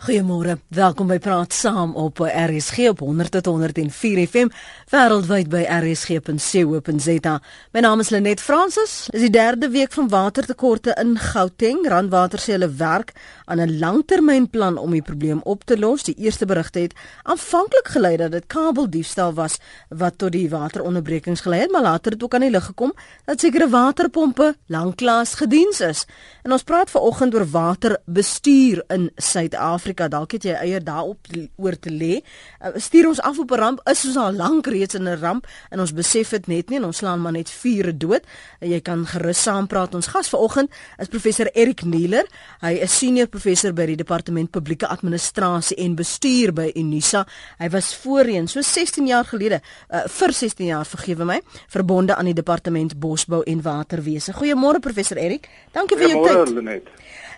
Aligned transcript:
Goeiemôre. 0.00 0.54
Welkom 0.72 1.10
by 1.10 1.18
Praat 1.20 1.52
Saam 1.52 1.90
op 1.92 2.22
RSG 2.24 2.86
op 2.88 3.02
100.104 3.04 4.22
FM 4.24 4.48
wêreldwyd 4.88 5.50
by 5.52 5.60
rsg.co.za. 5.68 7.34
My 7.76 7.82
naam 7.84 8.00
is 8.00 8.08
Lenet 8.08 8.40
Fransis. 8.40 8.94
Dis 9.12 9.26
die 9.26 9.32
derde 9.34 9.68
week 9.68 9.92
van 9.92 10.08
watertekorte 10.08 10.94
in 11.02 11.18
Gauteng. 11.20 11.82
Randwater 11.92 12.40
sê 12.40 12.54
hulle 12.56 12.70
werk 12.80 13.12
aan 13.44 13.60
'n 13.60 13.76
langtermynplan 13.78 14.78
om 14.78 14.90
die 14.90 15.02
probleem 15.02 15.42
op 15.44 15.64
te 15.68 15.76
los. 15.78 16.02
Die 16.08 16.16
eerste 16.16 16.46
berigte 16.46 16.80
het 16.80 16.94
aanvanklik 17.22 17.88
gelei 17.88 18.16
dat 18.16 18.32
dit 18.32 18.46
kabeldiefstal 18.46 19.34
was 19.34 19.58
wat 19.88 20.18
tot 20.18 20.32
die 20.32 20.48
wateronderbrekings 20.48 21.40
gelei 21.40 21.60
het, 21.60 21.70
maar 21.70 21.82
later 21.82 22.12
het 22.12 22.22
ook 22.22 22.34
aan 22.34 22.40
die 22.40 22.50
lig 22.50 22.64
gekom 22.64 22.92
dat 23.24 23.40
sekere 23.40 23.68
waterpompe 23.68 24.56
lanklaas 24.66 25.34
gediens 25.34 25.80
is. 25.80 26.06
En 26.42 26.52
ons 26.52 26.62
praat 26.62 26.90
vanoggend 26.90 27.34
oor 27.34 27.50
waterbestuur 27.50 28.84
in 28.88 29.10
Suid-Afrika. 29.16 29.89
Suid-Afrika, 29.90 30.08
dalk 30.08 30.34
het 30.36 30.44
jy 30.46 30.54
eier 30.54 30.82
daarop 30.84 31.26
oor 31.58 31.74
te 31.74 31.90
lê. 31.90 32.20
Uh, 32.60 32.76
stuur 32.78 33.08
ons 33.10 33.20
af 33.20 33.38
op 33.38 33.50
'n 33.50 33.58
ramp, 33.58 33.80
is 33.88 34.04
ons 34.06 34.16
al 34.16 34.32
lank 34.32 34.66
reeds 34.66 34.94
in 34.94 35.08
'n 35.08 35.18
ramp 35.20 35.46
en 35.70 35.80
ons 35.80 35.92
besef 35.92 36.30
dit 36.30 36.46
net 36.46 36.70
nie 36.70 36.78
en 36.78 36.84
ons 36.84 36.96
slaan 36.96 37.20
maar 37.20 37.32
net 37.32 37.50
vure 37.50 37.96
dood. 37.96 38.22
Uh, 38.60 38.68
jy 38.70 38.80
kan 38.80 39.06
gerus 39.06 39.42
saampraat. 39.42 39.94
Ons 39.94 40.06
gas 40.06 40.28
vanoggend 40.28 40.70
is 40.98 41.08
professor 41.08 41.46
Erik 41.54 41.82
Nieler. 41.82 42.26
Hy 42.60 42.78
is 42.82 42.98
senior 42.98 43.26
professor 43.26 43.72
by 43.72 43.86
die 43.86 43.96
Departement 43.96 44.50
Publieke 44.50 44.86
Administrasie 44.86 45.76
en 45.76 45.94
Bestuur 45.94 46.52
by 46.52 46.70
Unisa. 46.74 47.26
Hy 47.58 47.68
was 47.68 47.94
voorheen 47.94 48.48
so 48.48 48.60
16 48.60 49.06
jaar 49.06 49.24
gelede, 49.24 49.60
uh, 49.90 50.06
vir 50.06 50.32
16 50.32 50.66
jaar 50.66 50.86
vergewe 50.86 51.24
my, 51.24 51.40
verbonde 51.68 52.14
aan 52.14 52.24
die 52.24 52.34
Departement 52.34 52.98
Bosbou 52.98 53.42
en 53.42 53.62
Waterwese. 53.62 54.32
Goeiemôre 54.32 54.80
professor 54.80 55.16
Erik. 55.16 55.48
Dankie 55.72 55.96
vir 55.96 56.08
jou 56.08 56.26
tyd. 56.26 56.54
Goeiemôre. 56.54 56.82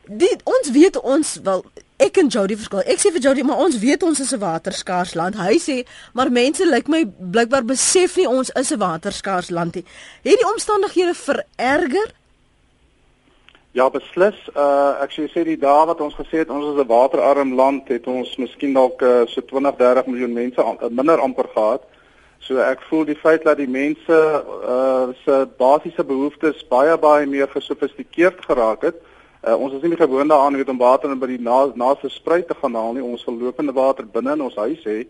Dit 0.06 0.41
ons 0.45 0.70
weet 0.70 1.01
ons 1.01 1.34
wel 1.42 1.65
ek 2.02 2.19
en 2.19 2.30
Jody 2.34 2.56
verskil. 2.59 2.83
Ek 2.91 2.98
sê 2.98 3.12
vir 3.15 3.23
Jody, 3.23 3.45
maar 3.47 3.61
ons 3.62 3.77
weet 3.79 4.02
ons 4.02 4.20
is 4.20 4.33
'n 4.34 4.41
waterskaars 4.42 5.15
land. 5.15 5.37
Hy 5.37 5.59
sê, 5.59 5.87
maar 6.12 6.30
mense 6.30 6.64
lyk 6.64 6.89
like 6.89 6.91
my 6.91 7.05
blykbaar 7.06 7.64
besef 7.64 8.17
nie 8.17 8.27
ons 8.27 8.50
is 8.50 8.73
'n 8.73 8.78
waterskaars 8.78 9.50
land 9.50 9.75
nie. 9.75 9.84
Het 10.25 10.39
die 10.39 10.53
omstandighede 10.53 11.14
vererger? 11.14 12.12
Ja, 13.73 13.89
beslis. 13.89 14.36
Uh 14.56 15.00
ek 15.03 15.12
sê 15.12 15.28
sê 15.30 15.45
die 15.45 15.56
dae 15.56 15.86
wat 15.86 16.00
ons 16.00 16.14
gesê 16.14 16.42
het 16.42 16.50
ons 16.50 16.75
is 16.75 16.83
'n 16.83 16.86
waterarm 16.86 17.55
land, 17.55 17.89
het 17.89 18.06
ons 18.06 18.36
miskien 18.36 18.75
dalk 18.75 19.00
uh, 19.03 19.23
so 19.27 19.41
20, 19.41 19.77
30 19.77 20.06
miljoen 20.06 20.33
mense 20.33 20.62
an, 20.62 20.77
uh, 20.83 20.89
minder 20.89 21.20
amper 21.20 21.48
gehad. 21.55 21.83
So 22.41 22.58
ek 22.58 22.83
voel 22.91 23.05
die 23.05 23.17
feit 23.17 23.45
dat 23.45 23.56
die 23.56 23.69
mense 23.69 24.45
uh 24.75 25.08
se 25.25 25.48
basiese 25.56 26.05
behoeftes 26.05 26.67
baie 26.69 26.98
baie 26.98 27.27
meer 27.27 27.48
gesofistikeerd 27.48 28.45
geraak 28.45 28.83
het. 28.83 28.97
Uh, 29.43 29.57
ons 29.59 29.73
is 29.75 29.83
nie 29.83 29.97
gewoond 29.98 30.31
daaraan 30.31 30.55
om 30.71 30.79
water 30.79 31.17
by 31.19 31.27
die 31.27 31.41
na, 31.43 31.67
naaste 31.75 32.09
spruit 32.09 32.47
te 32.47 32.55
gaan 32.55 32.77
haal 32.79 32.93
nie. 32.95 33.03
Ons 33.03 33.25
wil 33.27 33.41
lopende 33.41 33.73
water 33.75 34.07
binne 34.07 34.37
in 34.37 34.45
ons 34.47 34.55
huis 34.55 34.85
hê. 34.87 35.01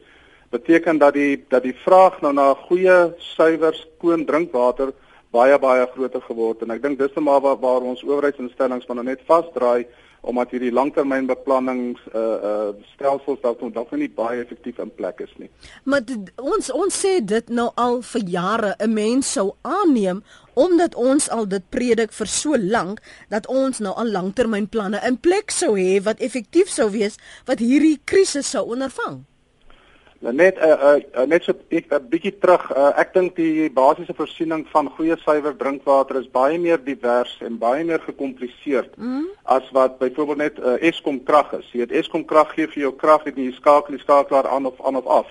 Beteken 0.52 0.98
dat 0.98 1.14
die 1.14 1.44
dat 1.48 1.62
die 1.62 1.76
vraag 1.84 2.20
nou 2.24 2.32
na 2.32 2.54
goeie, 2.66 3.12
suiwer, 3.34 3.76
skoon 3.76 4.24
drinkwater 4.24 4.94
baie 5.32 5.58
baie 5.58 5.84
groter 5.94 6.24
geword 6.24 6.62
en 6.64 6.72
ek 6.74 6.82
dink 6.82 6.98
dis 7.00 7.12
net 7.16 7.24
maar 7.24 7.40
waar, 7.40 7.58
waar 7.60 7.84
ons 7.88 8.02
owerheidsinstellings 8.04 8.88
van 8.88 9.00
nou 9.00 9.04
net 9.06 9.20
vasdraai 9.28 9.84
omdat 10.22 10.52
hierdie 10.54 10.72
langtermynbeplannings 10.72 12.00
uh 12.14 12.20
uh 12.50 12.68
stelsels 12.94 13.40
dalk 13.42 13.60
nog 13.60 13.72
dalk 13.74 13.90
nie 13.98 14.10
baie 14.10 14.42
effektief 14.42 14.78
in 14.78 14.92
plek 14.94 15.20
is 15.24 15.32
nie. 15.36 15.50
Maar 15.84 16.04
dit, 16.06 16.30
ons 16.38 16.70
ons 16.70 17.00
sê 17.04 17.16
dit 17.26 17.50
nou 17.50 17.70
al 17.74 18.02
vir 18.06 18.22
jare 18.36 18.74
'n 18.78 18.92
mens 18.94 19.32
sou 19.32 19.52
aanneem 19.62 20.22
omdat 20.54 20.94
ons 20.94 21.28
al 21.30 21.48
dit 21.48 21.64
predik 21.70 22.12
vir 22.12 22.26
so 22.26 22.56
lank 22.56 23.00
dat 23.28 23.46
ons 23.46 23.78
nou 23.78 23.94
al 23.96 24.10
langtermynplanne 24.10 25.00
in 25.06 25.18
plek 25.18 25.50
sou 25.50 25.74
hê 25.74 26.02
wat 26.02 26.20
effektief 26.20 26.68
sou 26.68 26.90
wees 26.90 27.18
wat 27.46 27.58
hierdie 27.58 28.00
krisis 28.04 28.50
sou 28.50 28.64
ondervang. 28.66 29.24
Net 30.22 30.54
'n 30.58 30.62
uh, 30.62 31.00
uh, 31.18 31.26
net 31.26 31.42
so 31.42 31.52
'n 31.52 32.08
bietjie 32.08 32.38
terug. 32.38 32.70
Uh, 32.70 32.92
ek 32.94 33.12
dink 33.12 33.34
die 33.36 33.70
basiese 33.70 34.14
voorsiening 34.14 34.66
van 34.70 34.88
goeie 34.94 35.16
suiwer 35.18 35.56
drinkwater 35.56 36.16
is 36.20 36.30
baie 36.30 36.58
meer 36.58 36.78
divers 36.84 37.40
en 37.42 37.58
baie 37.58 37.84
meer 37.84 37.98
gekompliseerd 37.98 38.94
mm. 38.96 39.26
as 39.42 39.66
wat 39.72 39.98
byvoorbeeld 39.98 40.38
net 40.38 40.58
uh, 40.58 40.78
Eskom 40.78 41.18
krag 41.24 41.52
is. 41.52 41.66
Jy 41.72 41.78
weet 41.78 41.92
Eskom 41.92 42.24
krag 42.24 42.54
gee 42.54 42.68
vir 42.68 42.82
jou 42.82 42.92
krag 42.94 43.26
en 43.26 43.34
jy 43.34 43.50
skakel 43.52 43.96
die 43.96 44.04
skakelaar 44.04 44.46
aan 44.46 44.66
of 44.66 44.78
aan 44.86 44.96
of 44.96 45.06
af. 45.06 45.26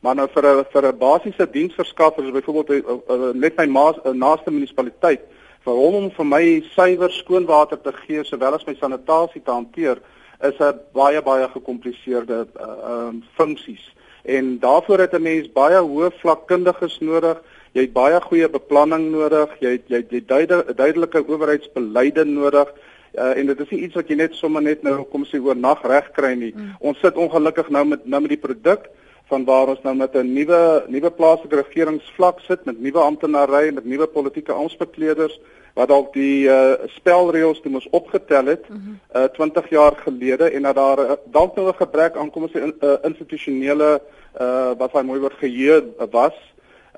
Maar 0.00 0.14
nou 0.14 0.28
vir 0.34 0.42
'n 0.42 0.64
vir 0.72 0.86
'n 0.90 0.98
basiese 0.98 1.50
diensverskaffer 1.50 2.24
is 2.24 2.34
byvoorbeeld 2.34 2.70
uh, 2.70 2.98
uh, 3.08 3.32
net 3.34 3.56
my 3.56 3.66
maas, 3.66 3.96
uh, 4.04 4.10
naaste 4.10 4.50
munisipaliteit 4.50 5.22
vir 5.62 5.74
hom 5.74 5.94
om 5.94 6.10
vir 6.10 6.26
my 6.26 6.44
suiwer 6.74 7.10
skoon 7.10 7.46
water 7.46 7.78
te 7.78 7.92
gee 7.92 8.24
sowel 8.24 8.54
as 8.54 8.66
my 8.66 8.74
sanitasie 8.74 9.42
te 9.44 9.50
hanteer 9.50 10.02
is 10.42 10.58
'n 10.58 10.80
baie 10.92 11.22
baie 11.22 11.48
gekompliseerde 11.48 12.46
uh, 12.58 13.06
um, 13.06 13.22
funksies 13.38 13.91
en 14.22 14.58
daarvoor 14.58 14.98
het 14.98 15.14
'n 15.14 15.22
mens 15.22 15.52
baie 15.52 15.80
hoë 15.80 16.10
vlakkundiges 16.20 16.98
nodig. 17.00 17.40
Jy 17.72 17.80
het 17.80 17.92
baie 17.92 18.20
goeie 18.20 18.48
beplanning 18.48 19.10
nodig. 19.10 19.48
Jy 19.60 19.70
het 19.70 19.82
jy 19.86 20.04
het 20.10 20.28
duidelike 20.28 20.74
duidelike 20.74 21.28
owerheidsbeleide 21.28 22.24
nodig. 22.24 22.68
Uh, 23.14 23.36
en 23.36 23.46
dit 23.46 23.60
is 23.60 23.68
nie 23.68 23.80
iets 23.80 23.94
wat 23.94 24.08
jy 24.08 24.14
net 24.16 24.34
sommer 24.34 24.62
net 24.62 24.82
nou 24.82 25.02
kom 25.04 25.24
sê 25.24 25.40
oor 25.40 25.56
nag 25.56 25.82
reg 25.82 26.10
kry 26.12 26.34
nie. 26.34 26.52
Mm. 26.56 26.76
Ons 26.80 26.98
sit 26.98 27.16
ongelukkig 27.16 27.68
nou 27.68 27.84
met 27.84 28.06
nou 28.06 28.20
met 28.20 28.30
die 28.30 28.40
produk 28.40 28.88
van 29.28 29.44
waar 29.44 29.68
ons 29.72 29.82
nou 29.82 29.94
met 29.96 30.14
'n 30.16 30.32
nuwe 30.32 30.84
nuwe 30.88 31.10
plaaslike 31.10 31.56
regeringsvlak 31.56 32.40
sit 32.40 32.64
met 32.64 32.80
nuwe 32.80 32.98
amptenare 32.98 33.72
met 33.72 33.84
nuwe 33.84 34.06
politieke 34.06 34.54
aanspreekleders 34.54 35.40
wat 35.74 35.88
dalk 35.88 36.12
die 36.12 36.48
uh, 36.48 36.74
spelreëls 36.96 37.60
toe 37.62 37.72
mos 37.72 37.88
opgetel 37.90 38.46
het 38.52 38.68
mm 38.68 38.76
-hmm. 38.76 38.98
uh, 39.16 39.24
20 39.24 39.68
jaar 39.70 39.96
gelede 40.04 40.50
en 40.50 40.62
dat 40.62 40.74
daar 40.74 40.98
uh, 40.98 41.12
dalk 41.24 41.56
nou 41.56 41.68
'n 41.68 41.74
gebrek 41.74 42.16
aan 42.16 42.30
kom 42.30 42.42
ons 42.42 42.52
sê 42.52 42.62
in, 42.62 42.74
uh, 42.80 42.96
institusionele 43.02 44.00
uh, 44.40 44.70
wat 44.78 44.92
hy 44.92 45.02
mooi 45.02 45.20
word 45.20 45.38
geheer 45.40 45.84
was 46.10 46.36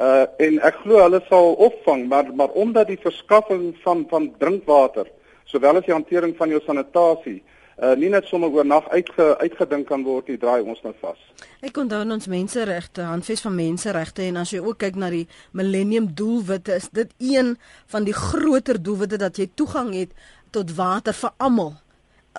uh, 0.01 0.25
en 0.37 0.61
ek 0.61 0.75
glo 0.83 1.03
hulle 1.03 1.23
sal 1.29 1.53
opvang 1.53 2.09
maar 2.09 2.27
maar 2.35 2.49
omdat 2.49 2.87
die 2.87 3.01
verskaffing 3.01 3.77
van 3.83 4.07
van 4.09 4.35
drinkwater 4.39 5.07
sowel 5.45 5.77
as 5.77 5.85
die 5.85 5.95
hantering 5.95 6.37
van 6.37 6.49
jou 6.49 6.61
sanitasie 6.67 7.43
uh, 7.43 7.51
nie 7.97 8.09
net 8.09 8.25
sommer 8.25 8.51
oornag 8.55 8.89
uitge, 8.89 9.39
uitgedink 9.39 9.87
kan 9.87 10.05
word 10.07 10.29
nie, 10.29 10.39
draai 10.39 10.63
ons 10.63 10.83
nou 10.83 10.95
vas. 11.01 11.19
Ek 11.61 11.77
onthou 11.77 12.03
ons 12.05 12.27
menseregte, 12.27 13.03
handves 13.03 13.41
van 13.41 13.55
menseregte 13.55 14.23
en 14.23 14.37
as 14.37 14.53
jy 14.55 14.61
ook 14.63 14.79
kyk 14.79 14.97
na 14.97 15.11
die 15.11 15.27
millennium 15.53 16.15
doelwitte, 16.15 16.75
is 16.75 16.89
dit 16.93 17.11
een 17.19 17.57
van 17.87 18.05
die 18.05 18.15
groter 18.15 18.83
doelwitte 18.83 19.19
dat 19.19 19.39
jy 19.39 19.49
toegang 19.55 19.95
het 19.95 20.15
tot 20.51 20.71
water 20.77 21.17
vir 21.17 21.35
almal. 21.37 21.75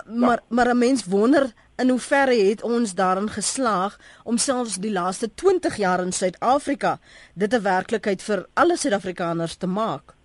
Maar 0.04 0.40
ja. 0.40 0.44
maar 0.48 0.68
'n 0.74 0.78
mens 0.78 1.04
wonder 1.04 1.52
in 1.76 1.88
hoeverre 1.88 2.34
het 2.34 2.62
ons 2.62 2.94
daarin 2.94 3.30
geslaag 3.30 3.98
om 4.24 4.38
selfs 4.38 4.76
die 4.76 4.92
laaste 4.92 5.30
20 5.34 5.76
jaar 5.76 6.00
in 6.00 6.12
Suid-Afrika 6.12 6.98
dit 7.34 7.52
'n 7.54 7.62
werklikheid 7.62 8.22
vir 8.22 8.46
alle 8.54 8.76
Suid-Afrikaners 8.76 9.56
te 9.56 9.66
maak. 9.66 10.15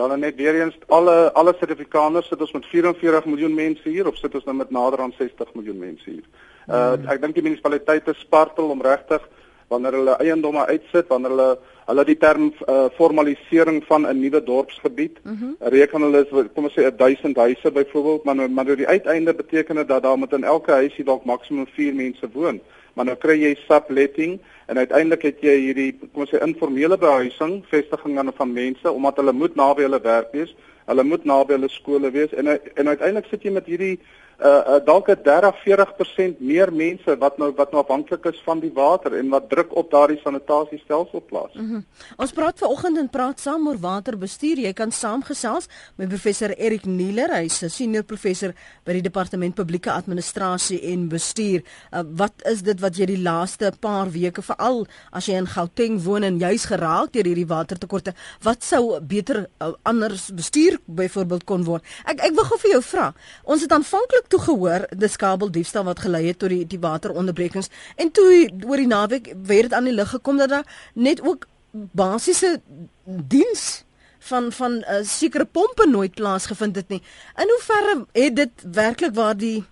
Ja, 0.00 0.08
dan 0.08 0.20
net 0.20 0.36
weer 0.36 0.62
eens 0.62 0.76
alle 0.88 1.32
alle 1.32 1.52
Suid-Afrikaners 1.58 2.28
sit 2.28 2.40
ons 2.40 2.52
met 2.52 2.66
44 2.66 3.26
miljoen 3.28 3.54
mense 3.54 3.88
hier 3.88 4.06
of 4.08 4.16
sit 4.16 4.34
ons 4.34 4.46
nou 4.48 4.54
met 4.56 4.70
nader 4.72 5.02
aan 5.04 5.12
60 5.18 5.50
miljoen 5.54 5.76
mense 5.78 6.06
hier. 6.08 6.24
Uh 6.68 6.94
mm. 6.94 7.10
ek 7.12 7.20
dink 7.20 7.36
die 7.36 7.44
munisipaliteite 7.44 8.14
spartel 8.16 8.72
om 8.72 8.80
regtig 8.86 9.26
wanneer 9.68 9.98
hulle 9.98 10.14
eiendomme 10.24 10.64
uitsit, 10.72 11.10
wanneer 11.12 11.34
hulle 11.34 11.50
hulle 11.90 12.04
die 12.08 12.16
term 12.22 12.48
uh, 12.48 12.86
formalisering 12.96 13.82
van 13.90 14.08
'n 14.08 14.20
nuwe 14.22 14.40
dorpsgebied 14.48 15.20
mm 15.22 15.36
-hmm. 15.36 15.54
reken 15.76 16.08
hulle 16.08 16.48
kom 16.54 16.64
ons 16.64 16.78
sê 16.78 16.88
1000 16.96 17.36
huise 17.36 17.70
byvoorbeeld, 17.70 18.24
maar 18.24 18.36
nou 18.40 18.48
maar 18.48 18.64
nou 18.64 18.76
die 18.76 18.92
uiteinde 18.96 19.34
beteken 19.34 19.76
dit 19.76 19.88
dat 19.88 20.02
daar 20.02 20.18
met 20.18 20.32
in 20.32 20.44
elke 20.44 20.72
huisie 20.72 21.04
dalk 21.04 21.24
maksimum 21.24 21.66
4 21.66 21.94
mense 21.94 22.28
woon 22.32 22.60
maar 22.94 23.08
nou 23.08 23.16
kry 23.16 23.36
jy 23.40 23.52
subletting 23.66 24.38
en 24.66 24.78
uiteindelik 24.78 25.22
het 25.28 25.44
jy 25.44 25.56
hierdie 25.66 25.90
kom 26.00 26.24
ons 26.24 26.32
sê 26.32 26.40
informele 26.44 26.98
behuising, 26.98 27.60
vestiging 27.70 28.18
aan 28.18 28.32
van 28.36 28.52
mense 28.52 28.92
omdat 28.92 29.22
hulle 29.22 29.32
moet 29.32 29.56
naby 29.58 29.86
hulle 29.86 30.00
werk 30.04 30.32
wees, 30.36 30.54
hulle 30.90 31.04
moet 31.04 31.24
naby 31.24 31.56
hulle 31.58 31.70
skole 31.70 32.10
wees 32.14 32.34
en 32.34 32.50
en 32.54 32.88
uiteindelik 32.88 33.30
sit 33.30 33.46
jy 33.46 33.54
met 33.54 33.70
hierdie 33.70 33.96
uh, 34.42 34.74
uh 34.74 34.84
dalk 34.84 35.08
'n 35.10 35.22
30 35.22 35.54
40% 35.64 36.38
meer 36.38 36.72
mense 36.72 37.16
wat 37.18 37.38
nou 37.38 37.52
wat 37.56 37.72
nou 37.72 37.82
afhanklik 37.82 38.24
is 38.24 38.40
van 38.44 38.60
die 38.60 38.72
water 38.74 39.14
en 39.18 39.28
wat 39.28 39.48
druk 39.48 39.76
op 39.76 39.90
daardie 39.90 40.20
sanitasiestelsel 40.22 41.22
plaas. 41.26 41.52
Mm 41.54 41.68
-hmm. 41.68 41.84
Ons 42.16 42.32
praat 42.32 42.58
vanoggend 42.58 42.98
en 42.98 43.08
praat 43.08 43.40
saam 43.40 43.68
oor 43.68 43.78
waterbestuur. 43.78 44.58
Jy 44.58 44.72
kan 44.72 44.92
saamgesels 44.92 45.68
met 45.96 46.08
professor 46.08 46.50
Erik 46.50 46.84
Nieler, 46.84 47.30
hy's 47.34 47.62
'n 47.62 47.68
senior 47.68 48.02
professor 48.02 48.54
by 48.84 48.92
die 48.92 49.02
Departement 49.02 49.54
Publieke 49.54 49.92
Administrasie 49.92 50.80
en 50.80 51.08
Bestuur. 51.08 51.62
Uh, 51.92 52.00
wat 52.16 52.32
is 52.44 52.62
dit 52.62 52.80
wat 52.80 52.96
jy 52.96 53.06
die 53.06 53.22
laaste 53.22 53.72
paar 53.80 54.10
weke 54.10 54.42
veral 54.42 54.86
as 55.12 55.26
jy 55.26 55.34
in 55.34 55.46
Gauteng 55.46 56.02
woon 56.02 56.22
en 56.22 56.38
jy's 56.38 56.64
geraak 56.64 57.12
deur 57.12 57.24
hierdie 57.24 57.46
watertekorte, 57.46 58.14
wat 58.42 58.64
sou 58.64 59.00
beter 59.00 59.46
uh, 59.60 59.72
anders 59.82 60.30
bestuur 60.34 60.78
byvoorbeeld 60.86 61.44
kon 61.44 61.64
word? 61.64 61.84
Ek 62.04 62.20
ek 62.20 62.34
wil 62.34 62.44
gou 62.44 62.58
vir 62.58 62.70
jou 62.70 62.82
vra. 62.82 63.14
Ons 63.44 63.62
het 63.62 63.72
aanvanklik 63.72 64.29
toe 64.30 64.40
gehoor 64.46 64.86
dis 64.96 65.16
kabeldiefstal 65.20 65.84
wat 65.88 66.02
gelei 66.06 66.26
het 66.30 66.38
tot 66.38 66.52
die 66.52 66.64
die 66.66 66.80
wateronderbrekings 66.80 67.70
en 67.96 68.10
toe 68.14 68.48
oor 68.66 68.82
die 68.82 68.90
naweek 68.90 69.32
weer 69.50 69.68
dit 69.68 69.76
aan 69.76 69.88
die 69.90 69.96
lig 69.96 70.10
gekom 70.14 70.38
dat 70.40 70.52
daar 70.54 70.66
net 70.94 71.22
ook 71.22 71.46
basiese 71.72 72.60
diens 73.04 73.84
van 74.30 74.52
van 74.52 74.72
'n 74.72 74.84
uh, 74.88 75.04
sekere 75.04 75.44
pompe 75.44 75.86
nooit 75.88 76.14
plaasgevind 76.14 76.76
het 76.76 76.88
nie. 76.88 77.02
In 77.36 77.48
hoeverre 77.48 78.06
het 78.12 78.36
dit 78.36 78.50
werklik 78.72 79.14
waar 79.14 79.36
die 79.36 79.64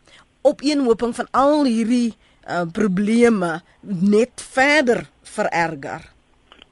opeenhoping 0.43 1.15
van 1.15 1.29
al 1.31 1.65
hierdie 1.65 2.17
uh, 2.49 2.63
probleme 2.73 3.63
net 3.81 4.31
verder 4.35 5.11
vererger. 5.23 6.13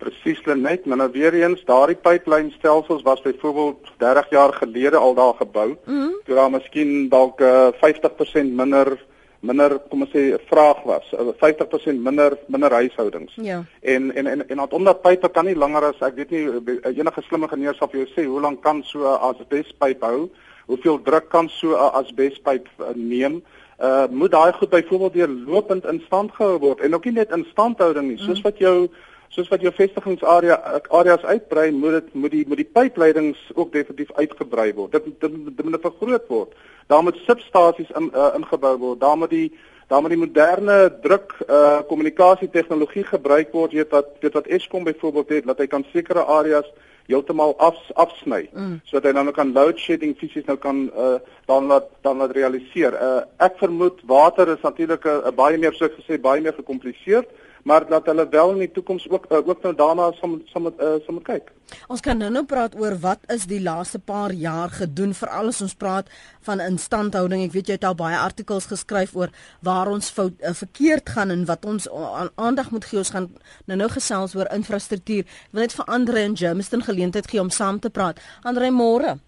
Presies 0.06 0.42
net, 0.54 0.84
maar 0.86 1.00
nou 1.00 1.10
weer 1.10 1.34
eens, 1.34 1.64
daardie 1.66 1.96
pyplynstelsels 1.98 3.02
was 3.02 3.22
byvoorbeeld 3.24 3.90
30 3.98 4.30
jaar 4.30 4.52
gelede 4.52 4.96
al 4.96 5.14
daar 5.14 5.34
gebou. 5.34 5.68
Mm 5.84 6.00
-hmm. 6.00 6.20
Toe 6.24 6.34
daar 6.34 6.50
miskien 6.50 7.08
dalk 7.08 7.40
uh, 7.40 7.68
50% 7.74 8.54
minder 8.54 8.98
minder 9.40 9.76
kom 9.90 10.04
ons 10.04 10.12
sê 10.14 10.24
vraag 10.50 10.82
was, 10.88 11.10
50% 11.42 12.00
minder 12.02 12.36
minder 12.52 12.72
huishoudings. 12.72 13.34
Ja. 13.34 13.64
En 13.80 14.14
en 14.14 14.26
en 14.26 14.48
en 14.48 14.70
omdat 14.70 15.02
pype 15.02 15.28
kan 15.28 15.44
nie 15.44 15.56
langer 15.56 15.90
as 15.90 16.00
ek 16.00 16.16
weet 16.16 16.30
nie 16.30 16.46
enige 16.92 17.22
slimme 17.26 17.48
geneer 17.48 17.74
sal 17.74 17.90
vir 17.92 18.04
jou 18.04 18.08
sê 18.14 18.26
hoe 18.26 18.40
lank 18.40 18.62
kan 18.62 18.82
so 18.84 19.04
'n 19.04 19.20
asbespyp 19.30 20.02
hou? 20.02 20.28
Hoeveel 20.66 21.02
druk 21.02 21.28
kan 21.28 21.48
so 21.48 21.76
'n 21.76 21.92
asbespyp 22.02 22.68
uh, 22.78 22.94
neem? 22.94 23.42
Uh 23.78 24.06
moet 24.10 24.30
daai 24.30 24.52
goed 24.52 24.70
byvoorbeeld 24.70 25.12
weer 25.12 25.28
lopend 25.28 25.84
in 25.84 26.02
stand 26.06 26.32
gehou 26.32 26.58
word 26.58 26.80
en 26.80 26.94
ook 26.94 27.04
nie 27.04 27.12
net 27.12 27.30
in 27.30 27.46
standhouding 27.50 28.08
nie, 28.08 28.18
soos 28.18 28.38
mm. 28.38 28.42
wat 28.42 28.58
jou 28.58 28.88
soos 29.28 29.48
wat 29.48 29.60
jou 29.60 29.72
vestigingsarea 29.74 30.56
areas 30.88 31.24
uitbrei, 31.24 31.70
moet 31.70 31.98
dit 31.98 32.14
moet 32.14 32.30
die 32.30 32.44
moet 32.48 32.62
die 32.62 32.72
pypleidings 32.78 33.38
ook 33.54 33.72
definitief 33.72 34.12
uitgebrei 34.14 34.72
word. 34.74 34.92
Dit 34.92 35.04
dit, 35.20 35.38
dit 35.56 35.64
moet 35.64 35.80
vergroot 35.80 36.28
word. 36.28 36.54
Daar 36.86 37.02
moet 37.02 37.18
substasies 37.26 37.90
in 37.98 38.10
uh, 38.14 38.32
ingebou 38.38 38.76
word. 38.78 39.00
Daar 39.00 39.18
moet 39.18 39.30
die 39.30 39.52
daar 39.86 40.00
moet 40.02 40.10
die 40.10 40.24
moderne 40.24 40.98
druk 41.02 41.34
uh 41.48 41.78
kommunikasie 41.86 42.50
tegnologie 42.50 43.04
gebruik 43.04 43.52
word, 43.52 43.72
weet 43.72 43.90
wat 43.90 44.08
weet 44.20 44.32
wat 44.32 44.46
Eskom 44.46 44.84
byvoorbeeld 44.84 45.28
het, 45.28 45.46
dat 45.46 45.58
hy 45.58 45.66
kan 45.66 45.86
sekere 45.92 46.24
areas 46.24 46.66
heeltemal 47.06 47.54
af 47.62 47.78
afsny 47.94 48.48
mm. 48.50 48.80
sodat 48.84 49.04
hy 49.10 49.12
dan 49.14 49.32
kan 49.32 49.52
load 49.54 49.78
shedding 49.78 50.16
fisies 50.18 50.46
nou 50.50 50.56
kan 50.58 50.88
uh 50.90 51.18
dan 51.46 51.68
laat 51.70 51.86
dan 52.02 52.18
laat 52.18 52.34
realiseer. 52.34 52.94
Uh 52.98 53.22
ek 53.46 53.58
vermoed 53.62 54.02
water 54.06 54.50
is 54.56 54.62
natuurlik 54.62 55.06
'n 55.06 55.34
baie 55.34 55.58
meer 55.58 55.74
soos 55.74 55.94
gesê 56.00 56.18
baie 56.20 56.40
meer 56.40 56.56
gekompliseerd 56.58 57.30
maar 57.66 57.88
dat 57.88 58.06
hulle 58.06 58.28
wel 58.30 58.50
in 58.50 58.58
die 58.58 58.70
toekoms 58.70 59.08
ook 59.10 59.24
uh, 59.28 59.40
ook 59.42 59.62
nou 59.62 59.74
daarna 59.74 60.12
sal 60.20 60.36
sal 60.52 60.68
uh, 60.70 60.92
sal 61.06 61.18
kyk. 61.26 61.48
Ons 61.90 62.00
kan 62.00 62.18
nou 62.18 62.28
nou 62.30 62.44
praat 62.46 62.76
oor 62.78 62.94
wat 63.02 63.24
is 63.34 63.48
die 63.50 63.58
laaste 63.62 63.98
paar 63.98 64.30
jaar 64.30 64.70
gedoen 64.70 65.14
veral 65.18 65.50
as 65.50 65.58
ons 65.64 65.74
praat 65.74 66.12
van 66.46 66.62
instandhouding. 66.62 67.42
Ek 67.48 67.56
weet 67.56 67.72
jy 67.72 67.78
het 67.80 67.88
al 67.88 67.98
baie 67.98 68.20
artikels 68.20 68.70
geskryf 68.70 69.16
oor 69.18 69.34
waar 69.66 69.90
ons 69.90 70.12
fout 70.14 70.38
uh, 70.46 70.54
verkeerd 70.54 71.10
gaan 71.16 71.34
en 71.34 71.42
wat 71.50 71.66
ons 71.66 71.90
aan 71.90 72.30
aandag 72.34 72.70
moet 72.70 72.86
gee. 72.86 73.02
Ons 73.02 73.10
gaan 73.16 73.28
nou 73.66 73.80
nou 73.82 73.90
gesels 73.96 74.38
oor 74.38 74.52
infrastruktuur. 74.54 75.26
Ek 75.26 75.58
wil 75.58 75.66
net 75.66 75.74
vir 75.80 75.92
Andre 75.98 76.24
en 76.30 76.38
Jameson 76.38 76.86
geleentheid 76.86 77.26
gee 77.34 77.42
om 77.42 77.50
saam 77.50 77.82
te 77.82 77.90
praat. 77.90 78.22
Andre 78.46 78.70
môre. 78.70 79.18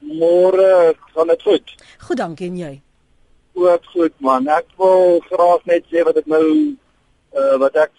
Môre 0.00 0.96
gaan 1.12 1.36
dit 1.36 1.48
goed. 1.52 1.78
Goed, 2.00 2.16
dankie 2.16 2.48
en 2.48 2.60
jy. 2.64 2.74
Goed, 3.52 3.88
goed 3.92 4.20
man. 4.24 4.48
Ek 4.48 4.72
wil 4.80 5.18
graag 5.28 5.68
net 5.68 5.84
sê 5.92 6.08
wat 6.08 6.16
ek 6.16 6.32
nou 6.32 6.46
uh, 7.34 7.56
wat 7.62 7.76
ek 7.76 7.92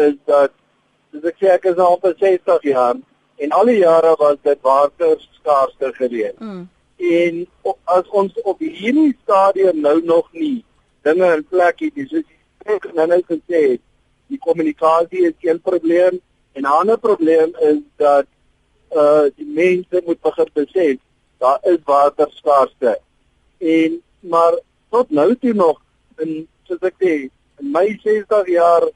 is 0.00 0.16
dat 0.26 0.52
dis 1.12 1.24
ek 1.28 1.40
sê 1.40 1.50
ek 1.54 1.64
is 1.72 1.78
al 1.78 1.98
vir 2.02 2.14
60 2.20 2.68
jaar 2.72 2.96
en 3.42 3.56
al 3.58 3.70
die 3.70 3.80
jare 3.82 4.14
was 4.18 4.38
dit 4.42 4.60
water 4.62 5.16
skaarste 5.38 5.92
geweest. 5.98 6.38
Mm. 6.40 6.68
En 7.02 7.46
as 7.84 8.08
ons 8.08 8.42
op 8.44 8.60
hierdie 8.62 9.16
stadium 9.22 9.80
nou 9.80 9.96
nog 10.04 10.28
nie 10.32 10.64
dinge 11.02 11.32
in 11.36 11.44
plek 11.50 11.82
het, 11.82 11.96
dis 11.98 12.22
ek 12.70 12.86
nou 12.94 13.06
net 13.10 13.26
gesê 13.26 13.62
die 14.30 14.38
kommunikasie 14.38 15.26
is 15.28 15.34
'n 15.42 15.60
probleem 15.60 16.20
en 16.54 16.62
'n 16.62 16.74
ander 16.80 16.98
probleem 16.98 17.50
is 17.60 17.82
dat 17.96 18.26
uh 18.94 19.24
die 19.36 19.46
mense 19.46 20.02
moet 20.06 20.20
begin 20.20 20.50
besef 20.54 20.98
daar 21.38 21.58
is 21.62 21.82
water 21.84 22.28
skaarste. 22.30 22.98
En 23.58 24.02
maar 24.20 24.54
tot 24.90 25.10
nou 25.10 25.36
toe 25.36 25.52
nog 25.52 25.80
in 26.16 26.48
soos 26.62 26.82
ek 26.88 26.94
sê 27.02 27.30
in 27.62 27.70
my 27.72 27.86
60 28.02 28.50
jaar 28.50 28.88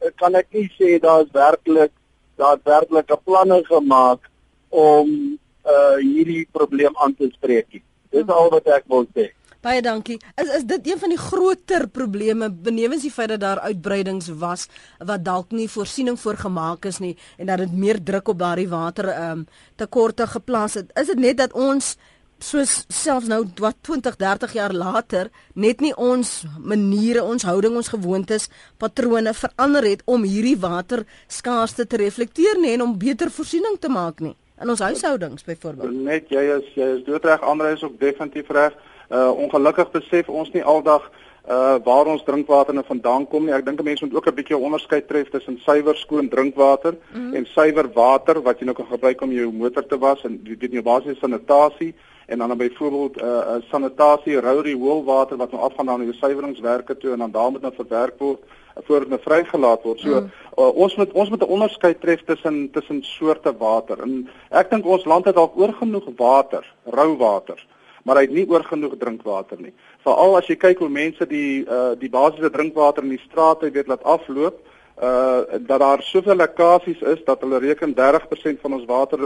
eh, 0.00 0.10
kan 0.16 0.34
ek 0.34 0.48
nie 0.56 0.68
sê 0.78 0.96
daar's 1.02 1.30
werklik 1.36 1.92
daar's 2.40 2.64
werklike 2.64 3.18
planne 3.24 3.60
gemaak 3.68 4.30
om 4.72 5.38
uh 5.62 5.96
hierdie 6.00 6.48
probleem 6.50 6.96
aan 7.04 7.14
te 7.14 7.28
spreek 7.36 7.68
nie. 7.70 7.82
Dis 8.10 8.26
al 8.26 8.50
wat 8.50 8.66
ek 8.66 8.88
wil 8.90 9.06
sê. 9.14 9.28
Baie 9.62 9.78
dankie. 9.78 10.16
Is 10.34 10.48
is 10.56 10.64
dit 10.66 10.88
een 10.90 10.98
van 10.98 11.12
die 11.14 11.20
groter 11.20 11.84
probleme 11.86 12.48
benewens 12.50 13.04
die 13.06 13.12
feit 13.14 13.30
dat 13.30 13.40
daar 13.44 13.60
uitbreidings 13.62 14.32
was 14.40 14.66
wat 14.98 15.22
dalk 15.22 15.52
nie 15.54 15.68
voorsiening 15.70 16.18
voorgemaak 16.18 16.88
is 16.90 16.98
nie 16.98 17.14
en 17.38 17.46
dat 17.46 17.62
dit 17.62 17.76
meer 17.84 18.02
druk 18.02 18.32
op 18.34 18.40
daardie 18.40 18.68
water 18.68 19.12
ehm 19.12 19.44
um, 19.44 19.46
tekorte 19.76 20.26
geplaas 20.26 20.74
het. 20.80 20.90
Is 20.98 21.06
dit 21.14 21.18
net 21.18 21.38
dat 21.38 21.54
ons 21.54 21.94
soos 22.42 22.84
selfs 22.92 23.28
nou 23.30 23.44
wat 23.62 23.78
20, 23.86 24.16
30 24.20 24.52
jaar 24.58 24.74
later 24.74 25.30
net 25.54 25.80
nie 25.80 25.94
ons 25.96 26.42
maniere, 26.58 27.22
ons 27.22 27.46
houding, 27.46 27.76
ons 27.76 27.92
gewoontes, 27.94 28.48
patrone 28.78 29.32
verander 29.34 29.86
het 29.86 30.02
om 30.10 30.26
hierdie 30.26 30.58
water 30.60 31.06
skaarsste 31.28 31.86
te 31.86 31.96
reflekteer 31.96 32.60
nie 32.60 32.74
en 32.76 32.86
om 32.88 32.98
beter 32.98 33.30
voorsiening 33.30 33.78
te 33.80 33.90
maak 33.92 34.20
nie 34.20 34.36
in 34.62 34.70
ons 34.70 34.82
huishoudings 34.84 35.44
byvoorbeeld. 35.46 35.98
Net 36.06 36.30
jy 36.30 36.44
is 36.58 36.70
jy 36.78 36.86
is 36.98 37.02
doodreg, 37.06 37.42
ander 37.42 37.72
is 37.72 37.82
ook 37.82 37.98
definitief 38.00 38.50
reg. 38.54 38.76
Uh 39.10 39.28
ongelukkig 39.44 39.90
besef 39.92 40.28
ons 40.30 40.52
nie 40.54 40.62
aldag 40.62 41.08
uh 41.50 41.78
waar 41.82 42.06
ons 42.06 42.22
drinkwater 42.24 42.74
nou 42.74 42.84
vandaan 42.86 43.26
kom 43.26 43.48
nie. 43.48 43.54
Ek 43.54 43.66
dink 43.66 43.80
'n 43.80 43.84
mens 43.84 44.00
moet 44.00 44.14
ook 44.14 44.28
'n 44.28 44.34
bietjie 44.34 44.56
onderskei 44.56 45.00
tref 45.06 45.30
tussen 45.30 45.58
suiwer 45.58 45.96
skoon 45.96 46.28
drinkwater 46.28 46.94
mm 46.94 47.20
-hmm. 47.20 47.34
en 47.34 47.46
suiwer 47.46 47.90
water 47.92 48.42
wat 48.42 48.58
jy 48.58 48.64
nou 48.64 48.76
kan 48.76 48.86
gebruik 48.86 49.20
om 49.22 49.32
jou 49.32 49.52
motor 49.52 49.86
te 49.86 49.98
was 49.98 50.24
en 50.24 50.40
dit 50.42 50.72
jou 50.72 50.82
basiese 50.82 51.18
sanitasie 51.20 51.94
en 52.32 52.38
dan 52.38 52.56
byvoorbeeld 52.56 53.16
'n 53.16 53.24
uh, 53.24 53.28
uh, 53.28 53.62
sanitasie 53.70 54.40
rowdy 54.40 54.74
woolwater 54.76 55.36
wat 55.36 55.52
nou 55.52 55.62
afgaan 55.62 55.86
na 55.86 55.96
die 55.98 56.12
suiweringswerke 56.12 56.96
toe 56.96 57.12
en 57.12 57.18
dan 57.18 57.30
daar 57.30 57.50
moet 57.50 57.60
nou 57.60 57.74
verwerk 57.74 58.18
word 58.18 58.40
uh, 58.40 58.52
voor 58.76 58.98
dit 58.98 59.08
nou 59.08 59.20
vrygelaat 59.20 59.82
word. 59.82 60.00
So 60.00 60.20
mm. 60.20 60.30
uh, 60.58 60.74
ons 60.74 60.96
moet 60.96 61.12
ons 61.12 61.28
moet 61.28 61.42
'n 61.42 61.54
onderskeid 61.56 62.00
tref 62.00 62.24
tussen 62.24 62.70
tussen 62.70 63.02
soorte 63.02 63.54
water. 63.58 64.02
En 64.02 64.28
ek 64.50 64.70
dink 64.70 64.86
ons 64.86 65.04
land 65.04 65.24
het 65.24 65.34
dalk 65.34 65.56
oor 65.56 65.72
genoeg 65.72 66.08
water, 66.16 66.74
rou 66.84 67.16
water, 67.16 67.66
maar 68.04 68.16
hy 68.16 68.22
het 68.22 68.34
nie 68.34 68.48
oor 68.48 68.64
genoeg 68.64 68.96
drinkwater 68.98 69.60
nie. 69.60 69.72
Veral 70.02 70.36
as 70.36 70.46
jy 70.46 70.56
kyk 70.56 70.78
hoe 70.78 70.88
mense 70.88 71.26
die 71.26 71.64
uh, 71.68 71.92
die 71.98 72.10
basiese 72.10 72.50
drinkwater 72.50 73.02
in 73.02 73.16
die 73.16 73.24
strate 73.28 73.70
weet 73.70 73.86
laat 73.86 74.02
afloop 74.04 74.60
uh 75.02 75.40
dat 75.58 75.80
daar 75.80 76.02
soveel 76.02 76.36
lekkasies 76.36 77.00
is 77.00 77.24
dat 77.24 77.40
hulle 77.40 77.58
reken 77.58 77.94
30% 77.94 78.60
van 78.60 78.72
ons 78.72 78.84
water 78.84 79.18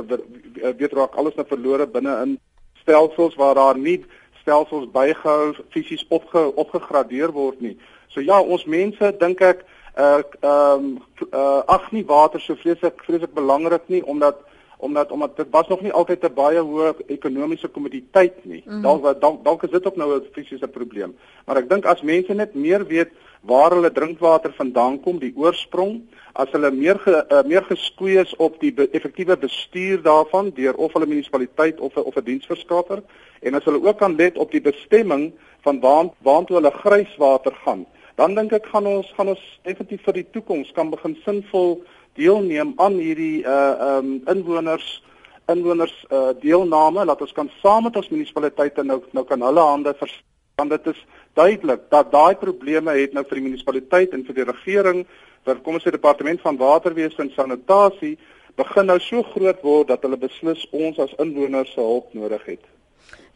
weet 0.76 0.92
raak 0.92 1.14
alles 1.14 1.34
nou 1.34 1.46
verlore 1.46 1.86
binne 1.86 2.14
in 2.22 2.38
stelsels 2.86 3.34
waar 3.34 3.54
daar 3.58 3.78
nie 3.78 4.04
stelsels 4.46 4.86
bygehou 4.94 5.54
fisies 5.74 6.06
opge, 6.08 6.54
opgegradeer 6.54 7.32
word 7.34 7.60
nie. 7.60 7.74
So 8.14 8.22
ja, 8.22 8.38
ons 8.40 8.64
mense 8.64 9.10
dink 9.18 9.42
ek 9.42 9.64
uh 9.96 10.20
ehm 10.44 10.90
uh, 11.32 11.62
ag 11.72 11.88
nie 11.92 12.04
water 12.04 12.40
so 12.40 12.54
vreeslik 12.54 13.00
vreeslik 13.08 13.32
belangrik 13.34 13.88
nie 13.88 14.04
omdat 14.04 14.44
omdat 14.78 15.10
omdat 15.10 15.36
dit 15.36 15.46
was 15.50 15.68
nog 15.68 15.80
nie 15.80 15.92
altyd 15.92 16.24
'n 16.24 16.34
baie 16.34 16.60
hoë 16.60 16.94
ekonomiese 17.06 17.68
kommoditeit 17.68 18.44
nie. 18.44 18.62
Mm. 18.66 18.82
Dalk 18.82 19.20
dalk 19.20 19.44
dalk 19.44 19.62
is 19.62 19.70
dit 19.70 19.86
ook 19.86 19.96
nou 19.96 20.14
'n 20.14 20.28
fisiese 20.32 20.68
probleem. 20.68 21.16
Maar 21.46 21.56
ek 21.56 21.68
dink 21.68 21.86
as 21.86 22.02
mense 22.02 22.34
net 22.34 22.54
meer 22.54 22.86
weet 22.86 23.10
waar 23.46 23.70
hulle 23.70 23.92
drinkwater 23.92 24.52
vandaan 24.56 25.00
kom, 25.00 25.18
die 25.22 25.32
oorsprong, 25.36 26.00
as 26.34 26.50
hulle 26.52 26.70
meer 26.74 26.98
ge, 27.00 27.14
uh, 27.14 27.42
meer 27.48 27.64
geskoei 27.68 28.18
is 28.20 28.34
op 28.42 28.58
die 28.60 28.72
be, 28.74 28.88
effektiewe 28.96 29.36
bestuur 29.40 30.02
daarvan 30.04 30.50
deur 30.56 30.76
of 30.82 30.92
hulle 30.96 31.08
munisipaliteit 31.08 31.80
of 31.80 31.96
of 31.96 32.16
'n 32.16 32.24
diensverskaffer 32.24 33.02
en 33.40 33.54
as 33.54 33.64
hulle 33.64 33.82
ook 33.86 33.98
kan 33.98 34.16
let 34.16 34.38
op 34.38 34.50
die 34.50 34.60
bestemming 34.60 35.32
van 35.62 35.80
waar 35.80 36.10
waartoe 36.22 36.56
hulle 36.56 36.70
grijswater 36.70 37.54
gaan, 37.64 37.86
dan 38.16 38.34
dink 38.34 38.52
ek 38.52 38.66
gaan 38.66 38.86
ons 38.86 39.12
gaan 39.16 39.28
ons 39.28 39.44
definitief 39.62 40.02
vir 40.04 40.14
die 40.14 40.30
toekoms 40.30 40.72
kan 40.72 40.90
begin 40.90 41.16
sinvol 41.24 41.82
deelneem 42.14 42.72
aan 42.76 42.98
hierdie 42.98 43.44
uh 43.44 43.96
um 43.96 44.22
inwoners 44.26 45.02
inwoners 45.48 46.04
uh 46.10 46.32
deelname 46.40 47.04
laat 47.04 47.20
ons 47.20 47.32
kan 47.32 47.50
saam 47.62 47.84
met 47.84 47.96
ons 47.96 48.08
munisipaliteite 48.08 48.82
nou 48.82 49.02
nou 49.12 49.24
kan 49.24 49.40
hulle 49.40 49.60
hande 49.60 49.94
verstaan 49.94 50.35
dit 50.64 50.86
is 50.86 51.00
duidelik 51.34 51.80
dat 51.92 52.12
daai 52.12 52.34
probleme 52.40 52.94
het 52.96 53.12
nou 53.12 53.22
vir 53.28 53.36
die 53.36 53.42
munisipaliteit 53.44 54.14
en 54.16 54.22
vir 54.24 54.36
die 54.38 54.46
regering 54.48 55.02
vir 55.44 55.58
kom 55.60 55.76
ons 55.76 55.84
sê 55.84 55.92
departement 55.92 56.40
van 56.40 56.56
waterwese 56.56 57.20
en 57.20 57.28
sanitasie 57.34 58.14
begin 58.56 58.88
nou 58.88 58.96
so 59.04 59.20
groot 59.34 59.60
word 59.60 59.90
dat 59.92 60.06
hulle 60.08 60.16
beslis 60.16 60.64
ons 60.72 60.96
as 61.04 61.12
inwoners 61.20 61.74
se 61.74 61.84
hulp 61.84 62.14
nodig 62.16 62.48
het 62.54 62.64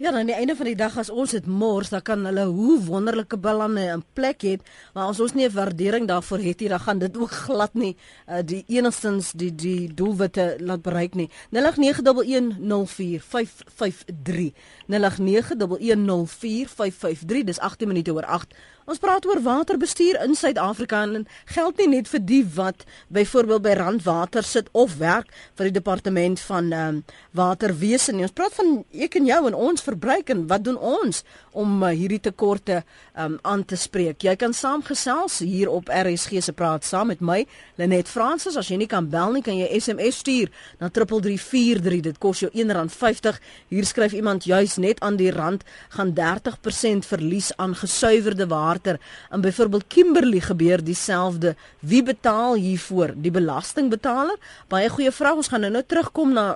Ja, 0.00 0.14
aan 0.16 0.30
die 0.30 0.34
einde 0.34 0.54
van 0.56 0.64
die 0.64 0.78
dag 0.80 0.94
as 0.96 1.10
ons 1.12 1.34
dit 1.36 1.44
mors, 1.44 1.92
dan 1.92 2.00
kan 2.00 2.24
hulle 2.24 2.46
hoe 2.48 2.78
wonderlike 2.86 3.36
ballande 3.36 3.82
in 3.92 4.00
plek 4.16 4.40
het, 4.48 4.64
maar 4.94 5.12
as 5.12 5.20
ons 5.20 5.34
nie 5.36 5.44
'n 5.44 5.52
waardering 5.52 6.08
daarvoor 6.08 6.38
het 6.38 6.60
nie, 6.60 6.68
dan 6.68 6.80
gaan 6.80 6.98
dit 6.98 7.16
ook 7.16 7.30
glad 7.30 7.74
nie 7.74 7.96
uh, 8.28 8.38
die 8.44 8.64
enigstens 8.66 9.32
die 9.32 9.54
die 9.54 9.94
doelwitte 9.94 10.56
laat 10.58 10.82
bereik 10.82 11.14
nie. 11.14 11.30
0891104553. 11.52 11.58
0891104553. 14.88 17.44
Dis 17.44 17.58
18 17.58 17.88
minute 17.88 18.12
oor 18.12 18.24
8. 18.24 18.54
Ons 18.90 18.98
praat 18.98 19.22
oor 19.28 19.38
waterbestuur 19.38 20.16
in 20.24 20.32
Suid-Afrika 20.34 21.04
en 21.06 21.28
geld 21.54 21.76
nie 21.78 21.86
net 21.92 22.08
vir 22.10 22.22
die 22.26 22.40
wat 22.56 22.80
byvoorbeeld 23.14 23.62
by 23.62 23.74
Randwater 23.78 24.42
sit 24.42 24.66
of 24.74 24.96
werk 24.98 25.30
vir 25.54 25.68
die 25.68 25.76
departement 25.76 26.42
van 26.48 26.72
ehm 26.74 26.96
um, 26.96 26.98
waterwese 27.38 28.10
nie. 28.10 28.24
Ons 28.26 28.34
praat 28.34 28.56
van 28.58 28.80
ek 28.90 29.14
en 29.20 29.28
jou 29.30 29.38
en 29.46 29.58
ons 29.68 29.86
verbruik 29.86 30.34
en 30.34 30.42
wat 30.50 30.66
doen 30.66 30.80
ons 30.96 31.22
om 31.52 31.82
uh, 31.82 31.90
hierdie 31.96 32.20
tekorte 32.22 32.82
um, 33.18 33.38
aan 33.42 33.64
te 33.64 33.76
spreek. 33.76 34.22
Jy 34.22 34.36
kan 34.40 34.54
saamgesels 34.54 35.40
hier 35.44 35.70
op 35.70 35.90
RSG 35.90 36.42
se 36.44 36.54
praat 36.56 36.86
saam 36.86 37.10
met 37.10 37.20
my 37.20 37.40
Lenet 37.80 38.08
Fransis. 38.08 38.56
As 38.56 38.70
jy 38.70 38.78
nie 38.80 38.88
kan 38.90 39.08
bel 39.10 39.34
nie, 39.34 39.42
kan 39.42 39.56
jy 39.58 39.68
SMS 39.80 40.20
stuur 40.22 40.50
na 40.80 40.90
3343. 40.92 42.02
Dit 42.10 42.20
kos 42.22 42.44
jou 42.44 42.50
R1.50. 42.54 43.40
Hier 43.72 43.88
skryf 43.88 44.14
iemand 44.16 44.46
juis 44.48 44.76
net 44.82 45.00
aan 45.04 45.18
die 45.20 45.30
rand 45.34 45.64
gaan 45.96 46.14
30% 46.16 47.08
verlies 47.08 47.50
aan 47.56 47.74
gesuiwerde 47.78 48.46
water. 48.50 49.00
In 49.34 49.44
byvoorbeeld 49.44 49.88
Kimberley 49.88 50.40
gebeur 50.44 50.84
dieselfde. 50.84 51.54
Wie 51.80 52.02
betaal 52.02 52.54
hiervoor? 52.60 53.14
Die 53.16 53.34
belastingbetaler? 53.34 54.38
Baie 54.68 54.88
goeie 54.88 55.12
vraag. 55.12 55.40
Ons 55.40 55.50
gaan 55.52 55.64
nou 55.66 55.72
nou 55.74 55.84
terugkom 55.86 56.34
na 56.36 56.46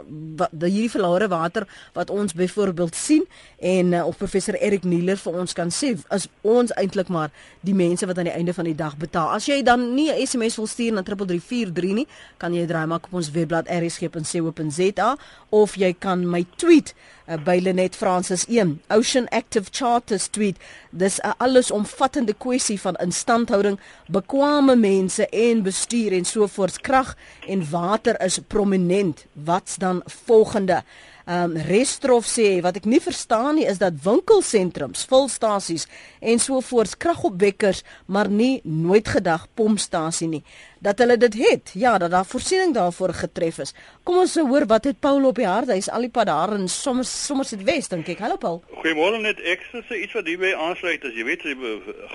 hierdie 0.52 0.90
verlore 0.92 1.28
water 1.32 1.66
wat 1.96 2.10
ons 2.10 2.34
byvoorbeeld 2.36 2.94
sien 2.94 3.24
en 3.58 3.92
uh, 3.92 4.06
of 4.06 4.18
professor 4.20 4.54
Erik 4.54 4.83
Nieler 4.84 5.16
vir 5.16 5.32
ons 5.32 5.52
kan 5.52 5.70
sê 5.70 5.94
as 6.08 6.28
ons 6.42 6.72
eintlik 6.78 7.08
maar 7.08 7.30
die 7.64 7.74
mense 7.74 8.06
wat 8.06 8.18
aan 8.18 8.28
die 8.28 8.34
einde 8.34 8.54
van 8.54 8.64
die 8.64 8.76
dag 8.76 8.96
betaal. 8.96 9.32
As 9.36 9.46
jy 9.46 9.62
dan 9.62 9.94
nie 9.94 10.10
'n 10.10 10.26
SMS 10.26 10.56
wil 10.56 10.66
stuur 10.66 10.92
na 10.92 11.02
3343 11.02 11.94
nie, 11.94 12.06
kan 12.38 12.54
jy 12.54 12.66
draai 12.66 12.86
maak 12.86 13.06
op 13.06 13.14
ons 13.14 13.30
webblad 13.30 13.68
rsg.co.za 13.68 15.16
of 15.50 15.76
jy 15.76 15.92
kan 15.98 16.26
my 16.30 16.46
tweet 16.56 16.94
uh, 17.28 17.36
by 17.36 17.58
Lenet 17.58 17.96
Francis 17.96 18.46
1 18.46 18.80
Ocean 18.88 19.28
Active 19.28 19.70
Charters 19.70 20.28
tweet 20.28 20.56
dis 20.90 21.20
'n 21.20 21.34
allesomvattende 21.38 22.34
kwessie 22.34 22.80
van 22.80 22.96
instandhouding 22.96 23.78
bekwame 24.08 24.76
mense 24.76 25.28
en 25.28 25.62
bestuur 25.62 26.12
en 26.12 26.24
sovoorts. 26.24 26.80
Krag 26.80 27.16
en 27.46 27.70
water 27.70 28.20
is 28.20 28.38
prominent. 28.38 29.26
Wat's 29.32 29.76
dan 29.76 30.02
volgende 30.04 30.82
Um 31.25 31.54
Restrof 31.57 32.26
sê 32.28 32.59
wat 32.61 32.76
ek 32.76 32.85
nie 32.85 33.00
verstaan 33.00 33.54
nie 33.57 33.64
is 33.64 33.78
dat 33.81 33.97
winkelsentrums, 34.04 35.07
volstasies 35.09 35.87
en 36.21 36.37
so 36.43 36.61
voorts 36.61 36.99
kragopwekkers 37.00 37.81
maar 38.12 38.28
nie 38.28 38.61
nooit 38.64 39.09
gedag 39.09 39.47
pompstasie 39.57 40.28
nie 40.28 40.43
dat 40.85 40.99
hulle 41.00 41.16
dit 41.16 41.38
het. 41.40 41.71
Ja, 41.81 41.97
dat 41.99 42.11
daar 42.12 42.26
voorsiening 42.28 42.75
daarvoor 42.76 43.14
getref 43.16 43.59
is. 43.64 43.73
Kom 44.04 44.19
ons 44.21 44.35
hoor 44.37 44.66
wat 44.69 44.85
het 44.85 45.00
Paul 45.00 45.25
op 45.25 45.40
die 45.40 45.49
hart. 45.49 45.73
Hy's 45.73 45.88
al 45.88 46.04
die 46.04 46.12
pad 46.12 46.28
daar 46.28 46.52
in 46.59 46.69
sommer 46.69 47.09
sommer 47.09 47.49
sit 47.49 47.64
Wes 47.64 47.88
dink 47.88 48.11
ek. 48.12 48.21
Hallo 48.21 48.37
Paul. 48.37 48.61
Goeiemôre 48.83 49.23
net 49.25 49.40
ek 49.40 49.64
sê 49.73 50.02
iets 50.02 50.12
wat 50.12 50.28
hierby 50.28 50.52
aansluit 50.52 51.09
as 51.09 51.16
jy 51.16 51.25
weet 51.25 51.49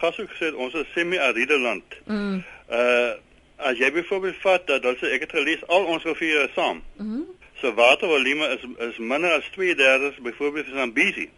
gas 0.03 0.21
ook 0.21 0.29
gesê 0.35 0.53
ons 0.53 0.77
is 0.77 0.93
semi-aride 0.93 1.57
land. 1.65 1.97
Mm. 2.05 2.43
Uh 2.69 3.17
as 3.59 3.75
jy 3.75 3.89
byvoorbeeld 3.91 4.37
vat 4.39 4.69
dat 4.69 4.85
ons 4.87 5.01
ek 5.03 5.25
het 5.25 5.33
gelees 5.35 5.65
al 5.67 5.89
ons 5.91 6.05
riviere 6.07 6.47
saam. 6.53 6.83
Mhm. 7.01 7.25
Mm 7.25 7.38
se 7.61 7.73
watervolume 7.73 8.47
is 8.47 8.63
is 8.87 8.97
minder 8.97 9.31
as 9.31 9.49
2/3 9.57 10.21
byvoorbeeld 10.21 10.65
van 10.65 10.77
Zambezi. 10.77 11.29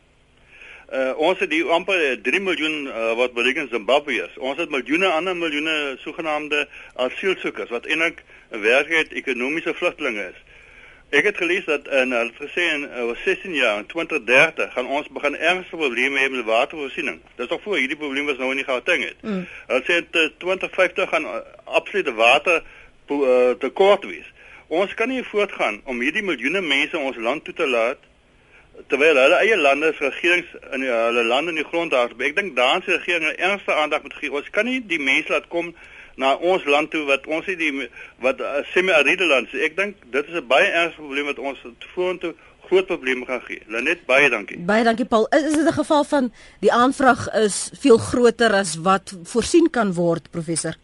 Uh 0.94 1.18
ons 1.18 1.40
het 1.40 1.52
hier 1.52 1.70
amper 1.70 2.22
3 2.22 2.40
miljoen 2.40 2.86
uh, 2.86 3.14
wat 3.16 3.34
bereken 3.34 3.68
Zimbabwe 3.72 4.14
is. 4.14 4.38
Ons 4.38 4.58
het 4.58 4.70
miljoene 4.70 5.08
ander 5.08 5.36
miljoene 5.36 5.96
sogenaamde 6.00 6.68
asielsoekers 6.96 7.70
wat 7.70 7.86
eintlik 7.86 8.24
'n 8.52 8.60
werklikheid 8.60 9.12
ekonomiese 9.12 9.74
vlugtelinge 9.74 10.26
is. 10.34 10.40
Ek 11.12 11.26
het 11.26 11.38
gelees 11.38 11.66
dat 11.66 11.88
in 11.88 12.12
hulle 12.12 12.32
gesê 12.40 12.66
in 12.74 12.84
uh, 12.84 13.16
16 13.24 13.54
jaar 13.54 13.78
in 13.78 13.86
2030 13.86 14.74
gaan 14.74 14.88
ons 14.88 15.08
begin 15.08 15.36
ernstige 15.36 15.76
probleme 15.76 16.20
hê 16.20 16.30
met 16.30 16.46
watervoorsiening. 16.46 17.20
Dis 17.36 17.48
nog 17.48 17.62
voor 17.62 17.78
hierdie 17.78 17.98
probleem 17.98 18.26
was 18.26 18.38
nou 18.38 18.54
nie 18.56 18.64
Gauteng 18.64 19.04
het. 19.04 19.18
Mm. 19.22 19.48
Hulle 19.68 19.84
sê 19.88 19.98
in 20.00 20.08
uh, 20.12 20.30
2050 20.38 21.10
gaan 21.10 21.24
uh, 21.24 21.42
absolute 21.64 22.14
water 22.14 22.64
uh, 23.08 23.52
tekort 23.60 24.06
wees. 24.06 24.28
Ons 24.72 24.94
kan 24.96 25.10
nie 25.12 25.24
voortgaan 25.28 25.82
om 25.92 26.00
hierdie 26.00 26.24
miljoene 26.24 26.62
mense 26.64 26.96
ons 26.96 27.18
land 27.20 27.44
toe 27.44 27.54
te 27.54 27.66
laat 27.68 28.06
terwyl 28.88 29.18
hulle 29.20 29.40
eie 29.44 29.58
lande 29.60 29.90
se 29.98 30.06
regerings 30.08 30.54
in 30.72 30.86
die, 30.86 30.92
hulle 30.92 31.26
lande 31.28 31.52
in 31.52 31.58
die 31.60 31.66
grond 31.68 31.92
daar. 31.92 32.14
Ek 32.16 32.38
dink 32.38 32.54
daans 32.56 32.86
die 32.88 32.96
regering 32.96 33.34
ernstige 33.36 33.76
aandag 33.76 34.06
moet 34.06 34.16
gee. 34.16 34.32
Ons 34.32 34.48
kan 34.56 34.70
nie 34.70 34.78
die 34.88 35.00
mense 35.02 35.34
laat 35.34 35.50
kom 35.52 35.74
na 36.16 36.38
ons 36.40 36.64
land 36.72 36.88
toe 36.94 37.02
wat 37.10 37.28
ons 37.28 37.50
nie 37.52 37.58
die 37.60 37.72
wat 38.24 38.40
uh, 38.40 38.62
semi-aride 38.72 39.28
land 39.28 39.52
is. 39.52 39.66
Ek 39.68 39.76
dink 39.76 40.00
dit 40.14 40.32
is 40.32 40.40
'n 40.40 40.48
baie 40.48 40.70
ernstige 40.70 41.04
probleem 41.04 41.28
wat 41.34 41.44
ons 41.52 41.66
vorentoe 41.92 42.32
groot 42.70 42.88
probleme 42.88 43.28
gaan 43.28 43.44
gee. 43.50 43.60
Lenet 43.68 44.06
baie 44.08 44.30
dankie. 44.32 44.60
Baie 44.72 44.88
dankie 44.88 45.06
Paul. 45.06 45.28
Is, 45.36 45.52
is 45.52 45.58
dit 45.60 45.68
'n 45.68 45.80
geval 45.84 46.04
van 46.04 46.32
die 46.64 46.72
aanvraag 46.72 47.28
is 47.44 47.72
veel 47.76 47.98
groter 47.98 48.56
as 48.56 48.80
wat 48.80 49.12
voorsien 49.24 49.70
kan 49.70 49.94
word, 49.94 50.32
professor? 50.32 50.80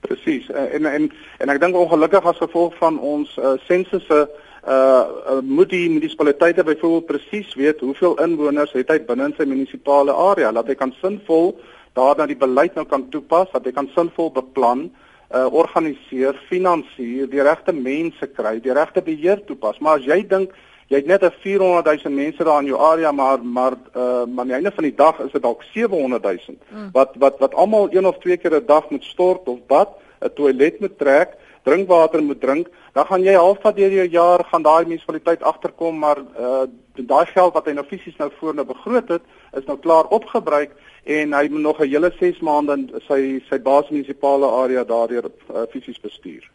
Presies. 0.00 0.48
Uh, 0.48 0.74
en 0.74 0.86
en 0.86 1.08
en 1.38 1.50
ek 1.54 1.60
dink 1.62 1.76
ongelukkig 1.76 2.26
as 2.30 2.38
gevolg 2.42 2.76
van 2.78 2.98
ons 3.02 3.32
uh, 3.38 3.56
sensusse 3.66 4.18
uh, 4.18 4.74
uh 4.74 5.40
moet 5.42 5.70
die 5.70 5.88
munisipaliteite 5.90 6.64
byvoorbeeld 6.64 7.06
presies 7.06 7.54
weet 7.58 7.80
hoeveel 7.80 8.14
inwoners 8.22 8.72
het 8.76 8.92
hy 8.92 9.00
binne 9.08 9.30
in 9.30 9.34
sy 9.38 9.46
munisipale 9.48 10.14
area, 10.14 10.52
dat 10.52 10.70
hy 10.70 10.78
kan 10.78 10.94
sinvol 11.00 11.56
daarna 11.98 12.28
die 12.30 12.38
beleid 12.38 12.78
nou 12.78 12.86
kan 12.86 13.08
toepas, 13.10 13.50
dat 13.52 13.66
hy 13.66 13.74
kan 13.74 13.90
sinvol 13.96 14.30
beplan, 14.34 14.86
uh 15.34 15.48
organiseer, 15.50 16.38
finansier, 16.48 17.26
die 17.28 17.42
regte 17.42 17.74
mense 17.74 18.30
kry, 18.38 18.58
die 18.62 18.74
regte 18.76 19.02
beheer 19.02 19.42
toepas. 19.50 19.80
Maar 19.82 19.98
as 19.98 20.06
jy 20.06 20.22
dink 20.28 20.54
jy 20.88 20.96
het 20.96 21.06
net 21.06 21.22
'n 21.22 21.32
400 21.40 22.02
000 22.02 22.14
mense 22.14 22.44
daar 22.44 22.60
in 22.60 22.66
jou 22.66 22.80
area 22.80 23.12
maar 23.12 23.44
maar 23.44 23.72
uh 23.72 24.24
maar 24.26 24.40
aan 24.40 24.46
die 24.46 24.54
einde 24.54 24.72
van 24.74 24.84
die 24.84 24.94
dag 24.94 25.18
is 25.20 25.32
dit 25.32 25.42
dalk 25.42 25.62
700 25.62 26.22
000 26.22 26.38
mm. 26.70 26.88
wat 26.92 27.10
wat 27.18 27.38
wat 27.38 27.54
almal 27.54 27.88
een 27.90 28.06
of 28.06 28.18
twee 28.18 28.36
keer 28.36 28.54
'n 28.54 28.66
dag 28.66 28.90
moet 28.90 29.04
stort 29.04 29.48
of 29.48 29.58
bad, 29.66 29.88
'n 30.20 30.32
toilet 30.34 30.80
moet 30.80 30.98
trek, 30.98 31.36
drinkwater 31.62 32.22
moet 32.22 32.40
drink, 32.40 32.66
dan 32.92 33.06
gaan 33.06 33.22
jy 33.22 33.34
halfpad 33.34 33.76
deur 33.76 33.92
jou 33.92 34.08
jaar 34.08 34.44
gaan 34.44 34.62
daai 34.62 34.84
munisipaliteit 34.84 35.42
agterkom 35.42 35.98
maar 35.98 36.18
uh 36.18 36.66
daai 36.94 37.26
geld 37.26 37.52
wat 37.52 37.66
hy 37.66 37.72
nou 37.72 37.86
fisies 37.86 38.16
nou 38.16 38.30
voor 38.38 38.54
nou 38.54 38.66
begroot 38.66 39.08
het, 39.08 39.22
is 39.52 39.64
nou 39.64 39.78
klaar 39.78 40.06
opgebruik 40.06 40.70
en 41.04 41.32
hy 41.32 41.48
moet 41.50 41.60
nog 41.60 41.80
'n 41.80 41.88
hele 41.88 42.12
6 42.18 42.40
maande 42.40 42.72
in 42.72 42.90
sy 43.08 43.42
sy 43.48 43.58
baas 43.58 43.88
munisipale 43.90 44.46
area 44.46 44.84
daardeur 44.84 45.24
uh, 45.24 45.62
fisies 45.70 46.00
bestuur. 46.00 46.50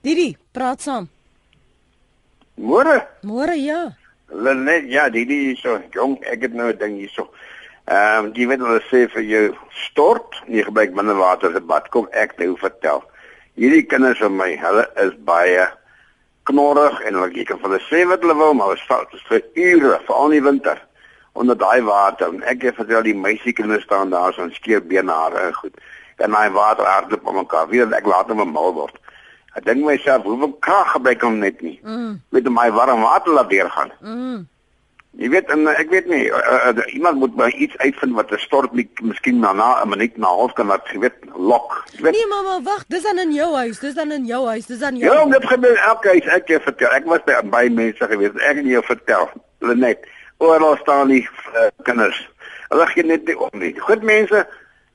Didi, 0.00 0.36
praat 0.52 0.82
saam. 0.82 1.08
Môre. 2.56 3.02
Môre 3.22 3.56
ja. 3.58 3.92
Lenet, 4.30 4.86
ja, 4.90 5.08
die 5.08 5.24
die 5.26 5.52
is 5.52 5.60
so 5.62 5.78
jong, 5.94 6.18
ek 6.22 6.42
het 6.42 6.54
nou 6.54 6.70
'n 6.72 6.78
ding 6.78 6.96
hierso. 6.98 7.30
Ehm 7.86 8.26
um, 8.26 8.32
die 8.32 8.46
weet 8.48 8.60
hulle 8.60 8.80
sê 8.90 9.08
vir 9.10 9.22
jou 9.22 9.56
stort, 9.70 10.42
nie 10.46 10.62
gebruik 10.62 10.94
minder 10.94 11.16
water 11.16 11.50
'n 11.50 11.66
bad. 11.66 11.90
Kom 11.90 12.08
ek 12.12 12.38
nou 12.38 12.56
vertel. 12.56 13.02
Hierdie 13.56 13.86
kinders 13.86 14.18
van 14.18 14.36
my, 14.36 14.56
hulle 14.56 14.86
is 14.96 15.12
baie 15.24 15.68
knorrig 16.44 17.00
en 17.00 17.14
hulle 17.14 17.30
kyk 17.30 17.50
of 17.54 17.62
hulle 17.62 17.80
sê 17.90 18.06
wat 18.06 18.22
hulle 18.22 18.36
wil, 18.36 18.54
maar 18.54 18.72
hulle 18.72 18.86
val 18.88 19.06
vir 19.28 19.42
ure, 19.54 20.00
veral 20.06 20.32
in 20.32 20.36
die 20.38 20.48
winter 20.50 20.78
onder 21.34 21.56
daai 21.56 21.82
water. 21.82 22.28
En 22.28 22.42
ek 22.42 22.62
het 22.62 22.74
vertel 22.74 23.02
die 23.02 23.14
meisiekinders 23.14 23.84
staan 23.84 24.10
daar 24.10 24.32
so 24.32 24.42
'n 24.42 24.50
skeer 24.50 24.80
benare 24.80 25.38
en 25.38 25.54
goed. 25.54 25.74
En 26.16 26.30
daai 26.30 26.50
water 26.50 26.86
hardloop 26.86 27.26
om 27.26 27.34
mekaar. 27.34 27.68
Wie 27.68 27.82
ek 27.82 28.06
laat 28.06 28.28
hom 28.28 28.52
mal 28.52 28.72
word. 28.74 28.96
Ek 29.54 29.64
dink 29.64 29.84
myself, 29.86 30.24
hoeveel 30.26 30.56
krag 30.64 30.90
gebruik 30.96 31.22
hom 31.22 31.38
net 31.38 31.60
nie. 31.62 31.78
Mm. 31.82 32.18
Met 32.34 32.50
my 32.50 32.70
warm 32.74 33.04
water 33.06 33.32
laat 33.32 33.50
deurgaan. 33.50 33.92
Mm. 34.02 34.42
Jy 35.14 35.28
weet 35.30 35.50
en 35.54 35.68
ek 35.70 35.92
weet 35.92 36.08
nie 36.10 36.24
uh, 36.26 36.72
uh, 36.72 36.86
iemand 36.90 37.20
moet 37.22 37.36
maar 37.38 37.52
iets 37.54 37.76
uitvind 37.78 38.16
wat 38.18 38.32
'n 38.34 38.40
stort 38.42 38.72
nie 38.74 38.88
miskien 39.02 39.38
na 39.38 39.52
na 39.52 39.82
'n 39.82 39.88
minuut 39.88 40.16
na 40.16 40.26
half 40.26 40.52
kan 40.52 40.66
laat 40.66 40.88
geweet 40.90 41.14
lok. 41.36 41.84
Weet, 42.00 42.12
nee 42.12 42.26
mamma, 42.26 42.58
wag, 42.62 42.82
dis 42.88 43.02
dan 43.02 43.18
in 43.18 43.32
jou 43.32 43.54
huis, 43.54 43.78
dis 43.78 43.94
dan 43.94 44.10
in 44.10 44.26
jou 44.26 44.46
huis, 44.46 44.66
dis 44.66 44.78
dan 44.78 44.96
jou. 44.96 45.14
Ja, 45.14 45.24
dit 45.24 45.46
gebeur 45.46 45.76
elke 45.76 46.08
huis, 46.08 46.26
ek 46.26 46.48
het 46.48 46.62
vertel. 46.62 46.90
Ek 46.90 47.06
was 47.06 47.22
by 47.24 47.38
baie 47.46 47.70
mense 47.70 48.06
gewees. 48.06 48.34
Ek 48.34 48.56
het 48.56 48.66
jou 48.66 48.82
vertel. 48.84 49.30
Hulle 49.58 49.74
net 49.74 50.02
oral 50.38 50.76
staan 50.76 51.08
die 51.08 51.28
uh, 51.54 51.70
kinders. 51.82 52.18
Hulle 52.68 52.86
gee 52.86 53.04
net 53.04 53.26
nie 53.26 53.38
om 53.38 53.58
nie. 53.58 53.74
Goed 53.78 54.02
mense, 54.02 54.46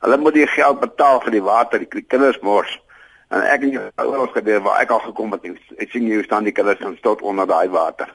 hulle 0.04 0.18
moet 0.18 0.34
die 0.34 0.48
geld 0.48 0.80
betaal 0.80 1.22
vir 1.22 1.32
die 1.32 1.44
water, 1.44 1.80
die 1.80 2.04
kinders 2.04 2.39
mors. 2.44 2.80
En 3.29 3.43
ek 3.45 3.62
en 3.62 3.91
ouers 3.95 4.31
gebeur 4.33 4.62
waar 4.65 4.81
ek 4.81 4.89
al 4.89 5.03
gekom 5.05 5.36
het, 5.36 5.45
ek 5.77 5.91
sien 5.93 6.07
jy 6.09 6.24
staan 6.25 6.48
die 6.50 6.53
kinders 6.55 6.81
en 6.81 6.98
stot 6.98 7.21
onder 7.21 7.45
daai 7.50 7.69
water. 7.69 8.09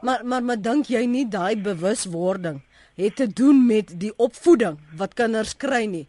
Maar 0.00 0.22
maar 0.24 0.42
maar 0.42 0.60
dink 0.60 0.86
jy 0.88 1.02
nie 1.06 1.26
daai 1.28 1.56
bewuswording 1.60 2.60
het 2.94 3.16
te 3.16 3.26
doen 3.26 3.66
met 3.66 3.92
die 4.00 4.12
opvoeding 4.16 4.78
wat 4.96 5.16
kinders 5.18 5.56
kry 5.56 5.84
nie? 5.84 6.06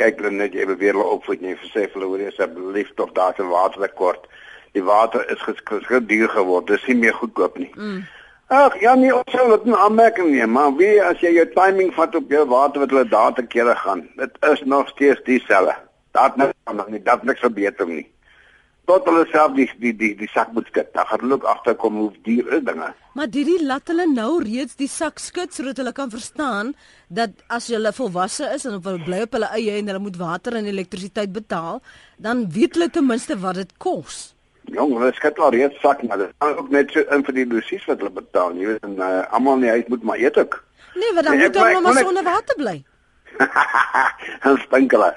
Kyk 0.00 0.18
dan 0.22 0.36
net 0.42 0.56
jy 0.56 0.66
beweer 0.66 0.96
hulle 0.96 1.14
opvoed 1.18 1.44
nie 1.44 1.54
vir 1.60 1.70
sê 1.72 1.86
hulle 1.94 2.10
hoor 2.10 2.24
jy 2.24 2.32
asseblief 2.32 2.90
tog 2.98 3.14
daar 3.16 3.36
se 3.36 3.46
watertekort. 3.46 4.26
Die 4.74 4.84
water 4.84 5.22
is 5.32 5.40
geskryf 5.46 6.10
duur 6.10 6.28
geword. 6.34 6.66
Dis 6.66 6.84
nie 6.90 6.98
meer 7.06 7.14
goedkoop 7.16 7.56
nie. 7.58 7.70
Mm. 7.76 8.02
Ag, 8.52 8.76
ja 8.82 8.94
nee, 8.94 9.14
ons 9.14 9.32
sal 9.34 9.48
dit 9.54 9.64
nou 9.70 9.78
aanmerking 9.82 10.28
neem, 10.30 10.52
maar 10.54 10.74
wie 10.78 11.00
as 11.02 11.22
jy 11.22 11.32
jou 11.38 11.46
timing 11.54 11.88
vat 11.96 12.14
op 12.14 12.30
jou 12.30 12.44
water 12.50 12.84
wat 12.84 12.92
hulle 12.94 13.08
daar 13.10 13.34
te 13.34 13.42
kere 13.42 13.74
gaan. 13.74 14.04
Dit 14.20 14.36
is 14.50 14.62
nog 14.66 14.90
steeds 14.92 15.22
dieselfde. 15.26 15.74
Dat 16.16 16.36
net 16.40 16.54
nog 16.72 16.88
nie 16.88 17.02
dat 17.02 17.24
niks 17.28 17.44
verbeter 17.44 17.86
nie. 17.86 18.06
tot 18.86 19.06
hulle 19.08 19.24
self 19.32 19.54
die 19.56 19.66
die 19.82 19.92
die, 19.98 20.12
die 20.18 20.28
sak 20.30 20.52
moet 20.54 20.68
skud. 20.70 20.92
Dan 20.94 21.08
gaan 21.10 21.22
hulle 21.24 21.38
ook 21.38 21.48
agterkom 21.50 21.98
hoe 22.00 22.10
duur 22.26 22.52
is 22.58 22.62
dinge. 22.68 22.92
Maar 23.18 23.30
dit 23.34 23.50
laat 23.62 23.90
hulle 23.90 24.06
nou 24.12 24.30
reeds 24.44 24.78
die 24.78 24.90
sak 24.90 25.18
skud 25.22 25.54
sodat 25.56 25.82
hulle 25.82 25.92
kan 25.96 26.12
verstaan 26.12 26.72
dat 27.08 27.34
as 27.58 27.68
hulle 27.72 27.92
volwasse 27.96 28.46
is 28.54 28.66
en 28.68 28.78
hulle 28.78 29.02
bly 29.08 29.24
op 29.26 29.36
hulle 29.38 29.50
eie 29.58 29.76
en 29.80 29.90
hulle 29.90 30.04
moet 30.06 30.18
water 30.20 30.58
en 30.58 30.70
elektrisiteit 30.70 31.34
betaal, 31.34 31.82
dan 32.22 32.46
weet 32.54 32.78
hulle 32.78 32.90
ten 32.92 33.06
minste 33.06 33.38
wat 33.42 33.58
dit 33.62 33.76
kos. 33.82 34.22
Jong, 34.74 34.96
hulle 34.98 35.12
skud 35.18 35.38
al 35.42 35.54
reeds 35.54 35.82
sak, 35.82 36.02
maar 36.06 36.22
dit 36.22 36.30
is 36.30 36.56
ook 36.60 36.70
net 36.74 36.94
so 36.94 37.02
in 37.14 37.26
vir 37.26 37.40
die 37.40 37.48
dosies 37.50 37.86
wat 37.90 38.02
hulle 38.02 38.14
betaal. 38.14 38.54
Jy 38.58 38.72
weet, 38.72 38.86
en 38.86 38.98
uh, 38.98 39.22
almal 39.34 39.60
in 39.60 39.66
die 39.66 39.74
huis 39.76 39.90
moet 39.94 40.06
maar 40.10 40.22
eet 40.22 40.38
ook. 40.42 40.60
Nee, 40.96 41.12
want 41.14 41.26
dan 41.26 41.36
nee, 41.38 41.48
moet 41.48 41.58
hulle 41.62 41.82
maar 41.86 42.04
sonder 42.06 42.26
water 42.26 42.62
bly. 42.62 42.78
Hulle 44.44 44.58
spinkele. 44.58 45.10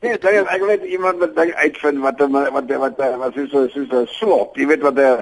nee, 0.00 0.18
dit 0.18 0.24
is 0.24 0.46
ek 0.54 0.64
weet 0.66 0.84
iemand 0.84 1.18
wat 1.22 1.36
ding 1.36 1.52
uitvind 1.54 2.00
wat 2.04 2.20
wat 2.20 2.54
wat 2.56 2.72
wat 2.84 3.02
wat 3.24 3.36
is 3.36 3.50
so 3.50 3.66
so 3.74 3.84
so 3.90 4.04
slop. 4.20 4.56
Jy 4.56 4.66
weet 4.70 4.86
wat 4.86 4.96
die 4.96 5.12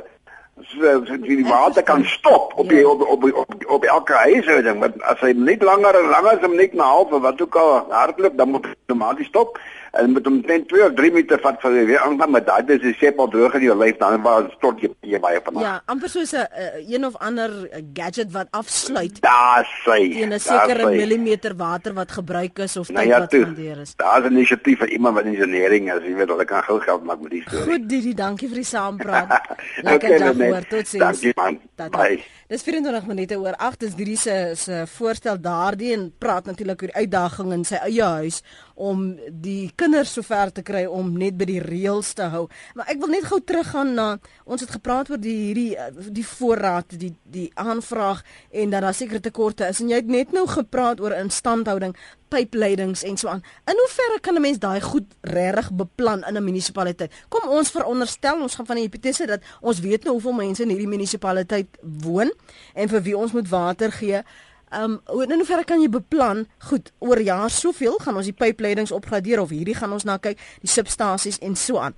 so 0.66 1.00
die 1.22 1.44
water 1.46 1.82
kan 1.82 2.04
stop 2.04 2.52
op 2.58 2.68
die 2.68 2.82
op 2.88 3.02
op 3.06 3.24
op, 3.32 3.54
op 3.66 3.84
elke 3.84 4.12
huishouding. 4.12 4.80
Want 4.82 5.02
as 5.02 5.20
hy 5.22 5.32
net 5.36 5.62
langer 5.62 5.94
en 6.00 6.10
langer 6.10 6.38
as 6.38 6.46
hom 6.46 6.56
net 6.58 6.74
na 6.74 6.90
half 6.94 7.10
wat 7.10 7.42
ook 7.42 7.56
al 7.56 7.86
hardloop, 7.90 8.36
dan 8.36 8.50
moet 8.54 8.66
outomaties 8.66 9.30
stop 9.30 9.58
en 9.98 10.12
met 10.12 10.26
omtrent 10.26 10.68
2 10.68 10.84
of 10.86 10.94
3 10.98 11.10
meter 11.12 11.40
vat 11.42 11.60
vir 11.62 11.76
weer 11.90 12.02
aangaan 12.06 12.30
met 12.34 12.46
daai 12.46 12.62
dis 12.68 12.80
die 12.84 12.94
sepel 13.00 13.28
droog 13.32 13.56
in 13.58 13.66
jou 13.66 13.76
lyf 13.78 13.98
dan 14.02 14.22
waar 14.22 14.46
stort 14.56 14.82
jy 14.84 14.90
jy 15.12 15.20
baie 15.22 15.40
van. 15.44 15.60
Ja, 15.64 15.74
amper 15.90 16.12
soos 16.12 16.32
'n 16.32 16.46
uh, 16.46 16.94
een 16.94 17.06
of 17.08 17.16
ander 17.16 17.50
gadget 17.94 18.32
wat 18.32 18.48
afsluit. 18.50 19.20
Daar 19.20 19.66
sê. 19.84 19.98
In 20.22 20.34
'n 20.34 20.40
sekere 20.40 20.90
millimeter 20.90 21.56
water 21.56 21.94
wat 21.94 22.12
gebruik 22.12 22.58
is 22.58 22.76
of 22.76 22.88
nou 22.88 23.02
tyd 23.02 23.12
ja, 23.12 23.18
wat 23.18 23.32
spandeer 23.32 23.78
is. 23.80 23.94
Daar's 23.96 24.24
'n 24.24 24.32
inisiatief 24.32 24.78
vir 24.78 24.88
iemand 24.88 25.14
wat 25.14 25.24
engineering 25.24 25.92
is, 25.92 26.02
jy 26.02 26.14
weet 26.14 26.28
hulle 26.28 26.44
kan 26.44 26.62
gou 26.62 26.80
geld 26.80 27.04
maak 27.04 27.20
met 27.20 27.30
die 27.30 27.42
storie. 27.42 27.64
Goed 27.64 27.88
Didi, 27.88 28.14
dankie 28.14 28.48
vir 28.48 28.62
die 28.62 28.70
saampraat. 28.74 29.28
Lekker 29.88 30.14
okay, 30.14 30.18
dag 30.18 30.36
hoor. 30.36 30.66
Totsiens. 30.68 31.04
Dankie 31.04 31.32
man. 31.36 31.60
Bye. 31.76 32.37
Dis 32.48 32.62
24 32.64 33.04
minute 33.04 33.36
oor 33.36 33.52
8 33.60 33.82
is 33.84 33.94
Didi 33.94 34.14
se 34.16 34.34
se 34.56 34.76
voorstel 34.88 35.36
daardie 35.44 35.90
en 35.92 36.06
praat 36.18 36.46
natuurlik 36.48 36.80
oor 36.82 36.92
die 36.94 37.02
uitdaging 37.02 37.50
in 37.52 37.64
sy 37.68 37.76
eie 37.84 38.06
huis 38.22 38.38
om 38.72 39.02
die 39.28 39.68
kinders 39.76 40.14
sover 40.16 40.48
te 40.56 40.64
kry 40.64 40.86
om 40.88 41.10
net 41.20 41.36
by 41.36 41.44
die 41.50 41.58
reëls 41.60 42.14
te 42.16 42.30
hou. 42.32 42.46
Maar 42.72 42.88
ek 42.94 43.02
wil 43.02 43.12
net 43.12 43.26
gou 43.28 43.40
teruggaan 43.44 43.92
na 43.98 44.06
ons 44.48 44.64
het 44.64 44.72
gepraat 44.78 45.10
oor 45.12 45.20
die 45.20 45.34
hierdie 45.42 45.74
eh, 45.76 45.90
die 46.08 46.24
voorraad, 46.24 46.96
die 46.96 47.12
die 47.28 47.50
aanvraag 47.52 48.24
en 48.48 48.72
dat 48.72 48.86
daar 48.86 48.96
sekere 48.96 49.20
tekorte 49.20 49.68
is. 49.68 49.82
En 49.84 49.92
jy 49.92 50.00
het 50.00 50.08
net 50.08 50.32
nou 50.32 50.46
gepraat 50.48 51.04
oor 51.04 51.18
instandhouding, 51.20 51.92
pypleidings 52.28 53.02
en 53.04 53.16
so 53.16 53.28
aan. 53.28 53.42
In 53.66 53.78
hoeverre 53.80 54.18
kan 54.20 54.34
'n 54.34 54.40
mens 54.40 54.58
daai 54.58 54.80
goed 54.80 55.06
regtig 55.20 55.72
beplan 55.72 56.24
in 56.24 56.36
'n 56.36 56.44
munisipaliteit? 56.44 57.12
Kom 57.28 57.48
ons 57.48 57.70
veronderstel 57.70 58.40
ons 58.40 58.54
gaan 58.54 58.66
van 58.66 58.76
die 58.76 58.84
hipotese 58.84 59.26
dat 59.26 59.40
ons 59.60 59.80
weet 59.80 60.04
nou 60.04 60.12
hoeveel 60.12 60.32
mense 60.32 60.62
in 60.62 60.68
hierdie 60.68 60.88
munisipaliteit 60.88 61.68
woon 61.80 62.32
en 62.74 62.88
vir 62.88 63.02
wie 63.02 63.16
ons 63.16 63.32
moet 63.32 63.48
water 63.48 63.92
gee. 63.92 64.22
Ehm 64.70 65.00
um, 65.08 65.20
in 65.22 65.38
hoeverre 65.38 65.64
kan 65.64 65.80
jy 65.80 65.88
beplan? 65.88 66.46
Goed, 66.58 66.92
oor 66.98 67.20
jaar 67.20 67.50
soveel 67.50 67.98
gaan 67.98 68.16
ons 68.16 68.28
die 68.28 68.36
pypleidings 68.36 68.92
opgradeer 68.92 69.40
of 69.40 69.48
hierdie 69.48 69.74
gaan 69.74 69.92
ons 69.92 70.04
na 70.04 70.18
kyk, 70.18 70.38
die 70.60 70.70
substasies 70.70 71.38
en 71.38 71.56
so 71.56 71.78
aan. 71.78 71.94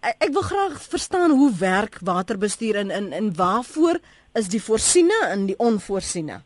Ek, 0.00 0.16
ek 0.18 0.32
wil 0.32 0.42
graag 0.42 0.82
verstaan 0.82 1.30
hoe 1.30 1.52
werk 1.58 1.98
waterbestuur 2.04 2.76
en 2.76 2.90
in 2.90 3.12
in 3.12 3.34
waarvoor 3.34 4.00
is 4.34 4.48
die 4.48 4.62
voorsiene 4.62 5.26
en 5.30 5.46
die 5.46 5.58
onvoorsiene? 5.58 6.42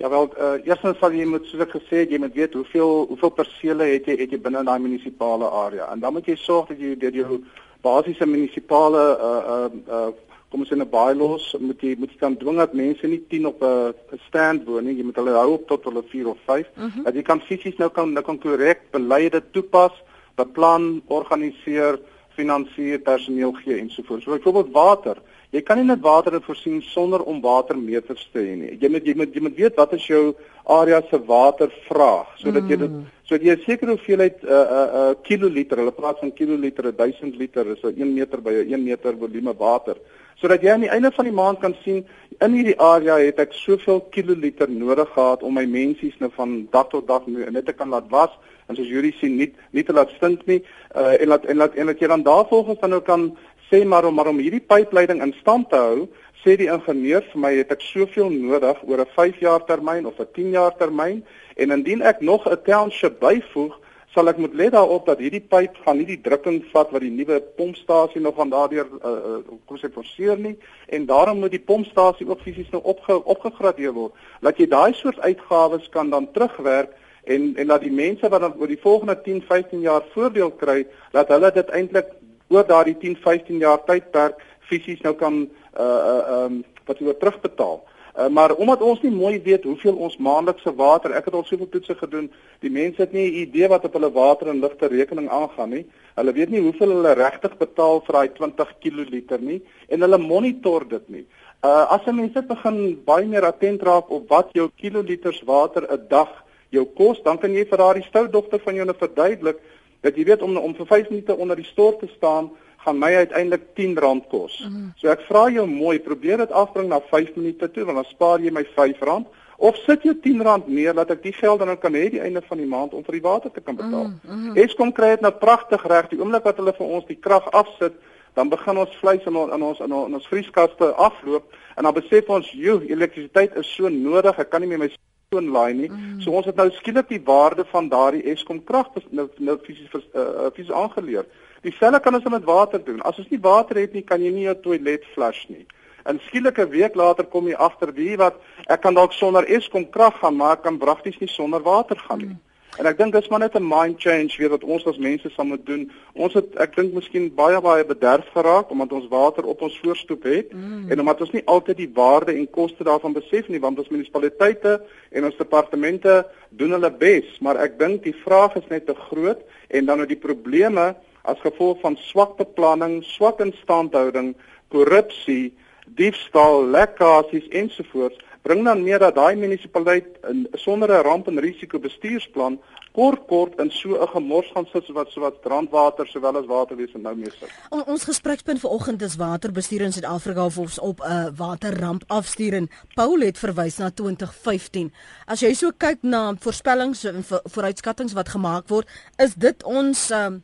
Ja 0.00 0.08
wel, 0.08 0.30
uh, 0.40 0.52
eerstens 0.64 0.96
sal 0.98 1.12
jy 1.12 1.26
moet 1.28 1.44
soos 1.44 1.60
ek 1.60 1.74
gesê 1.76 1.98
het, 2.02 2.12
jy 2.14 2.18
moet 2.22 2.32
weet 2.32 2.54
hoeveel 2.56 3.04
hoeveel 3.10 3.32
persele 3.36 3.88
het 3.90 4.06
jy 4.08 4.14
het 4.16 4.30
jy 4.32 4.38
binne 4.40 4.62
daai 4.64 4.78
munisipale 4.80 5.50
area 5.64 5.90
en 5.92 6.00
dan 6.00 6.14
moet 6.16 6.30
jy 6.30 6.38
sorg 6.40 6.70
dat 6.70 6.80
jy 6.80 6.94
deur 7.02 7.18
jou 7.18 7.42
basiese 7.84 8.24
munisipale 8.26 9.02
uh 9.28 9.42
uh 9.56 9.66
uh 9.98 10.08
kom 10.50 10.64
ons 10.64 10.72
in 10.74 10.80
'n 10.82 10.90
bylaws 10.90 11.44
moet 11.60 11.82
jy 11.84 11.94
moet 11.98 12.10
jy 12.10 12.18
kan 12.18 12.36
dwing 12.36 12.56
dat 12.58 12.72
mense 12.74 13.06
nie 13.06 13.20
10 13.28 13.46
op 13.46 13.62
'n 13.62 13.94
stand 14.26 14.64
woon 14.66 14.84
nie. 14.84 14.96
Jy 14.96 15.04
moet 15.04 15.16
hulle 15.16 15.36
hou 15.36 15.52
op 15.52 15.66
tot 15.68 15.84
hulle 15.84 16.02
4 16.02 16.28
of 16.28 16.38
5. 16.46 16.66
Uh 16.76 16.82
-huh. 16.82 17.04
Dat 17.04 17.14
jy 17.14 17.22
kan 17.22 17.40
fisies 17.40 17.76
nou 17.76 17.90
kan 17.90 18.12
nou 18.12 18.24
kan 18.24 18.38
korrek 18.38 18.80
beleide 18.90 19.42
toepas, 19.50 19.92
beplan, 20.34 21.02
organiseer, 21.06 22.00
finansier, 22.34 22.98
personeel 22.98 23.52
gee 23.52 23.78
en 23.78 23.90
so 23.90 24.02
voort. 24.02 24.22
So 24.22 24.30
byvoorbeeld 24.30 24.72
water. 24.72 25.16
Jy 25.50 25.62
kan 25.66 25.80
nie 25.80 25.86
net 25.88 26.02
water 26.02 26.36
voorsien 26.40 26.82
sonder 26.92 27.24
om 27.26 27.40
watermeters 27.42 28.28
te 28.32 28.38
hê 28.38 28.54
nie. 28.54 28.76
Jy 28.78 28.88
moet 28.94 29.06
jy 29.06 29.14
moet 29.18 29.34
jy 29.34 29.40
moet 29.42 29.56
weet 29.56 29.80
wat 29.80 29.96
is 29.96 30.06
jou 30.06 30.34
area 30.70 31.00
se 31.10 31.18
watervraag 31.18 32.36
sodat 32.38 32.70
jy 32.70 32.78
dit 32.84 32.90
mm. 32.90 33.08
sodat 33.26 33.46
jy 33.48 33.56
'n 33.56 33.64
sekere 33.64 33.96
hoeveelheid 33.96 34.44
uh 34.44 34.66
uh 34.78 34.86
uh 35.00 35.14
kiloliter, 35.26 35.82
hulle 35.82 35.96
praat 35.96 36.20
van 36.20 36.32
kiloliter, 36.32 36.92
1000 36.92 37.36
liter 37.36 37.66
is 37.66 37.82
'n 37.82 37.98
1 37.98 38.14
meter 38.14 38.40
by 38.40 38.52
'n 38.62 38.74
1 38.74 38.84
meter 38.84 39.16
volume 39.16 39.54
water 39.58 39.96
sodat 40.40 40.62
jy 40.64 40.72
aan 40.72 40.84
die 40.86 40.92
einde 40.92 41.10
van 41.12 41.26
die 41.28 41.36
maand 41.36 41.60
kan 41.60 41.74
sien 41.84 42.04
in 42.40 42.54
hierdie 42.56 42.78
area 42.80 43.18
het 43.20 43.40
ek 43.42 43.52
soveel 43.52 44.00
kiloliter 44.14 44.70
nodig 44.72 45.10
gehad 45.12 45.42
om 45.44 45.58
my 45.58 45.66
mensies 45.68 46.16
nou 46.20 46.30
van 46.36 46.62
dag 46.72 46.88
tot 46.92 47.08
dag 47.08 47.26
net 47.28 47.66
te 47.66 47.76
kan 47.76 47.92
laat 47.92 48.08
was 48.08 48.32
en 48.68 48.78
soos 48.78 48.88
julle 48.88 49.12
sien 49.18 49.36
nie 49.36 49.50
nie 49.76 49.84
te 49.84 49.92
laat 49.96 50.12
stink 50.16 50.46
nie 50.48 50.60
uh, 50.96 51.12
en 51.18 51.28
laat 51.34 51.44
en 51.44 51.60
laat 51.60 51.76
en 51.76 51.92
dat 51.92 52.00
jy 52.00 52.08
dan 52.12 52.24
daarvolgens 52.24 52.80
dan 52.80 52.94
nou 52.96 53.02
kan 53.04 53.26
sê 53.70 53.84
maar 53.84 54.04
om 54.04 54.14
maar 54.14 54.26
om 54.26 54.38
hierdie 54.38 54.66
pypleiding 54.66 55.22
in 55.22 55.34
stand 55.40 55.70
te 55.70 55.76
hou 55.76 56.08
sê 56.44 56.56
die 56.56 56.70
ingenieur 56.72 57.24
vir 57.32 57.40
my 57.40 57.50
het 57.58 57.72
ek 57.74 57.82
soveel 57.84 58.30
nodig 58.32 58.78
oor 58.88 59.00
'n 59.00 59.12
5 59.16 59.40
jaar 59.40 59.64
termyn 59.64 60.06
of 60.06 60.18
'n 60.20 60.32
10 60.32 60.50
jaar 60.50 60.74
termyn? 60.76 61.24
En 61.56 61.70
indien 61.70 62.02
ek 62.02 62.20
nog 62.20 62.46
'n 62.46 62.62
township 62.64 63.20
byvoeg 63.20 63.78
sal 64.14 64.28
ek 64.28 64.38
moet 64.38 64.54
let 64.54 64.72
daarop 64.72 65.06
dat 65.06 65.18
hierdie 65.18 65.44
pyp 65.52 65.76
gaan 65.84 65.98
nie 65.98 66.06
die 66.06 66.20
drukking 66.20 66.64
vat 66.72 66.90
wat 66.90 67.00
die 67.00 67.10
nuwe 67.10 67.40
pompstasie 67.56 68.20
nog 68.20 68.34
van 68.34 68.50
daardeur 68.50 68.86
uh, 69.04 69.10
uh, 69.10 69.58
kom 69.66 69.76
sê 69.78 69.90
forceer 69.92 70.38
nie. 70.38 70.56
En 70.88 71.06
daarom 71.06 71.38
moet 71.38 71.50
die 71.50 71.62
pompstasie 71.62 72.26
ook 72.28 72.40
fisies 72.40 72.70
nou 72.70 72.82
opge, 72.82 73.24
opgegradeer 73.24 73.92
word. 73.92 74.12
Dat 74.40 74.58
jy 74.58 74.66
daai 74.66 74.92
soort 74.94 75.20
uitgawes 75.20 75.88
kan 75.88 76.10
dan 76.10 76.32
terugwerk 76.32 76.90
en 77.24 77.52
en 77.56 77.66
dat 77.66 77.80
die 77.80 77.92
mense 77.92 78.28
wat 78.28 78.40
dan 78.40 78.54
oor 78.58 78.66
die 78.66 78.82
volgende 78.82 79.20
10 79.22 79.42
15 79.46 79.80
jaar 79.80 80.02
voordeel 80.14 80.50
kry 80.50 80.86
dat 81.12 81.28
hulle 81.28 81.52
dit 81.52 81.68
eintlik 81.68 82.06
oor 82.50 82.66
daardie 82.66 82.96
10 82.98 83.16
15 83.22 83.62
jaar 83.62 83.80
tydperk 83.86 84.42
fisies 84.70 85.00
nou 85.06 85.14
kan 85.14 85.46
uh 85.78 86.02
uh 86.14 86.44
um 86.44 86.64
wat 86.86 86.98
hulle 86.98 87.16
terugbetaal. 87.16 87.80
Uh, 88.18 88.28
maar 88.28 88.54
omdat 88.58 88.82
ons 88.82 89.00
nie 89.04 89.12
mooi 89.14 89.38
weet 89.42 89.64
hoeveel 89.64 89.94
ons 89.94 90.16
maandelikse 90.18 90.72
water, 90.74 91.12
ek 91.14 91.28
het 91.28 91.34
al 91.38 91.44
soveel 91.46 91.68
toetse 91.70 91.94
gedoen, 91.94 92.26
die 92.64 92.72
mense 92.74 92.98
het 92.98 93.12
nie 93.14 93.26
'n 93.30 93.36
idee 93.46 93.68
wat 93.70 93.84
op 93.84 93.94
hulle 93.94 94.10
water 94.12 94.48
en 94.48 94.60
ligte 94.60 94.88
rekening 94.90 95.28
aangaan 95.28 95.70
nie. 95.70 95.84
Hulle 96.16 96.32
weet 96.32 96.50
nie 96.50 96.60
hoeveel 96.60 96.90
hulle 96.96 97.14
regtig 97.14 97.56
betaal 97.58 98.02
vir 98.06 98.12
daai 98.12 98.28
20 98.34 98.74
kiloliter 98.80 99.40
nie 99.40 99.62
en 99.88 100.00
hulle 100.00 100.18
monitor 100.18 100.88
dit 100.88 101.08
nie. 101.08 101.26
Uh 101.62 101.86
as 101.94 102.06
'n 102.06 102.16
mens 102.16 102.32
dit 102.32 102.46
begin 102.46 103.02
baie 103.04 103.26
meer 103.26 103.44
attent 103.44 103.82
raak 103.82 104.10
op 104.10 104.28
wat 104.28 104.48
jou 104.52 104.70
kiloliters 104.76 105.42
water 105.46 105.86
'n 105.86 106.08
dag 106.08 106.28
jou 106.70 106.84
kos, 106.84 107.22
dan 107.22 107.38
kan 107.38 107.52
jy 107.52 107.64
vir 107.64 107.78
daardie 107.78 108.08
stout 108.08 108.32
dogter 108.32 108.58
van 108.58 108.74
jou 108.74 108.84
nou 108.84 108.96
verduidelik 108.96 109.58
dat 110.00 110.16
jy 110.16 110.24
weet 110.24 110.42
om 110.42 110.56
om 110.56 110.74
vir 110.74 110.86
5 110.86 111.10
minute 111.10 111.36
onder 111.36 111.56
die 111.56 111.68
stort 111.68 111.98
te 112.00 112.08
staan 112.16 112.50
gaan 112.84 112.98
my 112.98 113.14
uiteindelik 113.14 113.66
R10 113.76 114.28
kos. 114.28 114.56
Mm. 114.68 114.92
So 114.96 115.08
ek 115.12 115.26
vra 115.28 115.48
jou 115.52 115.66
mooi, 115.68 115.98
probeer 116.00 116.40
dit 116.40 116.52
afbring 116.52 116.88
na 116.88 117.00
5 117.10 117.36
minute 117.36 117.70
toe 117.70 117.84
want 117.84 118.00
dan 118.00 118.08
spaar 118.08 118.40
jy 118.40 118.52
my 118.52 118.64
R5 118.64 119.26
of 119.60 119.76
sit 119.84 120.04
jy 120.04 120.14
R10 120.16 120.68
neer 120.72 120.94
dat 120.96 121.10
ek 121.12 121.22
die 121.22 121.34
geld 121.36 121.60
dan 121.60 121.76
kan 121.78 121.94
hê 121.94 122.08
die 122.10 122.22
einde 122.24 122.40
van 122.46 122.58
die 122.58 122.68
maand 122.68 122.94
om 122.96 123.04
vir 123.04 123.18
die 123.18 123.26
water 123.26 123.52
te 123.52 123.60
kan 123.60 123.76
betaal. 123.76 124.08
Mm 124.08 124.20
-hmm. 124.22 124.56
Eskom 124.56 124.92
kry 124.92 125.10
dit 125.16 125.20
nou 125.20 125.32
pragtig 125.32 125.84
reg 125.86 126.08
die 126.08 126.20
oomblik 126.20 126.44
wat 126.44 126.56
hulle 126.56 126.72
vir 126.72 126.86
ons 126.86 127.06
die 127.06 127.20
krag 127.20 127.50
afsit, 127.52 127.92
dan 128.34 128.48
begin 128.48 128.78
ons 128.78 128.96
vleis 129.00 129.24
in 129.26 129.36
ons 129.36 129.52
in 129.52 129.62
ons 129.62 129.80
in 129.80 129.92
ons, 129.92 130.06
in 130.08 130.14
ons 130.14 130.28
vrieskaste 130.28 130.94
afloop 130.94 131.52
en 131.76 131.84
dan 131.84 131.94
besef 131.94 132.28
ons, 132.28 132.50
"Joe, 132.52 132.80
elektrisiteit 132.88 133.56
is 133.56 133.74
so 133.74 133.88
nodig, 133.88 134.38
ek 134.38 134.50
kan 134.50 134.60
nie 134.60 134.68
meer 134.68 134.78
my 134.78 134.90
skoon 135.30 135.50
laai 135.54 135.74
nie." 135.74 135.88
Mm. 135.88 136.20
So 136.20 136.30
ons 136.30 136.46
het 136.46 136.56
nou 136.56 136.70
skielik 136.70 137.08
die 137.08 137.22
waarde 137.24 137.64
van 137.70 137.88
daardie 137.88 138.24
Eskom 138.32 138.64
krag 138.64 138.88
nou 139.10 139.28
nou 139.38 139.58
fisies 139.62 139.90
uh, 139.94 140.50
fisies 140.54 140.72
aangeleer. 140.72 141.26
Dieselfde 141.62 142.00
kan 142.00 142.14
ons 142.14 142.24
met 142.24 142.44
water 142.44 142.84
doen. 142.84 143.00
As 143.02 143.18
ons 143.18 143.28
nie 143.30 143.40
water 143.40 143.76
het 143.76 143.92
nie, 143.92 144.02
kan 144.02 144.20
jy 144.20 144.32
nie 144.32 144.48
jou 144.48 144.56
toilet 144.62 145.04
flush 145.14 145.46
nie. 145.48 145.66
En 146.04 146.18
skielik 146.26 146.58
'n 146.58 146.70
week 146.70 146.94
later 146.94 147.24
kom 147.24 147.46
jy 147.46 147.54
agter 147.54 147.92
wie 147.94 148.16
wat 148.16 148.34
ek 148.66 148.80
kan 148.80 148.94
dalk 148.94 149.12
sonder 149.12 149.44
Eskom 149.44 149.90
krag 149.90 150.18
gaan, 150.18 150.36
maar 150.36 150.56
ek 150.56 150.62
kan 150.62 150.78
pragties 150.78 151.18
nie 151.20 151.28
sonder 151.28 151.62
water 151.62 151.96
gaan 151.96 152.18
nie. 152.18 152.26
Hmm. 152.26 152.49
En 152.78 152.86
ek 152.86 152.98
dink 152.98 153.12
dis 153.12 153.28
maar 153.28 153.42
net 153.42 153.56
'n 153.58 153.66
mind 153.66 154.00
change 154.00 154.36
weer 154.38 154.48
wat 154.48 154.64
ons 154.64 154.86
as 154.86 154.98
mense 154.98 155.30
sal 155.30 155.44
moet 155.44 155.66
doen. 155.66 155.90
Ons 156.14 156.34
het 156.34 156.54
ek 156.56 156.76
dink 156.76 156.92
miskien 156.94 157.34
baie 157.34 157.60
baie 157.60 157.84
bederf 157.84 158.28
geraak 158.34 158.70
omdat 158.70 158.92
ons 158.92 159.08
water 159.08 159.44
op 159.44 159.62
ons 159.62 159.78
voorstoep 159.82 160.22
het 160.22 160.52
mm. 160.52 160.90
en 160.90 161.00
omdat 161.00 161.20
ons 161.20 161.30
nie 161.32 161.42
altyd 161.44 161.76
die 161.76 161.90
waarde 161.94 162.32
en 162.32 162.50
koste 162.50 162.84
daarvan 162.84 163.12
besef 163.12 163.48
nie 163.48 163.60
want 163.60 163.78
ons 163.78 163.88
munisipaliteite 163.88 164.80
en 165.10 165.24
ons 165.24 165.36
departemente 165.36 166.26
doen 166.48 166.70
hulle 166.70 166.90
bes, 166.90 167.38
maar 167.40 167.56
ek 167.56 167.78
dink 167.78 168.02
die 168.02 168.16
vraag 168.24 168.56
is 168.56 168.68
net 168.68 168.86
te 168.86 168.94
groot 168.94 169.40
en 169.68 169.84
dan 169.84 169.96
nou 169.96 170.06
die 170.06 170.18
probleme 170.18 170.94
as 171.22 171.40
gevolg 171.40 171.80
van 171.80 171.96
swak 171.96 172.36
beplanning, 172.36 173.02
swak 173.04 173.40
instandhouding, 173.40 174.34
korrupsie, 174.68 175.52
diefstal, 175.96 176.66
lekkasies 176.70 177.48
ensovoorts 177.48 178.18
bring 178.42 178.64
dan 178.64 178.82
meer 178.82 178.98
dat 178.98 179.14
daai 179.14 179.36
munisipaliteit 179.36 180.06
sonder 180.52 180.90
'n 180.90 181.02
ramp 181.04 181.28
en 181.28 181.40
risiko 181.40 181.78
bestuursplan 181.78 182.58
kort 182.92 183.26
kort 183.26 183.60
in 183.60 183.70
so 183.70 183.94
'n 184.02 184.08
gemors 184.08 184.50
gaan 184.54 184.66
sit 184.72 184.88
wat 184.88 185.10
so 185.10 185.20
wat 185.20 185.40
brandwater 185.40 186.06
sowel 186.06 186.36
as 186.36 186.46
waterwese 186.46 186.98
nou 186.98 187.16
mee 187.16 187.30
sit. 187.30 187.50
On, 187.70 187.84
ons 187.86 188.04
gesprekspunt 188.04 188.60
vanoggend 188.60 189.02
is 189.02 189.16
waterbestuur 189.16 189.80
in 189.80 189.92
Suid-Afrika 189.92 190.44
of 190.44 190.58
ons 190.58 190.78
op 190.78 191.00
'n 191.00 191.12
uh, 191.12 191.26
waterramp 191.36 192.02
afstuur 192.06 192.52
en 192.52 192.68
Paul 192.94 193.20
het 193.20 193.38
verwys 193.38 193.76
na 193.76 193.90
2015. 193.90 194.92
As 195.26 195.40
jy 195.40 195.52
so 195.54 195.70
kyk 195.76 195.98
na 196.02 196.34
voorspellings 196.38 197.04
en 197.04 197.24
vooruitskattinge 197.24 198.14
wat 198.14 198.28
gemaak 198.28 198.68
word, 198.68 198.88
is 199.16 199.34
dit 199.34 199.62
ons 199.64 200.10
um, 200.10 200.42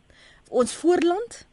ons 0.49 0.75
voorland? 0.75 1.46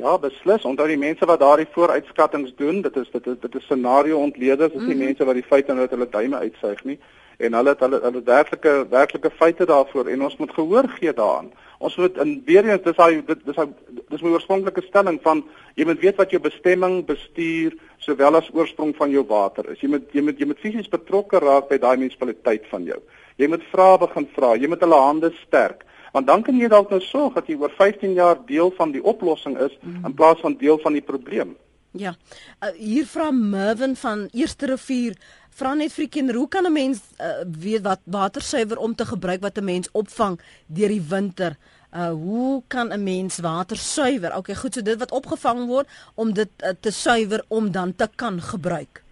Ja, 0.00 0.18
beslis. 0.18 0.64
Onthou 0.64 0.86
die 0.88 0.98
mense 0.98 1.26
wat 1.28 1.40
daardie 1.40 1.68
vooruitskattinge 1.72 2.52
doen, 2.56 2.80
dit 2.82 2.96
is 2.96 3.10
dit 3.12 3.26
is 3.26 3.40
dit 3.40 3.54
is 3.54 3.64
scenario 3.64 4.18
ontleeders, 4.18 4.72
dis 4.72 4.80
nie 4.80 4.94
mm 4.94 5.00
-hmm. 5.00 5.04
mense 5.04 5.24
wat 5.24 5.34
die 5.34 5.50
feite 5.50 5.72
nou 5.72 5.80
uit 5.80 5.90
hulle 5.90 6.08
duime 6.08 6.38
uitsuig 6.38 6.84
nie 6.84 6.98
en 7.42 7.56
hulle 7.58 7.72
het 7.74 7.80
hulle 7.82 7.98
hulle 8.02 8.22
werklike 8.26 8.72
werklike 8.90 9.30
feite 9.38 9.66
daarvoor 9.66 10.10
en 10.12 10.22
ons 10.22 10.36
moet 10.38 10.54
gehoor 10.54 10.88
gee 10.98 11.12
daaraan. 11.12 11.50
Ons 11.78 11.96
moet 11.98 12.18
in 12.22 12.34
weer 12.46 12.68
eens 12.68 12.82
dis 12.84 13.00
hy 13.02 13.22
dit 13.26 13.46
dis 13.46 13.58
hy 13.58 13.66
dis 14.12 14.22
my 14.22 14.34
oorspronklike 14.34 14.84
stelling 14.86 15.18
van 15.24 15.42
jy 15.78 15.86
moet 15.88 16.02
weet 16.04 16.20
wat 16.20 16.30
jou 16.30 16.40
bestemming, 16.42 17.00
bestuur 17.08 17.74
sowel 18.04 18.38
as 18.38 18.50
oorsprong 18.54 18.94
van 18.98 19.10
jou 19.10 19.24
water 19.28 19.70
is. 19.72 19.80
Jy 19.82 19.90
moet 19.96 20.14
jy 20.14 20.22
moet 20.28 20.38
jy 20.38 20.50
moet 20.50 20.62
fisies 20.62 20.90
betrokke 20.92 21.42
raak 21.42 21.70
by 21.70 21.80
daai 21.82 21.96
munisipaliteit 21.96 22.68
van 22.70 22.86
jou. 22.86 23.00
Jy 23.40 23.48
moet 23.50 23.64
vra 23.72 23.88
begin 23.98 24.28
vra. 24.36 24.54
Jy 24.54 24.70
moet 24.70 24.84
hulle 24.86 25.00
hande 25.02 25.32
sterk. 25.42 25.86
Want 26.12 26.26
dan 26.26 26.42
kan 26.42 26.58
jy 26.60 26.68
dalk 26.68 26.90
nou 26.90 27.00
sorg 27.00 27.34
dat 27.34 27.46
jy 27.48 27.56
oor 27.56 27.72
15 27.76 28.12
jaar 28.12 28.38
deel 28.46 28.72
van 28.76 28.92
die 28.92 29.02
oplossing 29.02 29.58
is 29.58 29.76
mm. 29.80 30.04
in 30.04 30.14
plaas 30.14 30.40
van 30.40 30.56
deel 30.60 30.78
van 30.82 30.92
die 30.92 31.04
probleem. 31.04 31.56
Ja. 31.92 32.14
Uh, 32.60 32.70
hier 32.76 33.06
vra 33.06 33.30
Mervin 33.30 33.96
van 33.96 34.28
Eerste 34.32 34.66
Rivier 34.66 35.16
vra 35.52 35.74
net 35.76 35.92
vir 35.92 36.08
kinders 36.08 36.38
hoe 36.38 36.48
kan 36.48 36.64
'n 36.64 36.72
mens 36.72 37.00
uh, 37.20 37.44
weet 37.44 37.84
wat 37.84 38.00
watersuiwer 38.04 38.78
om 38.78 38.94
te 38.94 39.04
gebruik 39.04 39.40
wat 39.40 39.58
'n 39.58 39.64
mens 39.64 39.88
opvang 39.92 40.40
deur 40.66 40.88
die 40.88 41.04
winter? 41.08 41.56
Uh 41.92 42.12
hoe 42.12 42.62
kan 42.68 42.92
'n 42.92 43.02
mens 43.02 43.38
water 43.38 43.76
suiwer? 43.76 44.36
Okay, 44.36 44.54
goed, 44.54 44.74
so 44.74 44.82
dit 44.82 44.98
wat 44.98 45.12
opgevang 45.12 45.66
word 45.66 45.88
om 46.14 46.32
dit 46.32 46.48
uh, 46.64 46.70
te 46.80 46.90
suiwer 46.90 47.44
om 47.48 47.70
dan 47.70 47.94
te 47.96 48.08
kan 48.16 48.40
gebruik. 48.40 49.02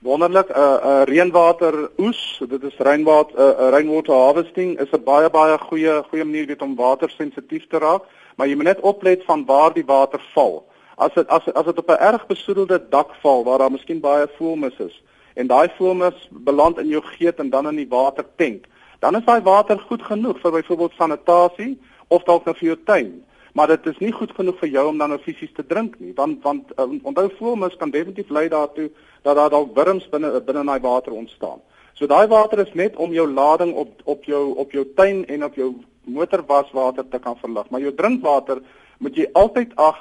Wonderlik, 0.00 0.48
'n 0.48 0.58
uh, 0.58 0.76
uh, 0.84 1.02
reënwater 1.04 1.90
oes, 1.98 2.42
dit 2.48 2.62
is 2.62 2.76
rainwater 2.78 3.36
uh, 3.36 3.68
rainwater 3.68 4.14
harvesting 4.14 4.78
is 4.80 4.88
'n 4.96 5.04
baie 5.04 5.28
baie 5.30 5.58
goeie 5.58 6.02
goeie 6.08 6.24
manier 6.24 6.46
weet 6.46 6.62
om 6.62 6.74
water 6.74 7.10
sensitief 7.10 7.66
te 7.68 7.78
raak, 7.78 8.02
maar 8.36 8.48
jy 8.48 8.54
moet 8.54 8.64
net 8.64 8.80
oplet 8.80 9.24
van 9.24 9.44
waar 9.44 9.74
die 9.74 9.84
water 9.84 10.20
val. 10.32 10.64
As 10.96 11.12
dit 11.12 11.28
as 11.28 11.52
as 11.52 11.64
dit 11.64 11.78
op 11.78 11.90
'n 11.90 12.00
erg 12.00 12.26
besoedelde 12.26 12.88
dak 12.88 13.12
val 13.20 13.44
waar 13.44 13.58
daar 13.58 13.70
miskien 13.70 14.00
baie 14.00 14.26
voelmis 14.38 14.78
is, 14.78 15.02
en 15.34 15.46
daai 15.46 15.68
foamus 15.68 16.28
beland 16.30 16.78
in 16.78 16.88
jou 16.88 17.02
geet 17.02 17.38
en 17.38 17.50
dan 17.50 17.68
in 17.68 17.76
die 17.76 17.88
watertank, 17.88 18.64
dan 19.00 19.16
is 19.16 19.24
daai 19.24 19.42
water 19.42 19.78
goed 19.78 20.02
genoeg 20.02 20.40
vir 20.40 20.52
byvoorbeeld 20.52 20.92
sanitasie 20.96 21.78
of 22.08 22.22
dalk 22.22 22.44
vir 22.44 22.68
jou 22.68 22.78
tuin. 22.84 23.24
Maar 23.52 23.66
dit 23.66 23.86
is 23.86 23.98
nie 23.98 24.12
goed 24.12 24.30
genoeg 24.34 24.58
vir 24.58 24.68
jou 24.68 24.86
om 24.88 24.98
dan 24.98 25.10
nou 25.10 25.18
fisies 25.18 25.52
te 25.54 25.66
drink 25.66 25.98
nie, 25.98 26.12
want 26.14 26.42
want 26.42 26.70
um, 26.78 26.98
onthou 27.02 27.28
foamus 27.38 27.76
kan 27.76 27.90
definitief 27.90 28.30
lei 28.30 28.48
daartoe 28.48 28.90
dat 29.22 29.36
daar 29.36 29.50
dalk 29.50 29.74
wurms 29.74 30.06
binne 30.08 30.40
binne 30.40 30.60
in 30.60 30.70
daai 30.70 30.80
water 30.80 31.12
ontstaan. 31.12 31.58
So 31.94 32.06
daai 32.06 32.28
water 32.28 32.62
is 32.62 32.74
net 32.74 32.96
om 32.96 33.12
jou 33.12 33.26
lading 33.28 33.74
op 33.74 34.04
op 34.04 34.24
jou 34.24 34.54
op 34.56 34.70
jou 34.72 34.84
tuin 34.96 35.26
en 35.26 35.44
op 35.44 35.54
jou 35.54 35.74
motorwaswater 36.04 37.08
te 37.08 37.18
kan 37.18 37.36
verlig, 37.40 37.70
maar 37.70 37.80
jou 37.80 37.94
drinkwater 37.94 38.62
moet 38.98 39.16
jy 39.16 39.26
altyd 39.32 39.74
ag 39.76 39.98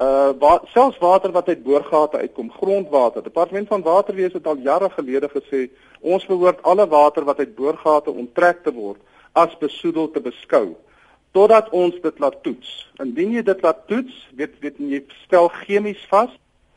uh 0.00 0.32
wa 0.40 0.60
selfs 0.72 0.98
water 0.98 1.32
wat 1.32 1.48
uit 1.48 1.62
boorgate 1.62 2.16
uitkom, 2.16 2.50
grondwater. 2.50 3.22
Departement 3.22 3.68
van 3.68 3.82
Waterwese 3.82 4.36
het 4.36 4.46
al 4.46 4.62
jare 4.64 4.88
gelede 4.90 5.28
gesê 5.28 5.68
ons 6.00 6.26
behoort 6.26 6.62
alle 6.62 6.86
water 6.88 7.24
wat 7.24 7.38
uit 7.38 7.54
boorgate 7.54 8.10
onttrek 8.10 8.62
te 8.64 8.72
word 8.72 9.00
as 9.32 9.58
besoedel 9.58 10.10
te 10.10 10.20
beskou 10.20 10.76
totdat 11.32 11.68
ons 11.70 11.94
dit 12.02 12.18
laat 12.18 12.42
toets. 12.42 12.90
Indien 13.02 13.32
jy 13.32 13.42
dit 13.42 13.62
laat 13.62 13.86
toets, 13.86 14.28
weet 14.36 14.58
weet 14.60 14.78
jy 14.78 15.02
stel 15.24 15.48
chemies 15.48 16.06
vas 16.10 16.30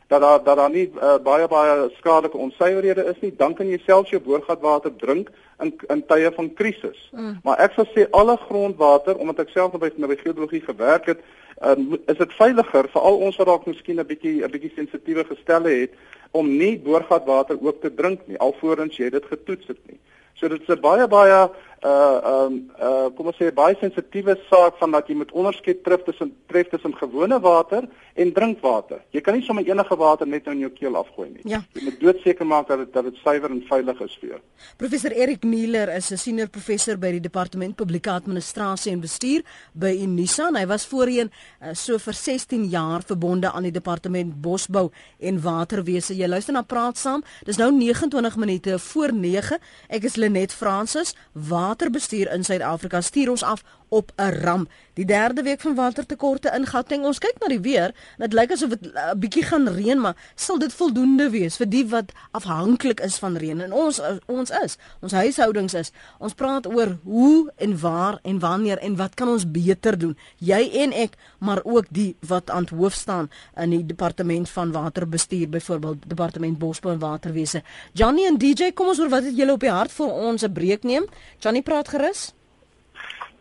dat 0.06 0.20
daar 0.20 0.42
dat 0.44 0.56
daar 0.56 0.70
nie 0.70 0.90
uh, 1.02 1.16
baie 1.22 1.48
baie 1.48 1.90
skadelike 1.98 2.36
onsuiverhede 2.36 3.04
is 3.04 3.20
nie, 3.20 3.32
dan 3.36 3.54
kan 3.54 3.66
jy 3.66 3.80
selfs 3.84 4.10
jou 4.10 4.20
boorgatwater 4.22 4.92
drink 4.96 5.30
in 5.60 5.72
in 5.88 6.04
tye 6.06 6.30
van 6.36 6.52
krisis. 6.54 7.10
Mm. 7.12 7.38
Maar 7.42 7.64
ek 7.66 7.78
sal 7.78 7.88
sê 7.94 8.06
alle 8.10 8.36
grondwater 8.46 9.16
omdat 9.16 9.46
ek 9.46 9.54
self 9.54 9.78
by 9.78 9.90
by 9.96 10.18
geologie 10.22 10.60
gewerk 10.60 11.06
het, 11.06 11.24
um, 11.62 11.98
is 12.06 12.18
dit 12.18 12.36
veiliger 12.38 12.88
vir 12.92 13.00
al 13.00 13.20
ons 13.26 13.36
wat 13.40 13.46
dalk 13.46 13.66
miskien 13.66 14.00
'n 14.00 14.06
bietjie 14.06 14.44
'n 14.44 14.50
bietjie 14.50 14.72
sensitiewe 14.76 15.24
gestelle 15.24 15.70
het 15.70 15.92
om 16.30 16.56
nie 16.56 16.78
boorgatwater 16.78 17.56
ook 17.60 17.80
te 17.80 17.94
drink 17.94 18.20
nie 18.26 18.38
alvorens 18.38 18.96
jy 18.96 19.10
dit 19.10 19.24
getoets 19.24 19.66
het 19.66 19.78
nie. 19.86 19.98
So 20.34 20.48
dit 20.48 20.60
is 20.60 20.68
'n 20.68 20.80
baie 20.80 21.06
baie 21.08 21.48
uh 21.84 22.46
um 22.46 22.54
uh 22.80 23.10
kom 23.16 23.28
ons 23.28 23.36
sê 23.36 23.50
baie 23.52 23.76
sensitiewe 23.76 24.34
saak 24.48 24.78
van 24.80 24.94
dat 24.96 25.08
jy 25.10 25.18
moet 25.20 25.32
onderskei 25.36 25.74
tref 25.84 26.04
tussen 26.06 26.30
tref 26.48 26.70
tussen 26.72 26.94
gewone 26.96 27.36
water 27.44 27.84
en 28.16 28.30
drinkwater. 28.32 29.02
Jy 29.12 29.20
kan 29.26 29.36
nie 29.36 29.44
sommer 29.44 29.66
enige 29.68 29.96
water 30.00 30.26
net 30.26 30.48
in 30.48 30.62
jou 30.62 30.70
keel 30.72 30.96
afgooi 30.96 31.28
nie. 31.34 31.44
Ja. 31.50 31.60
Jy 31.76 31.84
moet 31.88 31.98
doodseker 32.00 32.48
maak 32.48 32.70
dat 32.70 32.84
dit 32.84 32.92
dat 32.94 33.04
dit 33.10 33.18
suiwer 33.20 33.52
en 33.52 33.60
veilig 33.68 34.00
is 34.06 34.14
vir 34.22 34.30
jou. 34.30 34.40
Professor 34.80 35.12
Erik 35.12 35.44
Miller 35.44 35.92
is 35.96 36.10
'n 36.12 36.16
senior 36.16 36.48
professor 36.48 36.96
by 36.96 37.10
die 37.18 37.20
Departement 37.20 37.76
Publieke 37.76 38.10
Administrasie 38.10 38.92
en 38.92 39.00
Bestuur 39.00 39.42
by 39.74 39.92
Unisa. 39.92 40.48
Hy 40.54 40.66
was 40.66 40.86
voorheen 40.86 41.30
uh, 41.60 41.74
so 41.74 41.98
vir 41.98 42.14
16 42.14 42.64
jaar 42.70 43.02
verbonde 43.02 43.52
aan 43.52 43.62
die 43.62 43.72
Departement 43.72 44.40
Bosbou 44.40 44.90
en 45.20 45.42
Waterwese. 45.42 46.16
Jy 46.16 46.28
luister 46.28 46.54
na 46.54 46.62
Praat 46.62 46.96
Saam. 46.96 47.22
Dis 47.44 47.56
nou 47.56 47.70
29 47.72 48.36
minute 48.36 48.78
voor 48.78 49.12
9. 49.12 49.58
Ek 49.88 50.04
is 50.04 50.16
Lenet 50.16 50.52
Fransis. 50.52 51.14
Waar 51.32 51.73
waterbestuur 51.74 52.30
in 52.30 52.44
Suid-Afrika 52.46 53.00
stuur 53.02 53.32
ons 53.34 53.42
af 53.42 53.62
op 53.94 54.12
'n 54.16 54.34
ramp. 54.42 54.70
Die 54.94 55.04
derde 55.04 55.42
week 55.42 55.60
van 55.60 55.74
watertekorte 55.74 56.50
in 56.54 56.66
Gauteng. 56.66 57.04
Ons 57.04 57.18
kyk 57.18 57.34
na 57.40 57.48
die 57.48 57.60
weer. 57.60 57.94
Dit 58.18 58.32
lyk 58.32 58.52
asof 58.52 58.68
dit 58.68 58.82
'n 58.82 58.96
uh, 58.96 59.14
bietjie 59.18 59.42
gaan 59.42 59.68
reën, 59.68 60.00
maar 60.00 60.16
sal 60.34 60.58
dit 60.58 60.72
voldoende 60.72 61.30
wees 61.30 61.56
vir 61.56 61.68
die 61.68 61.86
wat 61.88 62.12
afhanklik 62.30 63.00
is 63.00 63.18
van 63.18 63.36
reën? 63.36 63.60
En 63.60 63.72
ons 63.72 63.98
uh, 63.98 64.16
ons 64.26 64.50
is, 64.50 64.76
ons 65.00 65.12
huishoudings 65.12 65.74
is. 65.74 65.92
Ons 66.18 66.34
praat 66.34 66.66
oor 66.66 66.98
hoe 67.02 67.52
en 67.56 67.78
waar 67.80 68.18
en 68.22 68.38
wanneer 68.38 68.78
en 68.78 68.96
wat 68.96 69.14
kan 69.14 69.28
ons 69.28 69.50
beter 69.50 69.98
doen? 69.98 70.16
Jy 70.38 70.70
en 70.72 70.92
ek, 70.92 71.16
maar 71.38 71.60
ook 71.64 71.86
die 71.88 72.16
wat 72.20 72.50
aan 72.50 72.68
hoof 72.70 72.92
staan 72.92 73.30
in 73.56 73.70
die 73.70 73.86
departement 73.86 74.50
van 74.50 74.72
waterbestuur, 74.72 75.48
byvoorbeeld 75.48 76.08
departement 76.08 76.58
bosbou 76.58 76.92
en 76.92 76.98
waterwese. 76.98 77.62
Johnny 77.92 78.26
en 78.26 78.38
DJ, 78.38 78.72
kom 78.72 78.86
ons 78.86 78.98
hoor 78.98 79.08
wat 79.08 79.24
het 79.24 79.36
julle 79.36 79.52
op 79.52 79.60
die 79.60 79.70
hart 79.70 79.92
vir 79.92 80.06
ons 80.06 80.42
'n 80.42 80.52
breek 80.52 80.82
neem? 80.82 81.06
Johnny 81.38 81.62
praat 81.62 81.88
gerus. 81.88 82.32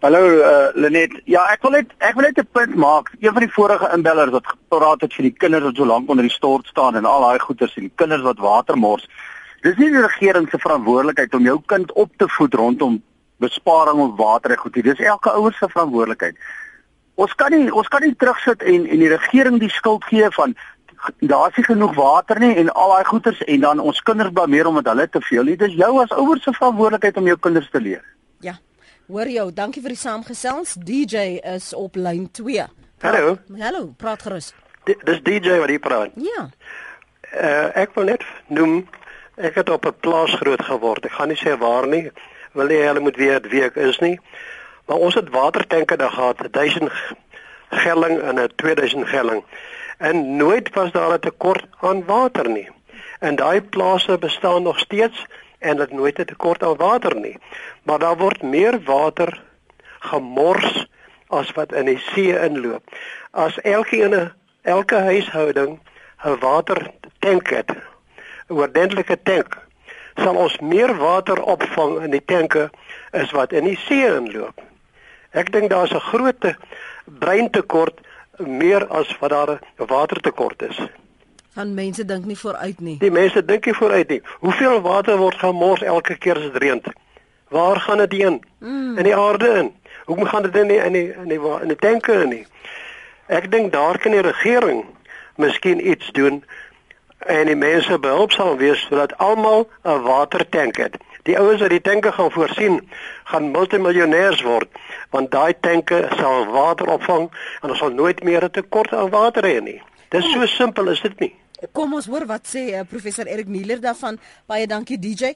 Hallo 0.04 0.20
uh, 0.20 0.68
Lenet. 0.76 1.14
Ja, 1.32 1.46
ek 1.48 1.62
wil 1.64 1.78
net 1.78 1.92
ek 2.04 2.18
wil 2.18 2.26
net 2.26 2.40
'n 2.42 2.48
punt 2.52 2.74
maak. 2.76 3.08
Een 3.24 3.32
van 3.32 3.44
die 3.46 3.54
vorige 3.56 3.88
inbellers 3.96 4.34
wat 4.36 4.48
gepraat 4.48 5.02
het 5.02 5.14
vir 5.16 5.24
die 5.24 5.38
kinders 5.44 5.64
wat 5.64 5.78
so 5.80 5.86
lank 5.86 6.10
onder 6.10 6.26
die 6.28 6.34
stort 6.34 6.68
staan 6.68 6.98
en 7.00 7.06
al 7.06 7.24
daai 7.24 7.40
goeters 7.40 7.78
en 7.78 7.86
die 7.88 7.96
kinders 7.96 8.22
wat 8.22 8.44
water 8.44 8.76
mors. 8.78 9.08
Dis 9.62 9.78
nie 9.78 9.88
die 9.94 10.02
regering 10.04 10.50
se 10.50 10.60
verantwoordelikheid 10.60 11.34
om 11.34 11.46
jou 11.48 11.62
kind 11.66 11.94
op 11.94 12.12
te 12.18 12.28
voed 12.28 12.54
rondom 12.54 12.98
besparing 13.40 14.02
op 14.04 14.18
water 14.18 14.52
en 14.52 14.58
goed. 14.58 14.74
Dis 14.74 15.00
elke 15.00 15.32
ouer 15.32 15.54
se 15.54 15.70
verantwoordelikheid. 15.70 16.36
Ons 17.16 17.36
kan 17.36 17.52
nie 17.56 17.72
ons 17.72 17.88
kan 17.88 18.02
nie 18.02 18.16
terugsit 18.16 18.62
en 18.62 18.86
en 18.86 19.00
die 19.00 19.14
regering 19.16 19.60
die 19.60 19.72
skuld 19.72 20.04
gee 20.04 20.28
van 20.36 20.56
daar's 21.20 21.56
nie 21.56 21.66
genoeg 21.70 21.96
water 21.96 22.40
nie 22.40 22.56
en 22.56 22.74
al 22.74 22.92
daai 22.98 23.06
goeters 23.06 23.40
en 23.44 23.60
dan 23.60 23.80
ons 23.80 24.04
kinders 24.04 24.36
blameer 24.36 24.68
omdat 24.68 24.92
hulle 24.92 25.08
te 25.10 25.22
veel 25.22 25.46
het. 25.46 25.60
Dis 25.60 25.80
jou 25.80 26.02
as 26.04 26.12
ouer 26.12 26.44
se 26.44 26.52
verantwoordelikheid 26.52 27.18
om 27.18 27.32
jou 27.32 27.40
kinders 27.40 27.70
te 27.72 27.80
leer. 27.80 28.04
Ja. 28.40 28.60
Hoor 29.14 29.30
jou, 29.30 29.52
dankie 29.54 29.82
vir 29.86 29.94
die 29.94 30.00
saamgesels. 30.02 30.72
DJ 30.74 31.36
is 31.46 31.68
op 31.78 32.00
lyn 32.02 32.24
2. 32.34 32.64
Hallo. 33.04 33.36
Hallo, 33.60 33.92
praat 34.02 34.24
gerus. 34.26 34.48
Dis 34.90 35.20
DJ 35.22 35.60
wat 35.62 35.70
hier 35.70 35.84
praat. 35.84 36.16
Ja. 36.18 36.48
Uh, 37.30 37.68
ek 37.84 37.94
wil 37.94 38.10
net 38.10 38.26
noem 38.50 38.80
ek 39.38 39.60
het 39.62 39.70
op 39.70 39.86
'n 39.86 39.94
plaas 40.02 40.34
groot 40.42 40.64
geword. 40.66 41.06
Ek 41.06 41.14
gaan 41.14 41.30
nie 41.30 41.38
sê 41.38 41.54
waar 41.62 41.86
nie. 41.88 42.10
Wil 42.58 42.74
nie 42.74 42.82
hulle 42.82 43.06
moet 43.06 43.22
weet 43.22 43.52
wie 43.54 43.62
ek 43.62 43.78
is 43.78 44.00
nie. 44.00 44.18
Maar 44.90 44.98
ons 44.98 45.14
het 45.14 45.30
watertanke 45.30 45.96
daar 45.96 46.18
gehad, 46.18 46.42
1000 46.52 46.90
gelling 47.70 48.18
en 48.20 48.42
'n 48.42 48.50
2000 48.56 49.06
gelling. 49.08 49.44
En 49.98 50.38
nooit 50.38 50.74
was 50.74 50.92
daar 50.92 51.14
'n 51.14 51.20
tekort 51.20 51.66
aan 51.82 52.06
water 52.06 52.50
nie. 52.50 52.70
En 53.20 53.36
daai 53.36 53.62
plase 53.62 54.18
bestaan 54.18 54.64
nog 54.64 54.80
steeds 54.80 55.26
en 55.64 55.78
dit 55.78 55.92
nooit 55.92 56.20
'n 56.20 56.26
tekort 56.26 56.64
aan 56.64 56.78
water 56.78 57.16
nie. 57.16 57.38
Maar 57.84 58.00
daar 58.00 58.18
word 58.18 58.42
meer 58.42 58.84
water 58.84 59.42
gemors 60.00 60.88
as 61.28 61.52
wat 61.52 61.74
in 61.74 61.86
die 61.86 62.02
see 62.12 62.40
inloop. 62.40 62.84
As 63.32 63.60
elkeen 63.62 64.32
elke 64.62 64.96
huishouding 64.96 65.80
'n 66.24 66.40
watertank 66.40 67.50
het, 67.50 67.70
'n 68.48 68.54
ordentlike 68.54 69.18
tank, 69.24 69.58
sal 70.16 70.36
ons 70.36 70.60
meer 70.60 70.96
water 70.98 71.42
opvang 71.42 72.02
in 72.04 72.12
die 72.12 72.26
tanke 72.26 72.70
as 73.12 73.32
wat 73.32 73.52
in 73.52 73.64
die 73.64 73.78
see 73.78 74.06
inloop. 74.06 74.62
Ek 75.32 75.52
dink 75.52 75.70
daar's 75.70 75.94
'n 75.94 76.00
groot 76.00 76.56
breintekort 77.06 78.00
meer 78.38 78.88
as 78.88 79.18
wat 79.20 79.30
daar 79.30 79.50
'n 79.50 79.86
watertekort 79.86 80.62
is. 80.62 80.80
Van 81.54 81.74
mense 81.74 82.06
dink 82.06 82.26
nie 82.26 82.38
vooruit 82.38 82.80
nie. 82.80 82.98
Die 82.98 83.12
mense 83.12 83.46
dink 83.46 83.66
nie 83.66 83.74
vooruit 83.78 84.10
nie. 84.10 84.22
Hoeveel 84.42 84.82
water 84.82 85.18
word 85.18 85.38
gemors 85.38 85.82
elke 85.82 86.16
keer 86.18 86.40
as 86.40 86.48
dit 86.50 86.58
reën? 86.64 86.82
Waar 87.54 87.80
gaan 87.80 87.98
dit 87.98 88.12
heen? 88.12 88.40
Mm. 88.60 88.98
In 88.98 89.04
die 89.04 89.16
aarde 89.16 89.50
in. 89.60 89.70
Hoe 90.06 90.26
gaan 90.26 90.42
dit 90.42 90.56
in 90.56 90.68
die, 90.68 90.78
in 90.78 90.92
die 90.92 91.14
in 91.14 91.28
die 91.30 91.40
in 91.62 91.68
die 91.68 91.78
tanke 91.78 92.14
in 92.24 92.30
nie? 92.30 92.46
Ek 93.28 93.52
dink 93.52 93.72
daar 93.72 93.98
kan 94.02 94.12
die 94.12 94.24
regering 94.26 94.82
miskien 95.38 95.88
iets 95.90 96.10
doen 96.12 96.44
en 97.18 97.46
die 97.46 97.56
mense 97.56 98.00
behulpsaam 98.00 98.58
wees 98.58 98.82
sodat 98.90 99.14
almal 99.18 99.70
'n 99.84 100.02
watertank 100.02 100.78
het. 100.78 100.98
Die 101.24 101.38
ouens 101.40 101.62
wat 101.62 101.70
die 101.70 101.82
tanke 101.82 102.12
gaan 102.12 102.32
voorsien, 102.32 102.90
gaan 103.24 103.52
multimiljonêers 103.52 104.42
word 104.42 104.68
want 105.10 105.32
daai 105.32 105.54
tanke 105.60 106.08
sal 106.18 106.46
water 106.46 106.88
opvang 106.88 107.30
en 107.62 107.70
ons 107.70 107.80
sal 107.80 107.94
nooit 107.94 108.24
meer 108.24 108.44
'n 108.44 108.52
tekort 108.52 108.94
aan 108.94 109.10
water 109.10 109.44
hê 109.44 109.62
nie. 109.62 109.82
Dis 110.10 110.32
so 110.32 110.46
simpel 110.46 110.88
is 110.88 111.02
dit 111.02 111.20
nie. 111.20 111.36
Kom 111.72 111.94
ons 111.96 112.08
hoor 112.12 112.26
wat 112.28 112.48
sê 112.50 112.74
uh, 112.74 112.84
professor 112.90 113.28
Erik 113.30 113.48
Nieler 113.48 113.80
daarvan. 113.80 114.18
Baie 114.50 114.68
dankie 114.68 114.98
DJ. 115.00 115.32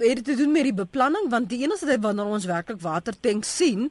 Het 0.00 0.16
dit 0.18 0.24
te 0.24 0.34
doen 0.34 0.50
met 0.52 0.66
die 0.66 0.74
beplanning 0.74 1.28
want 1.30 1.50
die 1.50 1.60
enigste 1.62 1.86
tyd 1.86 2.02
wanneer 2.02 2.32
ons 2.32 2.48
werklik 2.48 2.80
watertank 2.82 3.44
sien 3.44 3.90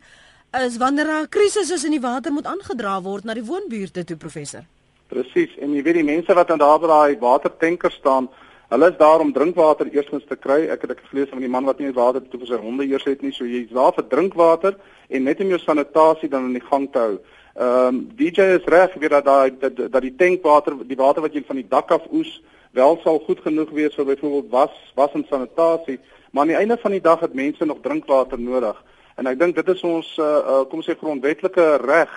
is 0.58 0.78
wanneer 0.82 1.08
'n 1.08 1.30
krisis 1.30 1.70
is 1.72 1.86
en 1.86 1.92
die 1.92 2.02
water 2.02 2.32
moet 2.32 2.46
aangedra 2.46 3.02
word 3.02 3.24
na 3.24 3.34
die 3.34 3.46
woonbuurte 3.46 4.04
toe 4.04 4.18
professor. 4.18 4.66
Presies. 5.08 5.56
En 5.62 5.74
jy 5.74 5.84
weet 5.84 6.02
die 6.02 6.04
mense 6.04 6.34
wat 6.34 6.52
aan 6.52 6.58
daar 6.58 6.80
daai 6.80 7.18
watertanker 7.20 7.92
staan, 7.92 8.30
hulle 8.70 8.90
is 8.90 8.98
daar 8.98 9.20
om 9.20 9.34
drinkwater 9.34 9.88
eerstens 9.88 10.26
te 10.28 10.36
kry. 10.36 10.68
Ek 10.70 10.82
het 10.82 10.92
ek 10.92 11.02
gelees 11.10 11.30
van 11.30 11.40
die 11.40 11.50
man 11.50 11.66
wat 11.66 11.80
nie 11.80 11.94
water 11.94 12.22
toe 12.22 12.40
vir 12.40 12.48
sy 12.48 12.60
honde 12.62 12.86
eers 12.86 13.06
het 13.06 13.22
nie, 13.22 13.32
so 13.32 13.46
jy's 13.46 13.70
daar 13.70 13.94
vir 13.94 14.08
drinkwater 14.10 14.76
en 15.10 15.24
net 15.24 15.40
om 15.40 15.48
jou 15.48 15.60
sanitasie 15.60 16.30
dan 16.30 16.46
in 16.46 16.54
die 16.54 16.68
gang 16.70 16.92
te 16.92 17.00
hou. 17.00 17.20
Ehm 17.56 17.88
um, 17.88 18.10
DJ 18.16 18.42
is 18.60 18.66
reg, 18.66 18.94
weet 18.94 19.10
dat 19.10 19.26
daai 19.26 19.58
dat, 19.60 19.78
dat 19.92 20.02
die 20.02 20.16
tankwater, 20.16 20.76
die 20.88 20.98
water 20.98 21.22
wat 21.22 21.34
jy 21.34 21.44
van 21.48 21.56
die 21.56 21.68
dak 21.70 21.92
af 21.92 22.06
oes, 22.12 22.42
wel 22.72 23.00
sal 23.04 23.20
goed 23.26 23.40
genoeg 23.42 23.70
wees 23.70 23.96
vir 23.96 24.06
byvoorbeeld 24.06 24.52
was, 24.52 24.76
was 24.96 25.14
en 25.14 25.26
sanitasie, 25.30 26.00
maar 26.32 26.42
aan 26.42 26.54
die 26.54 26.60
einde 26.60 26.78
van 26.78 26.92
die 26.92 27.02
dag 27.02 27.20
het 27.20 27.34
mense 27.34 27.66
nog 27.66 27.82
drinkwater 27.82 28.40
nodig. 28.40 28.84
En 29.18 29.28
ek 29.28 29.40
dink 29.40 29.56
dit 29.56 29.68
is 29.68 29.82
ons 29.84 30.18
uh, 30.18 30.26
uh 30.26 30.62
kom 30.70 30.80
ons 30.80 30.88
sê 30.88 30.96
grondwetlike 30.96 31.66
reg 31.86 32.12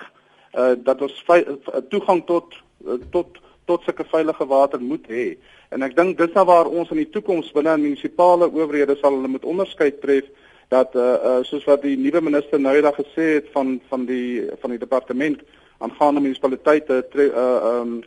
uh 0.53 0.75
dat 0.77 1.01
ons 1.01 1.25
toegang 1.89 2.21
tot 2.29 2.63
Eh, 2.83 2.99
tot 3.11 3.39
tot 3.65 3.83
sulke 3.87 4.03
veilige 4.11 4.45
water 4.45 4.81
moet 4.81 5.05
hê. 5.07 5.37
En 5.71 5.85
ek 5.87 5.93
dink 5.95 6.17
dis 6.19 6.33
nou 6.35 6.43
waar 6.49 6.67
ons 6.67 6.89
in 6.91 6.99
die 6.99 7.11
toekoms 7.13 7.53
binne 7.55 7.77
in 7.77 7.85
munisipale 7.85 8.49
owerhede 8.49 8.97
sal 8.99 9.15
hulle 9.15 9.29
moet 9.31 9.45
onderskeid 9.47 10.01
tref 10.01 10.27
dat 10.73 10.95
uh, 10.95 11.13
uh 11.29 11.39
soos 11.47 11.65
wat 11.69 11.85
die 11.85 11.97
nuwe 11.97 12.21
minister 12.21 12.59
nou 12.59 12.73
eendag 12.75 12.97
gesê 12.99 13.29
het 13.37 13.53
van 13.55 13.79
van 13.91 14.05
die 14.09 14.49
van 14.61 14.73
die 14.73 14.81
departement 14.81 15.45
aangaande 15.77 16.25
munisipaliteite 16.25 17.03
uh 17.13 17.47
um 17.71 18.01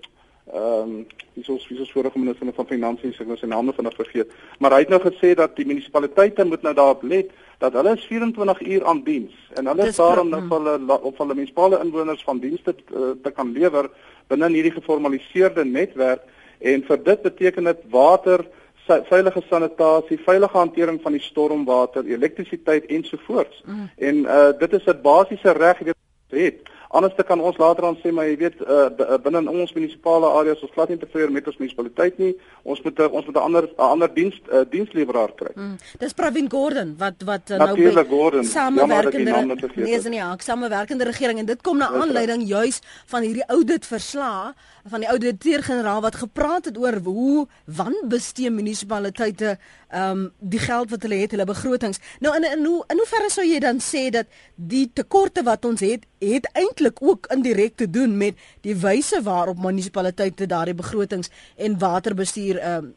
ehm 0.46 0.82
um, 0.82 1.06
dis 1.34 1.48
ons 1.50 1.64
wie 1.68 1.80
is 1.82 1.90
vorige 1.92 2.18
minister 2.18 2.52
van 2.54 2.68
finansies 2.70 3.18
ek 3.20 3.26
was 3.28 3.42
in 3.42 3.52
hande 3.52 3.72
van 3.74 3.88
vergeet 3.96 4.30
maar 4.62 4.76
hy 4.76 4.84
het 4.84 4.92
nou 4.94 5.00
gesê 5.02 5.32
dat 5.34 5.56
die 5.58 5.66
munisipaliteite 5.66 6.44
moet 6.46 6.62
nou 6.62 6.74
daarop 6.78 7.02
let 7.02 7.32
dat 7.58 7.74
hulle 7.74 7.96
is 7.96 8.06
24 8.06 8.60
uur 8.62 8.86
aan 8.86 9.02
diens 9.04 9.34
en 9.58 9.66
hulle 9.66 9.88
is 9.90 9.98
daarom 9.98 10.30
nou 10.30 10.40
vir 10.46 10.68
hulle 10.68 11.00
op 11.10 11.18
hulle 11.18 11.34
munisipale 11.34 11.80
inwoners 11.82 12.22
van 12.28 12.38
dienste 12.38 12.76
te, 12.78 13.10
te 13.22 13.34
kan 13.34 13.50
lewer 13.58 13.90
binne 14.30 14.52
hierdie 14.54 14.76
geformaliseerde 14.78 15.64
netwerk 15.64 16.22
en 16.58 16.86
vir 16.88 17.02
dit 17.10 17.26
beteken 17.28 17.72
dit 17.72 17.82
water 17.98 18.46
veilige 18.86 19.42
sanitasie, 19.48 20.18
veilige 20.24 20.58
hantering 20.58 21.00
van 21.02 21.12
die 21.12 21.20
stormwater, 21.20 22.04
elektrisiteit 22.04 22.86
ensovoorts. 22.86 23.62
Mm. 23.66 23.90
En 23.96 24.16
uh 24.16 24.50
dit 24.58 24.72
is 24.72 24.86
'n 24.86 25.00
basiese 25.02 25.52
reg 25.52 25.78
wat 25.78 25.96
het. 26.28 26.60
Anders 26.96 27.16
kan 27.28 27.40
ons 27.40 27.58
later 27.60 27.86
aan 27.88 27.98
sê 28.02 28.12
maar 28.14 28.28
jy 28.30 28.36
weet 28.40 28.62
uh, 28.64 29.18
binne 29.22 29.42
in 29.44 29.50
ons 29.52 29.74
munisipale 29.76 30.30
areas 30.40 30.62
ons 30.64 30.72
glad 30.74 30.92
nie 30.92 30.98
tevrede 31.00 31.34
met 31.34 31.48
ons 31.50 31.58
munisipaliteit 31.60 32.20
nie. 32.22 32.32
Ons 32.64 32.82
moet 32.86 33.02
ons 33.06 33.26
moet 33.26 33.36
'n 33.36 33.44
ander 33.48 33.68
'n 33.68 33.90
ander 33.94 34.12
diens 34.14 34.36
uh, 34.52 34.64
diensleweraar 34.70 35.34
kry. 35.36 35.52
Mm. 35.54 35.76
Dis 35.98 36.16
Pravin 36.16 36.50
Gordon 36.50 36.94
wat 36.98 37.22
wat 37.24 37.50
uh, 37.50 37.58
nou 37.58 37.76
by 37.76 38.06
Gordon. 38.08 38.44
samewerkende 38.44 39.32
nee, 39.74 39.94
is 39.94 40.08
nie 40.08 40.18
ja, 40.18 40.34
samewerkende 40.38 41.04
regering 41.04 41.38
en 41.38 41.46
dit 41.46 41.62
kom 41.62 41.78
na 41.78 41.88
aanleiding 41.92 42.46
juis 42.48 42.80
van 43.06 43.22
hierdie 43.22 43.46
audit 43.46 43.86
verslag 43.86 44.54
van 44.86 45.02
die 45.02 45.10
ouditeur-generaal 45.10 46.00
wat 46.00 46.14
gepraat 46.14 46.64
het 46.70 46.78
oor 46.78 47.00
hoe 47.04 47.46
wanbestee 47.64 48.50
munisipaliteite 48.50 49.56
ehm 49.88 50.10
um, 50.10 50.32
die 50.38 50.58
geld 50.58 50.90
wat 50.90 51.02
hulle 51.02 51.14
het, 51.20 51.30
hulle 51.30 51.44
begrotings. 51.44 52.00
Nou 52.20 52.34
in 52.36 52.44
in 52.44 52.64
hoe 52.64 52.84
in 52.88 52.98
hoeverre 53.02 53.30
sou 53.30 53.46
jy 53.46 53.58
dan 53.62 53.78
sê 53.80 54.08
dat 54.10 54.26
die 54.54 54.90
tekorte 54.92 55.42
wat 55.42 55.64
ons 55.64 55.80
het, 55.80 56.06
het 56.18 56.48
eintlik 56.52 57.02
ook 57.02 57.26
indirek 57.30 57.76
te 57.76 57.90
doen 57.90 58.16
met 58.16 58.34
die 58.60 58.76
wyse 58.76 59.22
waarop 59.22 59.62
munisipaliteite 59.62 60.46
daardie 60.46 60.74
begrotings 60.74 61.30
en 61.56 61.78
waterbestuur 61.78 62.58
ehm 62.58 62.84
um, 62.84 62.94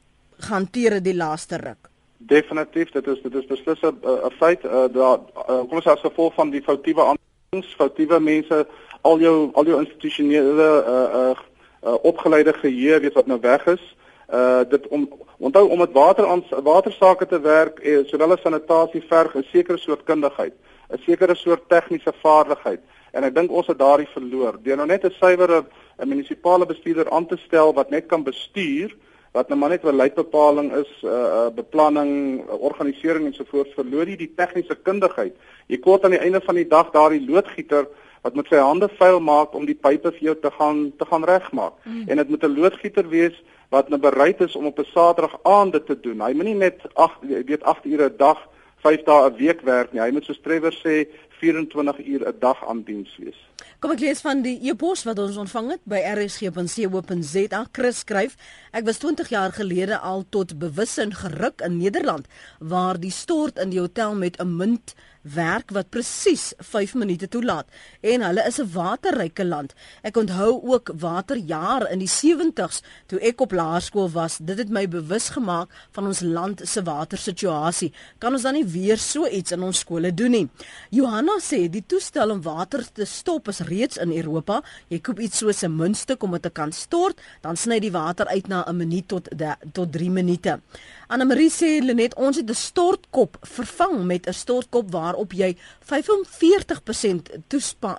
hanteer 0.50 1.02
die 1.04 1.16
laaste 1.16 1.58
ruk? 1.58 1.90
Definitief, 2.18 2.92
dit 2.92 3.08
is 3.08 3.22
dit 3.22 3.36
is 3.36 3.46
beslis 3.46 3.82
'n 3.82 4.32
feit 4.38 4.64
uh, 4.66 4.86
daar 4.92 5.20
uh, 5.20 5.60
kom 5.68 5.78
ons 5.80 5.88
as 5.88 6.00
gevolg 6.00 6.34
van 6.34 6.50
die 6.50 6.62
foutiewe 6.62 7.02
aanwysings, 7.02 7.76
foutiewe 7.76 8.20
mense, 8.20 8.68
al 9.02 9.20
jou 9.20 9.52
al 9.54 9.66
jou 9.66 9.80
institusionele 9.80 10.70
uh, 10.88 11.20
uh, 11.20 11.38
uh, 11.84 11.94
opgeleide 12.04 12.54
geheue 12.54 13.00
weet 13.00 13.14
wat 13.14 13.28
nou 13.28 13.40
weg 13.40 13.66
is. 13.66 13.96
Uh 14.34 14.62
dit 14.70 14.88
om 14.88 15.10
onthou 15.38 15.70
om 15.70 15.78
met 15.78 15.92
water 15.92 16.26
aan 16.28 16.44
watersake 16.64 17.26
te 17.26 17.40
werk, 17.40 17.80
eh, 17.80 18.00
sowel 18.06 18.32
as 18.32 18.42
sanitasie 18.42 19.02
verg 19.08 19.36
'n 19.36 19.46
sekere 19.52 19.78
soort 19.78 20.04
kundigheid, 20.04 20.54
'n 20.94 21.02
sekere 21.06 21.36
soort 21.36 21.70
tegniese 21.70 22.14
vaardigheid. 22.22 22.80
En 23.12 23.24
ek 23.24 23.36
dink 23.36 23.52
ons 23.52 23.68
het 23.68 23.80
daardie 23.80 24.08
verloor. 24.14 24.58
Deur 24.64 24.76
nou 24.76 24.88
net 24.88 25.06
'n 25.06 25.16
suiwere 25.20 25.66
'n 25.98 26.08
munisipale 26.08 26.66
bestuurder 26.66 27.10
aan 27.10 27.26
te 27.26 27.38
stel 27.38 27.74
wat 27.74 27.90
net 27.90 28.06
kan 28.06 28.24
bestuur, 28.24 28.96
wat 29.32 29.50
nou 29.50 29.60
maar 29.60 29.70
net 29.70 29.84
'n 29.84 29.96
leidbepaling 29.96 30.74
is, 30.74 30.92
uh, 31.04 31.50
beplanning, 31.56 32.44
organisering 32.50 33.26
en 33.26 33.34
so 33.34 33.44
voort, 33.44 33.74
verloor 33.74 34.08
jy 34.08 34.16
die 34.16 34.34
tegniese 34.36 34.76
kundigheid. 34.76 35.36
Jy 35.68 35.78
kort 35.78 36.04
aan 36.04 36.12
die 36.12 36.26
einde 36.26 36.42
van 36.42 36.56
die 36.56 36.68
dag 36.68 36.92
daardie 36.92 37.30
loodgieter 37.30 37.88
wat 38.22 38.36
met 38.36 38.48
sy 38.48 38.56
hande 38.56 38.90
vuil 39.00 39.20
maak 39.20 39.54
om 39.54 39.66
die 39.66 39.78
pype 39.78 40.12
vir 40.12 40.24
jou 40.24 40.36
te 40.36 40.52
gaan 40.52 40.92
te 40.98 41.06
gaan 41.06 41.24
regmaak. 41.24 41.74
Mm. 41.84 42.04
En 42.08 42.18
dit 42.18 42.30
moet 42.30 42.44
'n 42.44 42.60
loodgieter 42.60 43.10
wees 43.10 43.44
wat 43.70 43.90
nou 43.90 44.00
bereid 44.02 44.42
is 44.42 44.56
om 44.56 44.66
op 44.66 44.80
'n 44.80 44.92
Saterdag 44.94 45.40
aand 45.44 45.72
dit 45.72 45.86
te 45.86 46.00
doen. 46.00 46.22
Hy 46.22 46.34
moenie 46.34 46.56
net 46.56 46.82
8 46.94 47.18
weet 47.22 47.64
8 47.64 47.86
ure 47.86 48.10
'n 48.10 48.18
dag, 48.18 48.48
5 48.76 49.04
dae 49.04 49.30
'n 49.30 49.36
week 49.36 49.62
werk 49.62 49.94
nie. 49.94 50.02
Hy 50.02 50.12
moet 50.12 50.26
soos 50.26 50.42
Trevor 50.42 50.74
sê 50.74 51.08
24 51.40 52.06
uur 52.06 52.28
'n 52.28 52.36
dag 52.40 52.68
aan 52.68 52.84
diens 52.84 53.18
wees. 53.18 53.50
Kom 53.80 53.92
ek 53.92 54.00
lees 54.00 54.22
van 54.22 54.42
die 54.42 54.60
e-pos 54.70 55.04
wat 55.04 55.20
ons 55.20 55.38
ontvang 55.38 55.70
het 55.70 55.84
by 55.84 56.00
rsg.co.za. 56.16 57.66
Chris 57.72 58.00
skryf: 58.00 58.36
Ek 58.72 58.86
was 58.86 58.98
20 58.98 59.30
jaar 59.30 59.52
gelede 59.52 59.98
al 59.98 60.26
tot 60.30 60.58
bewussin 60.60 61.14
geruk 61.14 61.62
in 61.62 61.78
Nederland 61.78 62.28
waar 62.60 63.00
die 63.00 63.12
stort 63.12 63.60
in 63.60 63.70
die 63.70 63.80
hotel 63.80 64.16
met 64.16 64.40
'n 64.40 64.56
munt 64.56 64.96
werk 65.22 65.72
wat 65.72 65.90
presies 65.90 66.54
5 66.58 66.94
minute 66.96 67.28
toelaat 67.28 67.68
en 68.02 68.22
hulle 68.22 68.44
is 68.48 68.60
'n 68.60 68.72
waterryke 68.74 69.46
land. 69.46 69.74
Ek 70.02 70.18
onthou 70.18 70.62
ook 70.64 70.92
waterjaar 70.96 71.92
in 71.92 72.00
die 72.00 72.08
70s 72.08 72.82
toe 73.08 73.20
ek 73.20 73.42
op 73.42 73.52
laerskool 73.52 74.10
was. 74.10 74.38
Dit 74.38 74.58
het 74.58 74.70
my 74.70 74.88
bewus 74.88 75.30
gemaak 75.30 75.70
van 75.92 76.06
ons 76.08 76.20
land 76.20 76.62
se 76.64 76.84
watersituasie. 76.84 77.94
Kan 78.18 78.34
ons 78.34 78.42
dan 78.42 78.54
nie 78.54 78.66
weer 78.66 78.98
so 78.98 79.28
iets 79.28 79.52
in 79.52 79.64
ons 79.64 79.80
skole 79.80 80.14
doen 80.14 80.32
nie? 80.32 80.50
Johanna 80.90 81.40
sê 81.40 81.70
die 81.70 81.84
toestel 81.86 82.32
om 82.32 82.42
water 82.42 82.86
te 82.94 83.06
stop 83.06 83.48
is 83.48 83.60
reeds 83.60 83.98
in 83.98 84.12
Europa. 84.12 84.64
Jy 84.88 85.00
koop 85.00 85.20
iets 85.20 85.38
soos 85.38 85.64
'n 85.64 85.76
muntstuk 85.76 86.24
om 86.24 86.32
dit 86.32 86.42
te 86.42 86.50
kan 86.50 86.72
stort, 86.72 87.22
dan 87.42 87.58
sny 87.58 87.80
die 87.80 87.92
water 87.92 88.28
uit 88.28 88.48
na 88.48 88.64
'n 88.68 88.78
minuut 88.78 89.08
tot 89.08 89.28
de, 89.38 89.56
tot 89.74 89.92
3 89.92 90.10
minute. 90.10 90.60
Anna 91.08 91.26
Marie 91.26 91.50
sê 91.50 91.80
Lenet, 91.82 92.14
ons 92.16 92.38
het 92.38 92.50
'n 92.50 92.54
stortkop 92.54 93.38
vervang 93.42 94.06
met 94.06 94.28
'n 94.28 94.34
stortkop 94.34 94.92
waarop 95.10 95.34
jy 95.34 95.56
45% 95.90 97.34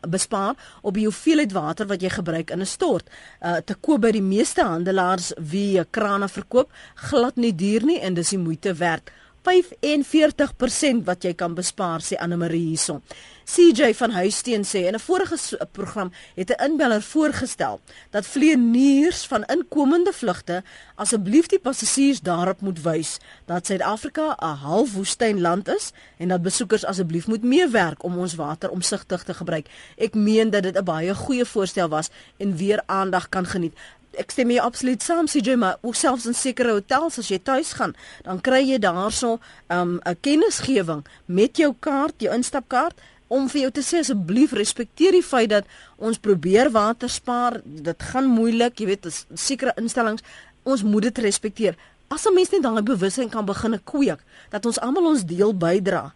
bespaar 0.08 0.54
op 0.82 0.94
die 0.94 1.06
hoeveelheid 1.08 1.52
water 1.52 1.88
wat 1.90 2.02
jy 2.02 2.10
gebruik 2.14 2.50
in 2.50 2.60
'n 2.60 2.66
stort. 2.66 3.10
Uh 3.42 3.58
te 3.64 3.74
koop 3.74 4.00
by 4.00 4.12
die 4.12 4.22
meeste 4.22 4.62
handelaars 4.62 5.32
wie 5.36 5.84
krane 5.90 6.28
verkoop, 6.28 6.70
glad 6.94 7.36
nie 7.36 7.54
duur 7.54 7.84
nie 7.84 8.00
en 8.00 8.14
dis 8.14 8.30
die 8.30 8.38
moeite 8.38 8.74
werd. 8.74 9.10
45% 9.40 11.04
wat 11.04 11.24
jy 11.24 11.34
kan 11.34 11.54
bespaar 11.54 12.00
sê 12.04 12.18
Anne 12.20 12.36
Marie 12.36 12.66
hierson. 12.72 13.02
CJ 13.50 13.94
van 13.98 14.12
Huisteen 14.14 14.62
sê 14.64 14.86
in 14.86 14.94
'n 14.94 15.00
vorige 15.00 15.66
program 15.72 16.12
het 16.34 16.50
'n 16.50 16.64
inbeller 16.64 17.02
voorgestel 17.02 17.80
dat 18.10 18.26
vlieëniers 18.26 19.26
van 19.26 19.44
inkomende 19.44 20.12
vlugte 20.12 20.62
asseblief 20.94 21.46
die 21.46 21.58
passasiers 21.58 22.20
daarop 22.20 22.60
moet 22.60 22.82
wys 22.82 23.18
dat 23.46 23.66
Suid-Afrika 23.66 24.36
'n 24.38 24.56
halfwoestynland 24.56 25.68
is 25.68 25.92
en 26.18 26.28
dat 26.28 26.42
besoekers 26.42 26.84
asseblief 26.84 27.26
moet 27.26 27.42
meewerk 27.42 28.02
om 28.02 28.18
ons 28.18 28.34
water 28.34 28.70
omsigtig 28.70 29.22
te 29.22 29.34
gebruik. 29.34 29.66
Ek 29.96 30.14
meen 30.14 30.50
dat 30.50 30.62
dit 30.62 30.76
'n 30.76 30.84
baie 30.84 31.14
goeie 31.14 31.44
voorstel 31.44 31.88
was 31.88 32.08
en 32.36 32.56
weer 32.56 32.82
aandag 32.86 33.28
kan 33.28 33.46
geniet 33.46 33.74
ek 34.18 34.30
stem 34.30 34.46
mee 34.46 34.60
absoluut 34.60 35.02
saam 35.02 35.26
CJ 35.26 35.56
maar 35.56 35.78
ook 35.82 35.94
selfs 35.94 36.26
in 36.26 36.34
sekere 36.34 36.72
hotels 36.72 37.18
as 37.18 37.28
jy 37.28 37.38
tuis 37.38 37.72
gaan 37.72 37.94
dan 38.24 38.40
kry 38.40 38.62
jy 38.64 38.78
daarso 38.78 39.38
'n 39.68 39.74
um, 39.76 40.00
'n 40.04 40.16
kennisgewing 40.20 41.04
met 41.26 41.56
jou 41.56 41.74
kaart 41.80 42.14
jou 42.18 42.34
instapkaart 42.34 42.96
om 43.30 43.46
vir 43.50 43.62
jou 43.64 43.70
te 43.78 43.82
sê 43.86 44.00
asseblief 44.02 44.52
respekteer 44.58 45.14
die 45.14 45.24
feit 45.24 45.52
dat 45.52 45.68
ons 46.02 46.18
probeer 46.18 46.70
water 46.74 47.10
spaar. 47.10 47.60
Dit 47.64 48.02
gaan 48.10 48.26
moeilik, 48.26 48.80
jy 48.82 48.88
weet, 48.90 49.06
sekere 49.38 49.74
instellings, 49.78 50.24
ons 50.66 50.82
moet 50.82 51.06
dit 51.08 51.22
respekteer. 51.26 51.78
As 52.10 52.26
'n 52.26 52.34
mens 52.34 52.50
net 52.50 52.62
daai 52.62 52.82
bewustheid 52.82 53.30
kan 53.30 53.46
begin 53.46 53.78
kweek 53.84 54.18
dat 54.50 54.66
ons 54.66 54.80
almal 54.80 55.06
ons 55.06 55.24
deel 55.24 55.54
bydra 55.54 56.12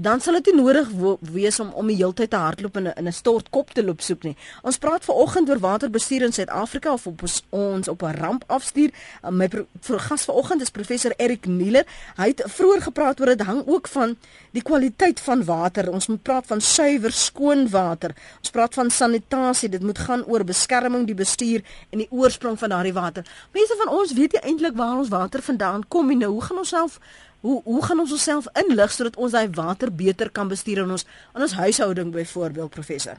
dan 0.00 0.20
sal 0.22 0.38
dit 0.38 0.52
nie 0.52 0.60
nodig 0.60 0.90
wees 1.34 1.58
om 1.60 1.72
om 1.74 1.88
die 1.90 1.96
hele 1.98 2.14
tyd 2.14 2.30
te 2.30 2.38
hardloop 2.38 2.76
in 2.78 2.86
'n 2.86 2.92
in 2.96 3.06
'n 3.08 3.12
stortkop 3.12 3.70
te 3.74 3.82
loop 3.84 4.00
soek 4.00 4.22
nie. 4.22 4.36
Ons 4.62 4.78
praat 4.78 5.04
vanoggend 5.04 5.48
oor 5.48 5.58
waterbestuur 5.58 6.22
in 6.22 6.32
Suid-Afrika 6.32 6.92
of 6.92 7.06
op 7.06 7.22
ons, 7.22 7.42
ons 7.50 7.88
op 7.88 8.02
'n 8.02 8.14
ramp 8.20 8.44
afstuur. 8.46 8.90
Uh, 9.24 9.30
my 9.30 9.48
gas 9.82 10.24
vanoggend 10.24 10.60
is 10.60 10.70
professor 10.70 11.12
Erik 11.16 11.46
Nieler. 11.46 11.86
Hy 12.16 12.26
het 12.26 12.42
vroeër 12.46 12.82
gepraat 12.82 13.20
oor 13.20 13.26
dit 13.26 13.40
hang 13.40 13.62
ook 13.66 13.88
van 13.88 14.16
die 14.50 14.62
kwaliteit 14.62 15.20
van 15.20 15.44
water. 15.44 15.90
Ons 15.90 16.06
moet 16.06 16.22
praat 16.22 16.46
van 16.46 16.60
suiwer, 16.60 17.12
skoon 17.12 17.68
water. 17.68 18.14
Ons 18.38 18.50
praat 18.50 18.74
van 18.74 18.90
sanitasie. 18.90 19.68
Dit 19.68 19.82
moet 19.82 19.98
gaan 19.98 20.24
oor 20.24 20.44
beskerming, 20.44 21.06
die 21.06 21.14
bestuur 21.14 21.62
en 21.90 21.98
die 21.98 22.10
oorsprong 22.10 22.58
van 22.58 22.68
daardie 22.68 22.92
water. 22.92 23.24
Mense 23.52 23.74
van 23.76 23.88
ons 23.98 24.12
weet 24.12 24.32
nie 24.32 24.40
eintlik 24.40 24.76
waar 24.76 24.98
ons 24.98 25.08
water 25.08 25.42
vandaan 25.42 25.88
kom 25.88 26.06
nie. 26.06 26.16
Nou, 26.16 26.30
hoe 26.30 26.42
gaan 26.42 26.58
ons 26.58 26.68
self 26.68 27.00
Hoe 27.40 27.60
hoe 27.64 27.82
gaan 27.84 28.00
ons 28.00 28.12
onsself 28.12 28.46
inlig 28.58 28.92
sodat 28.92 29.16
ons 29.16 29.32
daai 29.32 29.48
water 29.54 29.92
beter 29.94 30.30
kan 30.30 30.48
bestuur 30.48 30.82
in 30.82 30.90
ons 30.90 31.06
in 31.36 31.42
ons 31.46 31.54
huishouding 31.54 32.10
byvoorbeeld 32.12 32.70
professor? 32.70 33.18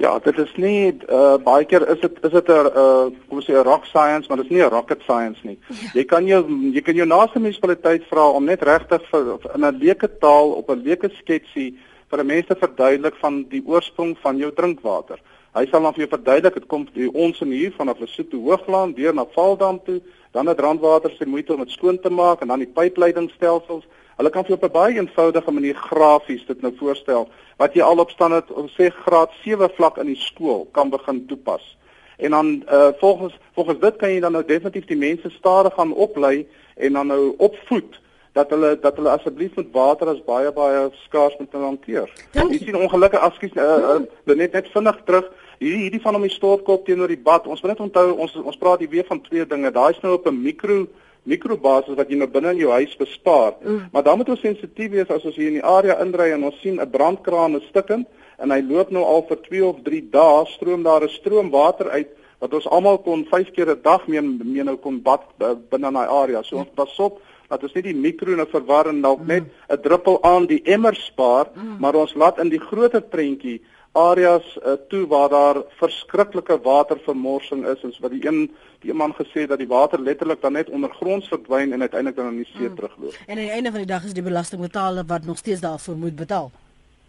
Ja, 0.00 0.18
dit 0.24 0.38
is 0.38 0.52
nie 0.56 0.92
uh 1.12 1.36
baie 1.44 1.64
keer 1.68 1.84
is 1.92 2.00
dit 2.00 2.20
is 2.24 2.32
dit 2.32 2.48
'n 2.48 2.68
uh 2.82 3.08
kom 3.28 3.40
ons 3.40 3.48
sê 3.48 3.52
'n 3.52 3.64
rock 3.64 3.84
science, 3.84 4.28
maar 4.28 4.36
dit 4.36 4.46
is 4.46 4.52
nie 4.52 4.62
'n 4.62 4.70
rocket 4.70 5.02
science 5.02 5.40
nie. 5.42 5.58
Ja. 5.68 5.90
Jy 5.94 6.04
kan 6.04 6.26
jou 6.26 6.42
jy 6.72 6.80
kan 6.80 6.94
jou 6.94 7.06
naaste 7.06 7.38
munisipaliteit 7.38 8.04
vra 8.10 8.28
om 8.28 8.44
net 8.44 8.62
regtig 8.62 9.02
vir 9.10 9.38
in 9.54 9.64
'n 9.64 9.78
leuke 9.78 10.08
taal 10.20 10.52
op 10.52 10.70
'n 10.70 10.82
leuke 10.84 11.10
sketsie 11.20 11.78
vir 12.10 12.20
'n 12.20 12.26
mens 12.26 12.46
te 12.46 12.54
verduidelik 12.54 13.14
van 13.20 13.44
die 13.48 13.62
oorsprong 13.66 14.16
van 14.22 14.36
jou 14.36 14.52
drinkwater. 14.52 15.18
Hy 15.50 15.64
sal 15.66 15.82
dan 15.82 15.94
vir 15.96 16.04
jou 16.04 16.12
verduidelik 16.12 16.54
dit 16.60 16.66
kom 16.70 16.84
die 16.94 17.08
ons 17.10 17.40
in 17.42 17.50
hier 17.50 17.72
vanaf 17.74 17.98
Lesotho 17.98 18.38
Hoogland 18.44 18.94
deur 18.94 19.14
na 19.14 19.24
Valdam 19.34 19.80
toe 19.82 19.98
dan 20.30 20.46
het 20.46 20.60
Randwater 20.62 21.10
se 21.10 21.26
moeite 21.26 21.56
om 21.56 21.64
dit 21.64 21.72
skoon 21.74 21.98
te 21.98 22.10
maak 22.10 22.44
en 22.44 22.52
dan 22.52 22.62
die 22.62 22.70
pypleidingstelsels. 22.70 23.82
Hulle 24.20 24.30
kan 24.30 24.44
vir 24.46 24.54
op 24.54 24.64
'n 24.64 24.70
baie 24.70 24.94
eenvoudige 24.94 25.50
manier 25.50 25.74
grafies 25.74 26.46
dit 26.46 26.62
nou 26.62 26.72
voorstel 26.78 27.28
wat 27.58 27.74
jy 27.74 27.82
al 27.82 27.98
op 27.98 28.10
het 28.18 28.52
om 28.52 28.68
sê 28.68 28.90
graad 28.90 29.30
7 29.42 29.70
vlak 29.74 29.98
in 29.98 30.06
die 30.06 30.16
skool 30.16 30.68
kan 30.72 30.90
begin 30.90 31.26
toepas. 31.26 31.76
En 32.18 32.30
dan 32.30 32.62
uh, 32.72 32.88
volgens 32.98 33.34
volgens 33.54 33.80
dit 33.80 33.96
kan 33.96 34.10
jy 34.10 34.20
dan 34.20 34.32
nou 34.32 34.44
definitief 34.44 34.86
die 34.86 34.96
mense 34.96 35.30
stadig 35.30 35.74
gaan 35.74 35.92
oplei 35.92 36.46
en 36.76 36.92
dan 36.92 37.06
nou 37.06 37.34
opvoed 37.36 38.00
dat 38.32 38.50
hulle 38.50 38.78
dat 38.80 38.96
hulle 38.96 39.10
asseblief 39.10 39.54
met 39.56 39.72
water 39.72 40.08
as 40.08 40.24
baie 40.24 40.52
baie 40.52 40.90
skaars 41.04 41.36
moet 41.38 41.52
hanteer. 41.52 42.10
Jy 42.32 42.58
sien 42.58 42.76
ongelukkig 42.76 43.20
askies 43.20 43.54
uh, 43.56 43.62
uh, 43.64 44.34
net 44.36 44.52
net 44.52 44.68
vinnig 44.72 45.00
terug 45.04 45.26
hierdie 45.60 45.84
hierdie 45.84 46.00
van 46.00 46.16
om 46.16 46.24
die 46.24 46.32
stortkop 46.32 46.86
teenoor 46.86 47.12
die 47.12 47.20
bad. 47.20 47.46
Ons 47.46 47.60
moet 47.62 47.74
net 47.74 47.84
onthou 47.84 48.16
ons 48.16 48.34
ons 48.40 48.58
praat 48.60 48.80
hier 48.80 48.92
weer 48.92 49.06
van 49.08 49.20
twee 49.20 49.44
dinge. 49.46 49.70
Daai 49.70 49.92
is 49.92 50.02
nou 50.02 50.14
op 50.16 50.26
'n 50.26 50.42
mikro 50.42 50.86
mikrobasis 51.28 51.96
wat 51.96 52.08
jy 52.08 52.16
nou 52.16 52.28
binne 52.28 52.54
in 52.54 52.62
jou 52.62 52.70
huis 52.70 52.96
bespaar. 52.96 53.54
Mm. 53.62 53.88
Maar 53.92 54.02
dan 54.02 54.16
moet 54.18 54.28
ons 54.28 54.40
sensitief 54.40 54.90
wees 54.90 55.10
as 55.10 55.24
ons 55.24 55.36
hier 55.36 55.48
in 55.48 55.60
die 55.60 55.64
area 55.64 56.00
indry 56.00 56.30
en 56.32 56.44
ons 56.44 56.60
sien 56.60 56.80
'n 56.80 56.90
brandkraan 56.90 57.56
is 57.56 57.68
stikkend 57.68 58.06
en 58.38 58.50
hy 58.50 58.60
loop 58.62 58.90
nou 58.90 59.04
al 59.04 59.22
vir 59.28 59.36
2 59.36 59.66
of 59.66 59.76
3 59.84 60.00
dae 60.10 60.46
stroom 60.46 60.82
daar 60.82 61.02
'n 61.02 61.08
stroom 61.08 61.50
water 61.50 61.90
uit 61.90 62.08
wat 62.40 62.54
ons 62.54 62.68
almal 62.68 62.98
kon 62.98 63.26
5 63.30 63.52
keer 63.52 63.70
'n 63.70 63.82
dag 63.82 64.06
mee 64.08 64.20
mee 64.20 64.64
nou 64.64 64.76
kon 64.76 65.02
bad 65.02 65.20
binne 65.38 65.86
in 65.86 65.94
daai 65.94 66.08
area. 66.08 66.42
So 66.42 66.56
ons 66.56 66.68
pas 66.74 66.98
op 66.98 67.20
dat 67.48 67.62
ons 67.62 67.74
nie 67.74 67.82
die 67.82 67.94
mikro 67.94 68.34
nou 68.36 68.46
verwar 68.46 68.88
en 68.88 69.02
dalk 69.02 69.26
net 69.26 69.44
'n 69.68 69.82
druppel 69.82 70.22
aan 70.22 70.46
die 70.46 70.62
emmer 70.64 70.94
spaar, 70.94 71.50
mm. 71.54 71.76
maar 71.80 71.94
ons 71.94 72.14
laat 72.14 72.38
in 72.38 72.48
die 72.48 72.60
groter 72.60 73.02
prentjie 73.02 73.60
areas 73.92 74.58
uh, 74.66 74.72
toe 74.88 75.06
waar 75.06 75.28
daar 75.28 75.62
verskriklike 75.78 76.60
watervermorsing 76.62 77.66
is 77.66 77.82
en 77.82 77.94
wat 78.00 78.10
die 78.10 78.26
een 78.26 78.50
die 78.80 78.90
een 78.90 78.96
man 78.96 79.12
gesê 79.14 79.46
dat 79.46 79.58
die 79.58 79.68
water 79.68 80.00
letterlik 80.00 80.40
dan 80.40 80.52
net 80.52 80.70
ondergronds 80.70 81.28
verdwyn 81.28 81.72
en 81.72 81.80
uiteindelik 81.80 82.16
dan 82.16 82.26
in 82.26 82.36
die 82.36 82.48
see 82.52 82.68
mm. 82.68 82.74
terugloop. 82.74 83.14
En 83.26 83.36
aan 83.36 83.44
die 83.44 83.50
einde 83.50 83.70
van 83.70 83.78
die 83.78 83.90
dag 83.90 84.04
is 84.04 84.16
die 84.16 84.22
belastingbetaler 84.22 85.04
wat 85.06 85.24
nog 85.24 85.38
steeds 85.38 85.60
daarvoor 85.60 85.96
moet 85.96 86.16
betaal. 86.16 86.50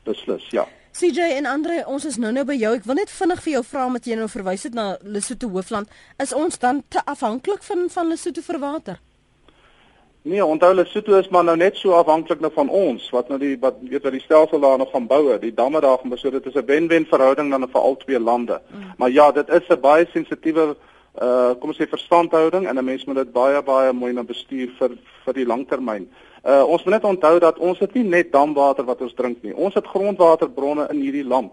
Beslis, 0.04 0.50
ja. 0.50 0.68
CJ 0.92 1.20
en 1.20 1.46
Andre, 1.46 1.84
ons 1.88 2.06
is 2.06 2.18
nou 2.18 2.34
nou 2.36 2.44
by 2.46 2.58
jou. 2.60 2.74
Ek 2.76 2.84
wil 2.84 3.00
net 3.00 3.14
vinnig 3.14 3.44
vir 3.46 3.54
jou 3.54 3.64
vra 3.64 3.86
met 3.94 4.06
jy 4.06 4.18
nou 4.20 4.28
verwys 4.28 4.66
het 4.68 4.76
na 4.76 4.98
Lesotho 5.02 5.48
Hoofland, 5.54 5.88
is 6.20 6.34
ons 6.36 6.60
dan 6.60 6.84
te 6.88 7.06
afhanklik 7.06 7.64
van 7.64 7.88
van 7.90 8.12
Lesotho 8.12 8.44
vir 8.44 8.60
water? 8.60 9.00
Nee, 10.24 10.46
onthou 10.46 10.74
Lesotho 10.74 11.18
is 11.18 11.28
maar 11.34 11.44
nou 11.44 11.56
net 11.58 11.78
so 11.78 11.96
afhanklik 11.98 12.40
nou 12.40 12.52
van 12.54 12.68
ons 12.70 13.08
wat 13.10 13.30
nou 13.32 13.40
die 13.42 13.56
wat 13.60 13.80
weet 13.82 14.04
wat 14.06 14.14
die 14.14 14.22
stelsel 14.22 14.62
daar 14.62 14.78
nog 14.78 14.92
gaan 14.94 15.08
bou, 15.10 15.24
die 15.42 15.54
damme 15.54 15.82
daar 15.82 15.98
gaan 15.98 16.14
bou. 16.14 16.20
So 16.20 16.30
dit 16.30 16.46
is 16.46 16.54
'n 16.54 16.66
wen-wen 16.66 17.06
verhouding 17.06 17.50
dan 17.50 17.70
vir 17.70 17.82
al 17.82 17.98
twee 17.98 18.20
lande. 18.20 18.62
Mm. 18.70 18.94
Maar 18.98 19.10
ja, 19.10 19.32
dit 19.32 19.50
is 19.50 19.68
'n 19.70 19.80
baie 19.80 20.06
sensitiewe 20.14 20.76
uh 21.22 21.54
kom 21.60 21.70
ons 21.70 21.78
sê 21.78 21.90
verstandhouding 21.90 22.68
en 22.68 22.78
'n 22.78 22.86
mens 22.86 23.06
moet 23.06 23.16
dit 23.16 23.32
baie 23.32 23.62
baie 23.64 23.94
mooi 23.94 24.14
na 24.14 24.24
bestuur 24.24 24.70
vir 24.78 24.92
vir 25.26 25.34
die 25.34 25.46
langtermyn. 25.46 26.10
Uh 26.46 26.64
ons 26.68 26.84
moet 26.84 26.94
net 26.94 27.04
onthou 27.04 27.40
dat 27.40 27.58
ons 27.60 27.80
het 27.80 27.94
nie 27.94 28.04
net 28.04 28.32
damwater 28.32 28.86
wat 28.86 29.02
ons 29.02 29.14
drink 29.14 29.38
nie. 29.42 29.56
Ons 29.56 29.74
het 29.74 29.88
grondwaterbronne 29.88 30.88
in 30.90 31.02
hierdie 31.02 31.28
land. 31.28 31.52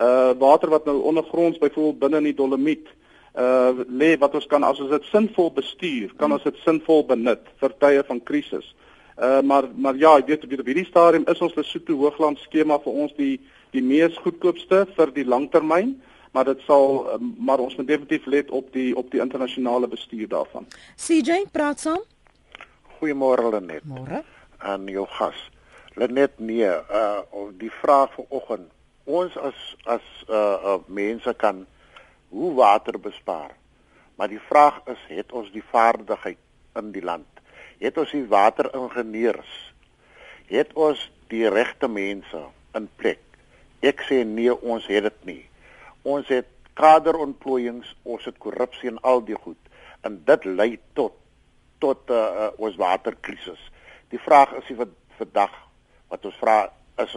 Uh 0.00 0.32
water 0.38 0.68
wat 0.68 0.84
nou 0.84 1.00
ondergronds 1.00 1.58
byvoorbeeld 1.58 1.98
binne 1.98 2.16
in 2.16 2.24
die 2.24 2.34
Dolomiet 2.34 2.86
uh 2.86 3.02
uh 3.34 3.84
lê 3.88 4.12
wat 4.20 4.34
ons 4.34 4.46
kan 4.46 4.64
as 4.64 4.80
ons 4.80 4.90
dit 4.92 5.04
sinvol 5.08 5.50
bestuur, 5.56 6.12
kan 6.20 6.32
ons 6.32 6.42
dit 6.44 6.56
sinvol 6.64 7.04
benut 7.08 7.46
vir 7.60 7.74
tye 7.80 8.02
van 8.08 8.20
krisis. 8.20 8.74
Uh 9.16 9.40
maar 9.42 9.68
maar 9.74 9.96
ja, 9.96 10.18
ek 10.18 10.28
weet 10.28 10.44
op 10.44 10.68
hierdie 10.68 10.88
stadium 10.88 11.24
is 11.28 11.40
ons 11.40 11.56
Lesotho 11.56 11.96
Hoogland 11.96 12.38
skema 12.44 12.78
vir 12.84 12.92
ons 13.04 13.12
die 13.16 13.38
die 13.72 13.82
mees 13.82 14.16
goedkoopste 14.20 14.84
vir 14.96 15.12
die 15.16 15.24
langtermyn, 15.24 15.94
maar 16.36 16.44
dit 16.44 16.60
sal 16.66 17.06
uh, 17.08 17.16
maar 17.38 17.60
ons 17.64 17.76
moet 17.76 17.88
definitief 17.88 18.26
let 18.26 18.50
op 18.50 18.68
die 18.76 18.92
op 18.96 19.08
die 19.10 19.20
internasionale 19.20 19.88
bestuur 19.88 20.28
daarvan. 20.28 20.68
CJ 20.96 21.46
praat 21.52 21.80
saam. 21.80 22.04
Goeiemôre 23.00 23.48
Lenet. 23.56 23.84
Môre. 23.88 24.22
Aan 24.60 24.86
jou 24.92 25.06
gas. 25.16 25.40
Lenet 25.96 26.38
nee, 26.38 26.68
uh 26.68 27.48
die 27.58 27.72
vraag 27.80 28.12
vanoggend. 28.16 28.68
Ons 29.04 29.36
as 29.36 29.56
as 29.84 30.04
uh, 30.28 30.36
uh 30.36 30.80
mense 30.86 31.32
kan 31.40 31.64
hoe 32.32 32.54
water 32.56 32.98
bespaar. 33.00 33.52
Maar 34.16 34.28
die 34.32 34.40
vraag 34.48 34.80
is, 34.92 35.00
het 35.08 35.32
ons 35.32 35.50
die 35.52 35.64
vaardigheid 35.70 36.40
in 36.80 36.92
die 36.92 37.04
land? 37.04 37.28
Het 37.82 37.98
ons 37.98 38.12
die 38.14 38.26
wateringenieurs? 38.28 39.52
Het 40.48 40.72
ons 40.78 41.00
die 41.32 41.48
regte 41.48 41.88
mense 41.88 42.44
in 42.76 42.88
plek? 42.96 43.20
Ek 43.82 44.04
sê 44.08 44.22
nee, 44.24 44.52
ons 44.52 44.86
het 44.88 45.08
dit 45.08 45.24
nie. 45.28 45.42
Ons 46.02 46.30
het 46.32 46.48
kaderontplooiings, 46.78 47.88
ons 48.02 48.24
het 48.24 48.38
korrupsie 48.40 48.92
en 48.92 49.00
al 49.06 49.24
die 49.26 49.36
goed 49.36 49.58
en 50.06 50.18
dit 50.26 50.44
lei 50.44 50.70
tot 50.98 51.18
tot 51.82 52.10
'n 52.10 52.12
uh, 52.14 52.18
uh, 52.42 52.50
ons 52.62 52.76
waterkrisis. 52.78 53.58
Die 54.08 54.20
vraag 54.22 54.52
is 54.60 54.66
vir 54.70 54.88
vandag 55.18 55.54
wat 56.08 56.24
ons 56.24 56.36
vra 56.38 56.70
is 56.98 57.16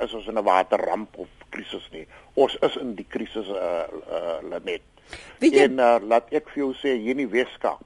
is 0.00 0.14
ons 0.14 0.26
in 0.26 0.38
'n 0.38 0.44
waterramp 0.44 1.16
of 1.16 1.28
krisis 1.48 1.88
nie. 1.92 2.06
Ons 2.34 2.56
is 2.60 2.76
in 2.76 2.94
die 2.94 3.06
krisis 3.08 3.48
uh 3.48 3.86
uh 4.10 4.60
net. 4.64 4.82
En 5.40 5.78
uh, 5.78 5.96
laat 6.00 6.32
ek 6.32 6.48
vir 6.48 6.62
jou 6.64 6.72
sê 6.74 6.96
hier 6.96 7.14
in 7.14 7.24
die 7.24 7.30
Weskaap. 7.30 7.84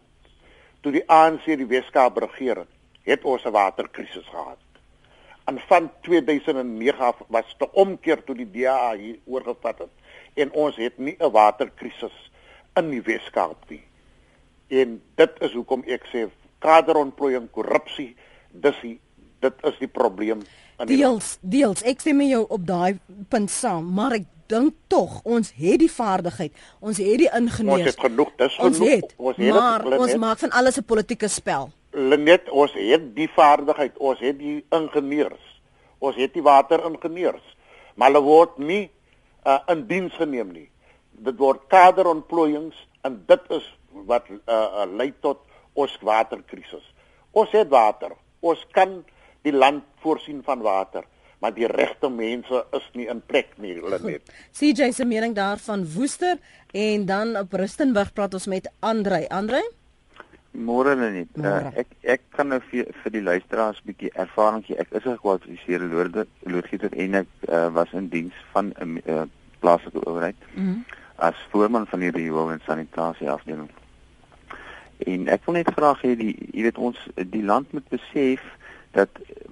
Toe 0.81 0.93
die 0.93 1.05
ANC 1.11 1.45
die 1.45 1.67
Weskaap 1.67 2.17
regeer 2.17 2.63
het, 2.63 2.73
het 3.03 3.25
ons 3.25 3.45
'n 3.45 3.53
waterkrisis 3.53 4.27
gehad. 4.31 4.59
En 5.49 5.59
van 5.67 5.91
2009 6.03 7.05
af 7.05 7.23
was 7.29 7.57
dit 7.59 7.69
'n 7.69 7.73
omkeer 7.73 8.25
toe 8.25 8.35
die 8.35 8.51
DA 8.51 8.97
hier 8.97 9.19
oorgevat 9.25 9.79
het 9.79 9.95
en 10.35 10.53
ons 10.53 10.77
het 10.77 10.99
nie 10.99 11.17
'n 11.19 11.31
waterkrisis 11.31 12.31
in 12.77 12.91
die 12.91 13.03
Weskaap 13.03 13.69
nie. 13.69 13.85
En 14.69 15.03
dit 15.15 15.41
is 15.41 15.53
hoekom 15.53 15.83
ek 15.87 16.05
sê 16.13 16.29
kaderontplooiing, 16.59 17.51
korrupsie, 17.51 18.17
dis 18.51 18.81
die, 18.81 19.01
dit 19.41 19.55
is 19.65 19.79
die 19.79 19.89
probleem 19.89 20.43
deels 20.87 21.39
deels. 21.41 21.83
Ek 21.83 22.03
sê 22.03 22.15
met 22.15 22.31
jou 22.31 22.45
op 22.49 22.67
daai 22.67 22.99
punt 23.29 23.51
saam 23.51 23.89
maar 23.95 24.19
ek 24.19 24.27
dink 24.49 24.75
tog 24.89 25.21
ons 25.29 25.51
het 25.57 25.81
die 25.83 25.91
vaardigheid. 25.93 26.53
Ons 26.81 27.01
het 27.03 27.19
die 27.21 27.29
ingenieurs. 27.29 27.85
Ons 27.85 27.91
het 27.91 28.01
genoeg 28.07 28.31
dis 28.37 28.55
genoeg. 28.55 28.69
ons 28.69 28.79
het, 28.93 29.15
ons 29.17 29.37
het 29.37 29.55
maar 29.55 29.85
het, 29.85 29.99
ons 29.99 30.15
maak 30.17 30.39
van 30.39 30.51
alles 30.51 30.79
'n 30.79 30.85
politieke 30.85 31.29
spel. 31.29 31.71
Lenet 31.93 32.49
ons 32.51 32.73
het 32.73 33.15
die 33.15 33.29
vaardigheid. 33.29 33.99
Ons 33.99 34.21
het 34.21 34.39
die 34.39 34.65
ingenieurs. 34.71 35.61
Ons 35.99 36.17
het 36.17 36.33
die 36.33 36.43
wateringenieurs. 36.43 37.57
Maar 37.95 38.13
hulle 38.13 38.23
word 38.23 38.59
nie 38.59 38.91
uh, 39.47 39.59
in 39.67 39.87
diens 39.87 40.15
geneem 40.15 40.53
nie. 40.53 40.71
Dit 41.11 41.37
word 41.39 41.61
kaderontplooiings 41.69 42.77
en 43.03 43.23
dit 43.27 43.41
is 43.51 43.67
wat 44.07 44.29
uh, 44.31 44.39
uh, 44.47 44.87
lei 44.97 45.13
tot 45.21 45.39
ons 45.75 45.99
waterkrisis. 46.01 46.85
Ons 47.33 47.51
het 47.51 47.69
water. 47.69 48.13
Ons 48.41 48.67
kan 48.71 49.05
die 49.43 49.53
land 49.53 49.85
voorsien 50.09 50.43
van 50.45 50.65
water 50.65 51.05
maar 51.39 51.55
die 51.55 51.67
regte 51.71 52.11
mense 52.11 52.65
is 52.75 52.87
nie 52.99 53.07
in 53.11 53.21
plek 53.27 53.55
nie 53.63 53.77
hulle 53.79 53.99
net. 54.03 54.31
CJ 54.59 54.91
se 54.93 55.07
mening 55.07 55.35
daarvan 55.37 55.87
Woester 55.95 56.39
en 56.75 57.07
dan 57.07 57.37
op 57.39 57.53
Rustenburg 57.53 58.13
praat 58.13 58.35
ons 58.35 58.49
met 58.51 58.71
Andrei. 58.81 59.27
Andrei? 59.31 59.63
Môre 60.59 60.97
net. 60.99 61.31
Uh, 61.39 61.71
ek 61.79 61.93
ek 62.17 62.23
kan 62.35 62.51
nou 62.51 62.59
vir 62.71 62.89
vir 63.03 63.15
die 63.15 63.23
luisteraars 63.23 63.79
'n 63.83 63.91
bietjie 63.93 64.13
ervaring 64.15 64.65
gee. 64.67 64.77
Ek 64.77 64.91
is 64.91 65.05
'n 65.05 65.19
gekwalifiseerde 65.21 66.27
loodgieter 66.43 66.93
en 66.93 67.15
ek 67.15 67.29
uh, 67.49 67.69
was 67.75 67.93
in 67.93 68.09
diens 68.09 68.35
van 68.53 68.73
'n 68.81 68.99
uh, 69.07 69.23
plaaslike 69.61 70.07
owerheid 70.07 70.37
mm 70.55 70.65
-hmm. 70.65 70.85
as 71.17 71.37
voorman 71.51 71.87
van 71.87 72.01
die 72.01 72.11
riool 72.11 72.51
en 72.51 72.61
sanitasie 72.67 73.31
afdeling. 73.31 73.71
En 74.99 75.29
ek 75.29 75.45
wil 75.45 75.55
net 75.55 75.71
graag 75.71 76.03
hê 76.03 76.17
die 76.17 76.35
jy 76.53 76.63
weet 76.63 76.79
ons 76.79 76.99
die 77.15 77.45
land 77.45 77.73
moet 77.73 77.89
besef 77.89 78.43
dat 78.91 79.09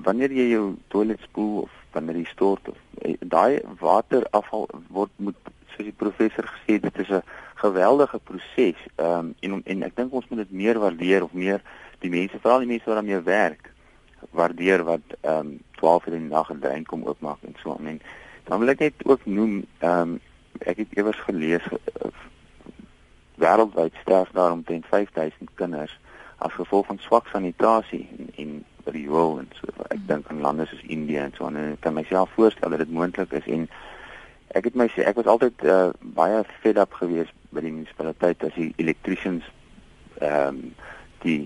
wanneer 0.06 0.32
jy 0.32 0.48
jou 0.50 0.74
toilet 0.88 1.20
spoel 1.20 1.62
of 1.62 1.70
wanneer 1.92 2.16
jy 2.16 2.28
stort 2.30 2.68
of 2.68 2.76
eh, 3.02 3.16
daai 3.20 3.60
waterafval 3.80 4.68
word 4.88 5.12
moet 5.16 5.36
soos 5.74 5.88
die 5.88 5.96
professor 5.96 6.48
gesê 6.48 6.78
dit 6.80 6.98
is 6.98 7.10
'n 7.10 7.22
geweldige 7.54 8.18
proses. 8.18 8.80
Ehm 8.96 9.18
um, 9.18 9.34
en 9.40 9.62
en 9.64 9.82
ek 9.82 9.96
dink 9.96 10.12
ons 10.12 10.28
moet 10.28 10.38
dit 10.38 10.50
meer 10.50 10.78
waardeer 10.78 11.22
of 11.24 11.32
meer 11.32 11.62
die 11.98 12.10
mense 12.10 12.38
veral 12.40 12.58
die 12.58 12.72
mense 12.74 12.84
wat 12.84 12.94
daarmee 12.94 13.20
werk 13.20 13.72
waardeer 14.30 14.84
wat 14.84 15.06
ehm 15.20 15.38
um, 15.38 15.60
12 15.76 16.06
uur 16.06 16.14
in 16.14 16.28
die 16.28 16.34
nag 16.34 16.50
en 16.50 16.60
drein 16.60 16.84
kom 16.84 17.04
oopmaak 17.04 17.42
en 17.42 17.54
so 17.62 17.76
aan. 17.78 18.00
Dan 18.44 18.58
wil 18.58 18.68
ek 18.68 18.78
net 18.78 18.94
ook 19.04 19.26
noem 19.26 19.64
ehm 19.78 20.00
um, 20.00 20.20
ek 20.58 20.76
het 20.76 20.96
ewers 20.96 21.20
gelees 21.20 21.64
uh, 21.72 22.10
wêreldwyd 23.36 23.94
sterf 24.00 24.30
daar 24.32 24.52
omtrent 24.52 24.86
5000 24.86 25.50
kinders 25.54 25.98
as 26.38 26.52
gevolg 26.52 26.86
van 26.86 26.98
swak 26.98 27.28
sanitasie 27.28 28.08
en, 28.18 28.30
en 28.36 28.64
riool 28.94 29.38
en 29.38 29.50
so. 29.58 29.72
Ek 29.90 30.00
dink 30.08 30.28
aan 30.30 30.40
lande 30.40 30.66
soos 30.66 30.82
Indië 30.86 31.26
en 31.26 31.34
so 31.36 31.46
aan 31.46 31.56
en 31.56 31.74
ek 31.74 31.84
kan 31.86 31.94
myself 31.96 32.30
voorstel 32.34 32.70
dat 32.70 32.84
dit 32.84 32.92
moontlik 32.92 33.32
is 33.32 33.46
en 33.46 33.68
ek 34.54 34.70
het 34.70 34.78
my 34.78 34.88
sê 34.94 35.04
ek 35.06 35.18
was 35.18 35.28
altyd 35.30 35.64
uh, 35.66 35.90
baie 36.16 36.42
fed 36.62 36.78
up 36.80 36.94
geweest 37.00 37.34
by 37.54 37.64
die 37.64 37.72
munisipaliteit 37.74 38.44
as 38.46 38.54
die 38.58 38.72
electricians 38.82 39.46
ehm 40.20 40.48
um, 40.48 40.60
die 41.24 41.40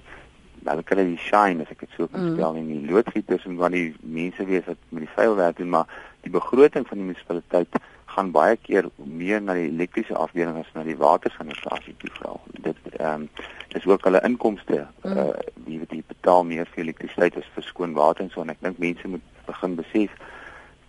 hulle 0.67 0.83
kry 0.85 1.05
die 1.09 1.21
shine 1.25 1.65
as 1.65 1.71
ek 1.73 1.87
dit 1.87 1.95
so 1.97 2.07
kan 2.11 2.21
mm. 2.21 2.35
stel 2.37 2.59
in 2.61 2.67
die 2.69 2.91
loodgieters 2.91 3.47
en 3.49 3.57
wat 3.61 3.73
die 3.73 3.95
mense 4.03 4.45
wees 4.45 4.67
wat 4.69 4.81
met 4.91 5.07
die 5.07 5.15
vuil 5.15 5.37
werk 5.39 5.57
doen 5.57 5.73
maar 5.73 5.89
die 6.27 6.33
begroting 6.35 6.85
van 6.89 7.01
die 7.01 7.07
munisipaliteit 7.07 7.81
gaan 8.15 8.31
baie 8.35 8.57
keer 8.57 8.89
meer 8.97 9.43
na 9.43 9.55
die 9.55 9.69
elektriese 9.69 10.17
afdeling 10.17 10.57
as 10.61 10.71
na 10.75 10.83
die 10.87 10.99
watersanitasie 10.99 11.95
toe 12.03 12.11
vra. 12.19 12.37
Dit 12.67 12.77
ehm 12.99 13.27
um, 13.27 13.29
dis 13.71 13.87
ook 13.87 14.05
hulle 14.05 14.21
inkomste 14.27 14.87
mm. 15.05 15.17
uh 15.17 15.79
wat 15.81 15.93
jy 15.95 16.03
betaal 16.07 16.45
meer 16.45 16.67
vir 16.75 16.83
elektrisiteit 16.85 17.37
as 17.39 17.51
vir 17.55 17.65
skoon 17.65 17.93
water 17.95 18.25
en 18.25 18.31
so 18.31 18.43
en 18.43 18.51
ek 18.51 18.63
dink 18.65 18.81
mense 18.83 19.09
moet 19.09 19.23
begin 19.47 19.77
besef 19.79 20.17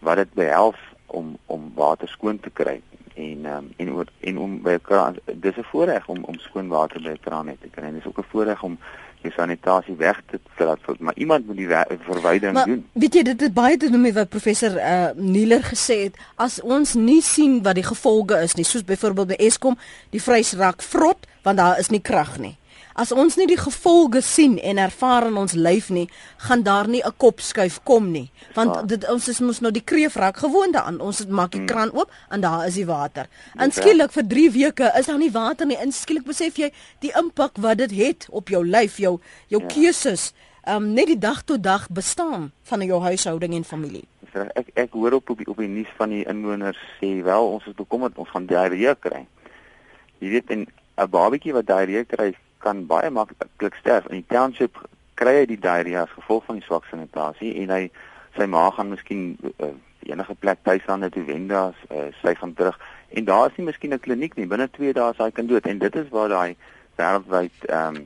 wat 0.08 0.18
dit 0.22 0.34
behels 0.40 0.82
om 1.08 1.36
om 1.46 1.70
water 1.76 2.10
skoon 2.10 2.40
te 2.40 2.50
kry 2.50 2.80
en 3.14 3.46
um, 3.46 3.70
en 3.78 3.94
oor 3.94 4.10
en 4.20 4.38
om 4.38 4.58
by 4.66 4.74
'n 4.80 4.82
kraan 4.90 5.18
dis 5.46 5.58
'n 5.58 5.70
voorreg 5.72 6.08
om 6.08 6.24
om 6.24 6.40
skoon 6.40 6.68
water 6.68 7.02
by 7.02 7.14
'n 7.14 7.26
kraan 7.28 7.54
te 7.62 7.70
kry 7.70 7.84
en 7.84 7.94
dis 8.00 8.08
ook 8.08 8.20
'n 8.20 8.32
voorreg 8.32 8.64
om 8.64 8.78
die 9.22 9.34
sanitasie 9.36 9.96
weg 9.96 10.22
te 10.30 10.40
laat 10.66 11.00
maar 11.00 11.16
iemand 11.16 11.46
moet 11.48 11.58
die 11.58 11.68
verwydering 12.06 12.54
maar, 12.54 12.66
doen. 12.66 12.86
Weet 12.94 13.14
jy 13.14 13.24
dit 13.24 13.42
het 13.42 13.54
baie 13.54 13.78
te 13.78 13.90
doen 13.90 14.02
met 14.02 14.14
wat 14.14 14.30
professor 14.30 14.78
uh, 14.78 15.10
Nieler 15.16 15.64
gesê 15.64 15.98
het 16.08 16.18
as 16.36 16.62
ons 16.62 16.94
nie 16.94 17.22
sien 17.22 17.62
wat 17.64 17.76
die 17.80 17.86
gevolge 17.86 18.42
is 18.42 18.56
nie 18.56 18.66
soos 18.68 18.86
byvoorbeeld 18.86 19.34
by 19.34 19.40
Eskom 19.46 19.78
die 20.10 20.22
vrys 20.22 20.54
raak 20.58 20.82
vrot 20.82 21.28
want 21.44 21.58
daar 21.58 21.80
is 21.80 21.90
nie 21.90 22.02
krag 22.02 22.38
nie. 22.40 22.56
As 22.94 23.12
ons 23.12 23.38
nie 23.40 23.48
die 23.48 23.60
gevolge 23.60 24.22
sien 24.22 24.58
en 24.60 24.78
ervaar 24.82 25.30
in 25.30 25.38
ons 25.40 25.54
lyf 25.56 25.90
nie, 25.90 26.08
gaan 26.48 26.64
daar 26.64 26.88
nie 26.88 27.02
'n 27.04 27.14
kop 27.18 27.40
skuif 27.40 27.80
kom 27.84 28.12
nie. 28.12 28.32
Want 28.54 28.76
ja. 28.76 28.82
dit 28.82 29.10
ons 29.10 29.28
is 29.28 29.40
mos 29.40 29.60
nou 29.60 29.72
die 29.72 29.84
kreefrak 29.84 30.38
gewoonte 30.38 30.82
aan. 30.82 31.00
Ons 31.00 31.26
maak 31.28 31.52
die 31.52 31.60
hmm. 31.60 31.68
kraan 31.68 31.92
oop 31.94 32.12
en 32.30 32.42
daar 32.42 32.68
is 32.68 32.74
die 32.74 32.86
water. 32.86 33.28
En 33.56 33.72
skielik 33.72 34.12
vir 34.12 34.28
3 34.28 34.52
weke 34.52 34.92
is 34.98 35.06
daar 35.06 35.18
nie 35.18 35.32
water 35.32 35.66
nie. 35.66 35.78
En 35.78 35.92
skielik 35.92 36.26
besef 36.26 36.58
jy 36.58 36.72
die 37.00 37.12
impak 37.16 37.58
wat 37.58 37.78
dit 37.78 37.92
het 37.92 38.28
op 38.30 38.50
jou 38.50 38.66
lyf, 38.68 38.98
jou 38.98 39.20
jou 39.48 39.62
ja. 39.62 39.68
keuses, 39.68 40.34
um 40.68 40.94
net 40.94 41.08
die 41.08 41.20
dag 41.20 41.42
tot 41.44 41.64
dag 41.64 41.88
bestaan 41.90 42.52
van 42.64 42.82
jou 42.82 43.02
huishouding 43.02 43.54
en 43.54 43.64
familie. 43.64 44.04
Ek 44.34 44.68
ek 44.74 44.92
hoor 44.92 45.14
op 45.14 45.30
op 45.30 45.38
die, 45.38 45.48
op 45.48 45.58
die 45.58 45.68
nuus 45.68 45.90
van 45.98 46.10
die 46.10 46.26
inwoners 46.26 46.78
sê 47.00 47.24
wel 47.24 47.48
ons 47.48 47.66
is 47.66 47.76
bekommerd 47.76 48.18
ons 48.18 48.30
gaan 48.30 48.46
diarree 48.46 48.96
kry. 48.96 49.26
Jy 50.20 50.30
weet 50.30 50.50
'n 50.52 50.68
'n 50.98 51.10
babatjie 51.10 51.54
wat 51.54 51.66
diarree 51.66 52.06
kry 52.06 52.36
kan 52.64 52.86
baie 52.88 53.10
maklik 53.10 53.76
sterf. 53.80 54.08
In 54.10 54.22
die 54.22 54.30
township 54.32 54.78
kry 55.20 55.42
hy 55.42 55.46
die 55.50 55.60
diarree 55.62 56.00
as 56.02 56.14
gevolg 56.16 56.46
van 56.48 56.60
die 56.60 56.66
swak 56.66 56.88
sanitasie 56.90 57.54
en 57.64 57.74
hy 57.76 57.84
sy 58.38 58.48
maag 58.50 58.78
gaan 58.78 58.94
miskien 58.94 59.36
uh, 59.60 59.74
enige 60.08 60.36
plek 60.40 60.64
tuis 60.64 60.88
aan 60.88 61.04
net 61.06 61.18
wendas 61.28 61.78
uh, 61.90 62.08
sy 62.22 62.34
gaan 62.40 62.56
terug 62.58 62.80
en 63.12 63.28
daar 63.28 63.52
is 63.52 63.58
nie 63.58 63.68
miskien 63.68 63.94
'n 63.94 64.00
kliniek 64.00 64.38
nie 64.38 64.48
binne 64.48 64.70
2 64.78 64.94
dae 64.98 65.12
is 65.12 65.20
hy 65.22 65.30
kan 65.32 65.48
dood 65.52 65.68
en 65.68 65.84
dit 65.84 65.96
is 65.96 66.10
waar 66.16 66.30
daai 66.30 66.56
wêreldwyd 66.98 67.70
ehm 67.70 67.96
um, 67.96 68.02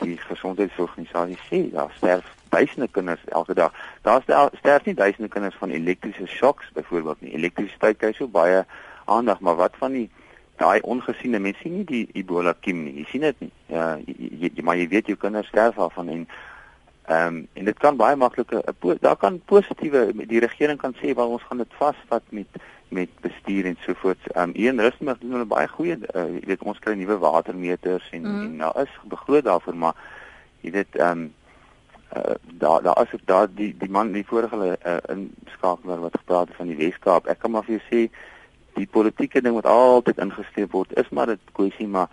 die 0.00 0.16
gesondheidsorganisasie 0.16 1.38
sê 1.48 1.60
daar 1.72 1.92
sterf 1.96 2.24
duisende 2.50 2.88
kinders 2.88 3.24
elke 3.28 3.54
dag. 3.54 3.72
Daar 4.02 4.22
sterf 4.58 4.84
nie 4.84 4.94
duisende 4.94 5.28
kinders 5.28 5.56
van 5.58 5.70
elektriese 5.70 6.26
shocks 6.26 6.70
byvoorbeeld 6.72 7.20
nie. 7.20 7.34
Elektrisiteit 7.34 7.98
kry 7.98 8.12
so 8.12 8.28
baie 8.28 8.64
aandag, 9.04 9.40
maar 9.40 9.56
wat 9.56 9.76
van 9.78 9.92
die 9.92 10.10
daai 10.60 10.80
ongesiene 10.84 11.40
mense 11.40 11.62
sien 11.64 11.78
nie 11.78 11.86
die 11.88 12.04
Ebola 12.20 12.54
kiem 12.60 12.84
nie. 12.84 13.00
Jy 13.00 13.06
sien 13.10 13.26
dit 13.26 13.44
nie. 13.46 13.52
Ja, 13.72 13.86
jy, 14.04 14.30
jy, 14.44 14.64
maar 14.66 14.78
jy 14.80 14.88
weet 14.92 15.10
jou 15.10 15.16
kinders 15.20 15.48
sterf 15.52 15.80
daarvan 15.80 16.12
en 16.16 16.24
ehm 17.10 17.36
um, 17.36 17.38
en 17.58 17.64
dit 17.66 17.78
kan 17.82 17.96
baie 17.98 18.16
maklike 18.16 18.60
daar 19.02 19.16
kan 19.18 19.40
positiewe 19.50 20.02
die 20.30 20.42
regering 20.44 20.78
kan 20.78 20.92
sê 21.00 21.14
wel 21.16 21.32
ons 21.36 21.46
gaan 21.48 21.62
dit 21.64 21.78
vasvat 21.78 22.22
met 22.30 22.60
met 22.90 23.10
bestuur 23.24 23.66
en 23.66 23.76
so 23.86 23.94
voort. 24.02 24.32
Ehm 24.34 24.50
um, 24.50 24.52
een 24.54 24.80
rustig 24.80 25.18
doen 25.18 25.36
hulle 25.38 25.48
baie 25.48 25.68
goeie 25.68 25.96
uh, 25.96 26.26
jy 26.36 26.44
weet 26.52 26.62
ons 26.62 26.78
kry 26.78 26.94
nuwe 26.94 27.18
watermeters 27.24 28.06
en 28.12 28.22
mm. 28.22 28.40
en 28.44 28.56
nou 28.62 28.72
is 28.82 28.96
begroot 29.14 29.44
daarvoor 29.48 29.76
maar 29.76 29.96
jy 30.60 30.74
weet 30.76 31.00
ehm 31.00 31.24
um, 31.24 31.32
uh, 32.16 32.34
daar 32.62 32.82
daar 32.82 33.00
ek 33.06 33.26
daar 33.26 33.48
die 33.54 33.72
die 33.78 33.90
man 33.90 34.12
die 34.12 34.26
vorige 34.26 34.76
uh, 34.76 34.98
inskakelaar 35.16 36.04
wat 36.06 36.20
gepraat 36.20 36.48
het 36.52 36.56
van 36.56 36.70
die 36.70 36.78
Weskaap 36.84 37.26
ek 37.26 37.38
kan 37.38 37.50
maar 37.56 37.66
vir 37.66 37.78
jou 37.78 37.86
sê 37.88 38.04
die 38.74 38.86
politieke 38.86 39.42
ding 39.42 39.54
wat 39.54 39.66
altyd 39.66 40.18
ingesteek 40.18 40.72
word 40.72 40.92
is 40.98 41.08
maar 41.08 41.26
dit 41.26 41.52
kwessie 41.52 41.88
maar 41.88 42.08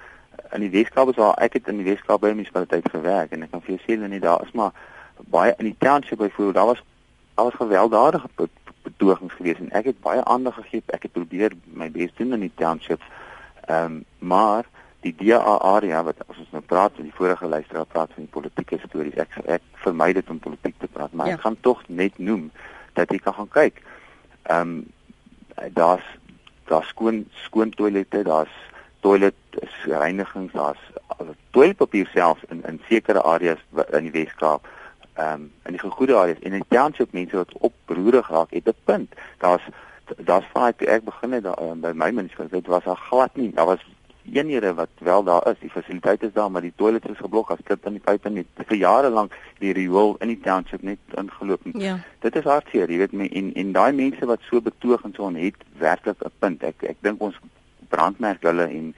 in 0.54 0.64
die 0.64 0.72
Weskaap 0.72 1.10
is 1.10 1.20
waar 1.20 1.36
ek 1.44 1.58
het 1.60 1.68
in 1.68 1.82
die 1.82 1.88
Weskaap 1.88 2.22
by 2.22 2.32
munisipaliteit 2.34 2.90
gewerk 2.92 3.32
en 3.32 3.44
ek 3.44 3.52
kan 3.52 3.64
vir 3.66 3.76
jou 3.76 3.82
sê 3.86 3.98
net 4.00 4.22
daar 4.22 4.46
is 4.46 4.54
maar 4.58 4.72
baie 5.34 5.54
in 5.58 5.72
die 5.72 5.80
township 5.80 6.22
byvoorbeeld 6.22 6.56
daar 6.56 6.72
was 6.72 6.84
daar 7.36 7.46
was 7.46 7.60
gewelddadige 7.60 8.30
betogings 8.84 9.34
geweest 9.34 9.60
en 9.60 9.72
ek 9.72 9.92
het 9.92 10.02
baie 10.02 10.24
aandag 10.24 10.56
gegee 10.62 10.84
ek 10.96 11.08
het 11.08 11.16
probeer 11.18 11.56
my 11.66 11.90
bes 11.92 12.14
doen 12.18 12.34
in 12.34 12.48
die 12.48 12.56
township 12.56 13.02
ehm 13.68 13.86
um, 13.86 14.04
maar 14.20 14.66
die 15.06 15.14
DA 15.16 15.58
area 15.60 16.04
wat 16.04 16.22
as 16.28 16.38
ons 16.42 16.52
nou 16.52 16.64
praat 16.66 16.96
van 16.96 17.06
die 17.06 17.16
vorige 17.16 17.48
luisteraar 17.48 17.86
praat 17.86 18.14
van 18.16 18.26
die 18.26 18.34
politieke 18.34 18.80
stories 18.86 19.20
ek 19.24 19.38
ek 19.46 19.66
vermy 19.84 20.14
dit 20.18 20.30
om 20.30 20.40
politiek 20.40 20.78
te 20.80 20.88
praat 20.88 21.14
maar 21.14 21.28
ja. 21.32 21.38
ek 21.38 21.46
gaan 21.46 21.60
tog 21.62 21.84
net 21.88 22.18
noem 22.18 22.50
dat 22.94 23.12
jy 23.12 23.20
kan 23.24 23.38
gaan 23.42 23.52
kyk 23.60 23.82
ehm 24.44 24.62
um, 24.62 24.78
daar's 25.74 26.06
daar's 26.68 26.88
skoon 26.88 27.26
skoon 27.48 27.70
toilette, 27.70 28.24
daar's 28.24 28.56
toilet 29.00 29.36
reinigings, 29.86 30.54
daar's 30.54 30.80
toiletpapier 31.52 32.10
self 32.14 32.44
in 32.50 32.64
in 32.66 32.82
sekere 32.88 33.22
areas 33.22 33.60
in 33.92 34.10
die 34.10 34.12
Weskaap. 34.12 34.68
Ehm 35.14 35.34
um, 35.34 35.52
in 35.66 35.78
die 35.78 35.80
goeie 35.80 36.16
areas 36.16 36.40
en 36.40 36.54
in 36.54 36.66
township 36.68 37.12
mense 37.12 37.36
wat 37.36 37.54
oproerig 37.58 38.30
raak 38.30 38.52
het 38.52 38.68
'n 38.68 38.76
punt. 38.84 39.14
Daar's 39.38 39.64
daar's 40.16 40.46
vaai 40.54 40.74
toe 40.76 40.88
ek 40.88 41.04
begin 41.04 41.32
het 41.32 41.44
daar, 41.44 41.78
by 41.78 41.92
my 41.94 42.12
munisipaliteit 42.12 42.68
was 42.68 42.84
daar 42.84 43.04
glad 43.10 43.36
nie. 43.36 43.52
Daar 43.54 43.66
was 43.66 43.86
eenhede 44.34 44.74
wat 44.74 44.90
wel 45.00 45.24
daar 45.24 45.48
is, 45.48 45.60
die 45.60 45.70
fasiliteite 45.70 46.26
is 46.26 46.34
daar, 46.34 46.52
maar 46.52 46.62
die 46.62 46.74
toilet 46.76 47.10
is 47.10 47.18
geblok 47.18 47.52
as 47.52 47.64
klip 47.64 47.86
in 47.86 47.98
die 47.98 48.04
pype 48.04 48.30
net 48.30 48.48
vir 48.68 48.78
jare 48.78 49.10
lank 49.10 49.36
die 49.60 49.74
riool 49.74 50.16
in 50.20 50.28
die 50.34 50.40
township 50.44 50.82
net 50.82 51.00
ingeloop. 51.20 51.62
Ja. 51.74 51.98
Dit 52.26 52.36
is 52.36 52.48
hartseer, 52.50 52.92
jy 52.92 52.98
weet 53.04 53.14
my 53.14 53.30
en 53.32 53.54
en 53.56 53.72
daai 53.76 53.92
mense 53.94 54.26
wat 54.26 54.44
so 54.50 54.62
betoog 54.62 55.06
en 55.08 55.14
so 55.16 55.28
on 55.30 55.40
het 55.40 55.56
werklik 55.80 56.24
'n 56.24 56.32
punt. 56.40 56.64
Ek 56.64 56.84
ek 56.84 56.98
dink 57.02 57.22
ons 57.22 57.40
brandmerk 57.90 58.44
hulle 58.44 58.68
en 58.68 58.94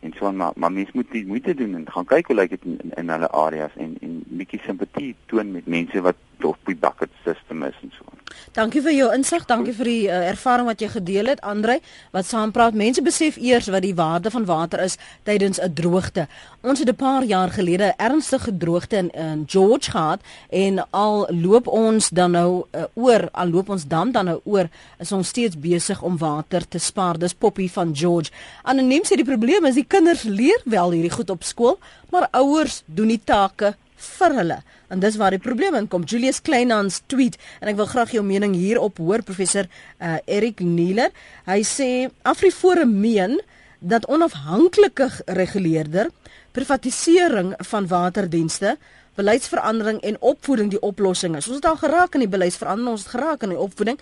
en 0.00 0.14
so 0.18 0.32
maar 0.32 0.52
maar 0.56 0.72
mense 0.72 0.92
moet 0.94 1.10
die 1.10 1.26
moeite 1.26 1.54
doen 1.54 1.74
en 1.74 1.86
gaan 1.90 2.04
kyk 2.04 2.26
hoe 2.26 2.36
lyk 2.36 2.50
dit 2.50 2.64
in, 2.64 2.78
in 2.80 2.92
in 2.96 3.08
hulle 3.14 3.30
areas 3.44 3.76
en 3.76 3.96
en 4.00 4.22
bietjie 4.40 4.60
simpatie 4.64 5.14
toon 5.26 5.52
met 5.52 5.66
mense 5.66 6.00
wat 6.00 6.16
op 6.44 6.58
die 6.64 6.76
bucket 6.76 7.12
system 7.24 7.62
is 7.62 7.76
en 7.82 7.92
so. 7.98 8.10
Dankie 8.56 8.80
vir 8.82 8.94
jou 8.94 9.08
insig, 9.14 9.44
dankie 9.46 9.74
vir 9.76 9.88
die 9.88 10.06
uh, 10.08 10.20
ervaring 10.30 10.66
wat 10.66 10.80
jy 10.82 10.88
gedeel 10.90 11.30
het, 11.32 11.42
Andre, 11.46 11.76
wat 12.14 12.26
saampraat. 12.26 12.76
Mense 12.78 13.02
besef 13.02 13.36
eers 13.38 13.68
wat 13.70 13.84
die 13.84 13.94
waarde 13.94 14.30
van 14.32 14.46
water 14.48 14.82
is 14.82 14.96
tydens 15.28 15.60
'n 15.60 15.74
droogte. 15.74 16.26
Ons 16.62 16.78
het 16.78 16.88
'n 16.88 16.96
paar 16.96 17.24
jaar 17.24 17.50
gelede 17.50 17.92
'n 17.92 17.98
ernstige 17.98 18.56
droogte 18.56 18.96
in, 18.96 19.10
in 19.10 19.44
George 19.46 19.90
gehad 19.90 20.20
en 20.48 20.86
al 20.90 21.28
loop 21.30 21.66
ons 21.66 22.08
dan 22.08 22.30
nou 22.30 22.64
uh, 22.74 22.84
oor, 22.94 23.28
al 23.32 23.48
loop 23.50 23.68
ons 23.68 23.86
dam 23.86 24.12
dan 24.12 24.24
nou 24.24 24.40
oor, 24.44 24.68
is 24.98 25.12
ons 25.12 25.28
steeds 25.28 25.58
besig 25.58 26.02
om 26.02 26.18
water 26.18 26.68
te 26.68 26.78
spaar. 26.78 27.18
Dis 27.18 27.34
Poppy 27.34 27.68
van 27.68 27.96
George. 27.96 28.30
Anoniem 28.62 29.02
sê 29.04 29.14
die 29.16 29.24
probleem 29.24 29.64
is 29.64 29.74
die 29.74 29.86
kinders 29.90 30.24
leer 30.28 30.62
wel 30.70 30.94
hierdie 30.96 31.12
goed 31.12 31.30
op 31.34 31.44
skool, 31.46 31.78
maar 32.10 32.28
ouers 32.36 32.82
doen 32.86 33.10
die 33.12 33.20
take 33.24 33.74
vir 34.00 34.36
hulle. 34.38 34.58
En 34.90 35.02
dis 35.02 35.16
waar 35.20 35.34
die 35.34 35.42
probleem 35.42 35.76
inkom. 35.78 36.06
Julius 36.08 36.40
Kleinhans 36.42 37.02
tweet 37.10 37.36
en 37.60 37.70
ek 37.70 37.78
wil 37.78 37.88
graag 37.90 38.14
jou 38.16 38.22
mening 38.26 38.56
hierop 38.58 38.98
hoor 39.02 39.22
professor 39.26 39.68
uh, 39.68 40.16
Erik 40.26 40.62
Nieler. 40.64 41.12
Hy 41.46 41.60
sê 41.66 41.90
Afriforum 42.26 42.96
meen 43.02 43.38
dat 43.80 44.08
onafhanklike 44.10 45.08
reguleerder 45.40 46.10
privatisering 46.56 47.54
van 47.70 47.86
waterdienste 47.86 48.76
beleidsverandering 49.18 50.00
en 50.06 50.18
opvoeding 50.20 50.72
die 50.72 50.82
oplossing 50.86 51.36
is. 51.36 51.48
Ons 51.48 51.60
het 51.60 51.70
al 51.70 51.78
geraak 51.80 52.16
in 52.16 52.24
die 52.24 52.32
beleidsverandering, 52.32 52.96
ons 52.96 53.06
het 53.06 53.14
geraak 53.14 53.46
in 53.46 53.54
die 53.54 53.60
opvoeding. 53.60 54.00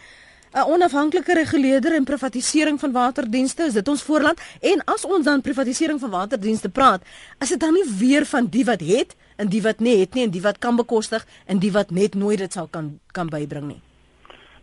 'n 0.53 0.65
Onafhanklike 0.67 1.35
reguleerder 1.35 1.95
en 1.95 2.05
privatisering 2.05 2.81
van 2.81 2.93
waterdienste, 2.93 3.63
is 3.63 3.73
dit 3.73 3.89
ons 3.89 4.03
voorland? 4.03 4.41
En 4.61 4.85
as 4.85 5.05
ons 5.05 5.25
dan 5.25 5.41
privatisering 5.41 6.01
van 6.01 6.11
waterdienste 6.11 6.69
praat, 6.69 7.03
is 7.39 7.49
dit 7.49 7.61
dan 7.61 7.73
nie 7.73 7.85
weer 7.99 8.27
van 8.27 8.47
die 8.47 8.65
wat 8.65 8.81
het 8.81 9.17
en 9.37 9.49
die 9.49 9.63
wat 9.63 9.79
nie 9.79 10.01
het 10.01 10.15
nie 10.15 10.25
en 10.25 10.31
die 10.31 10.43
wat 10.43 10.59
kan 10.59 10.77
bekostig 10.77 11.27
en 11.47 11.59
die 11.59 11.73
wat 11.73 11.91
net 11.91 12.15
nooit 12.15 12.39
dit 12.39 12.53
sal 12.53 12.67
kan 12.71 12.99
kan 13.13 13.29
bybring 13.29 13.67
nie? 13.67 13.88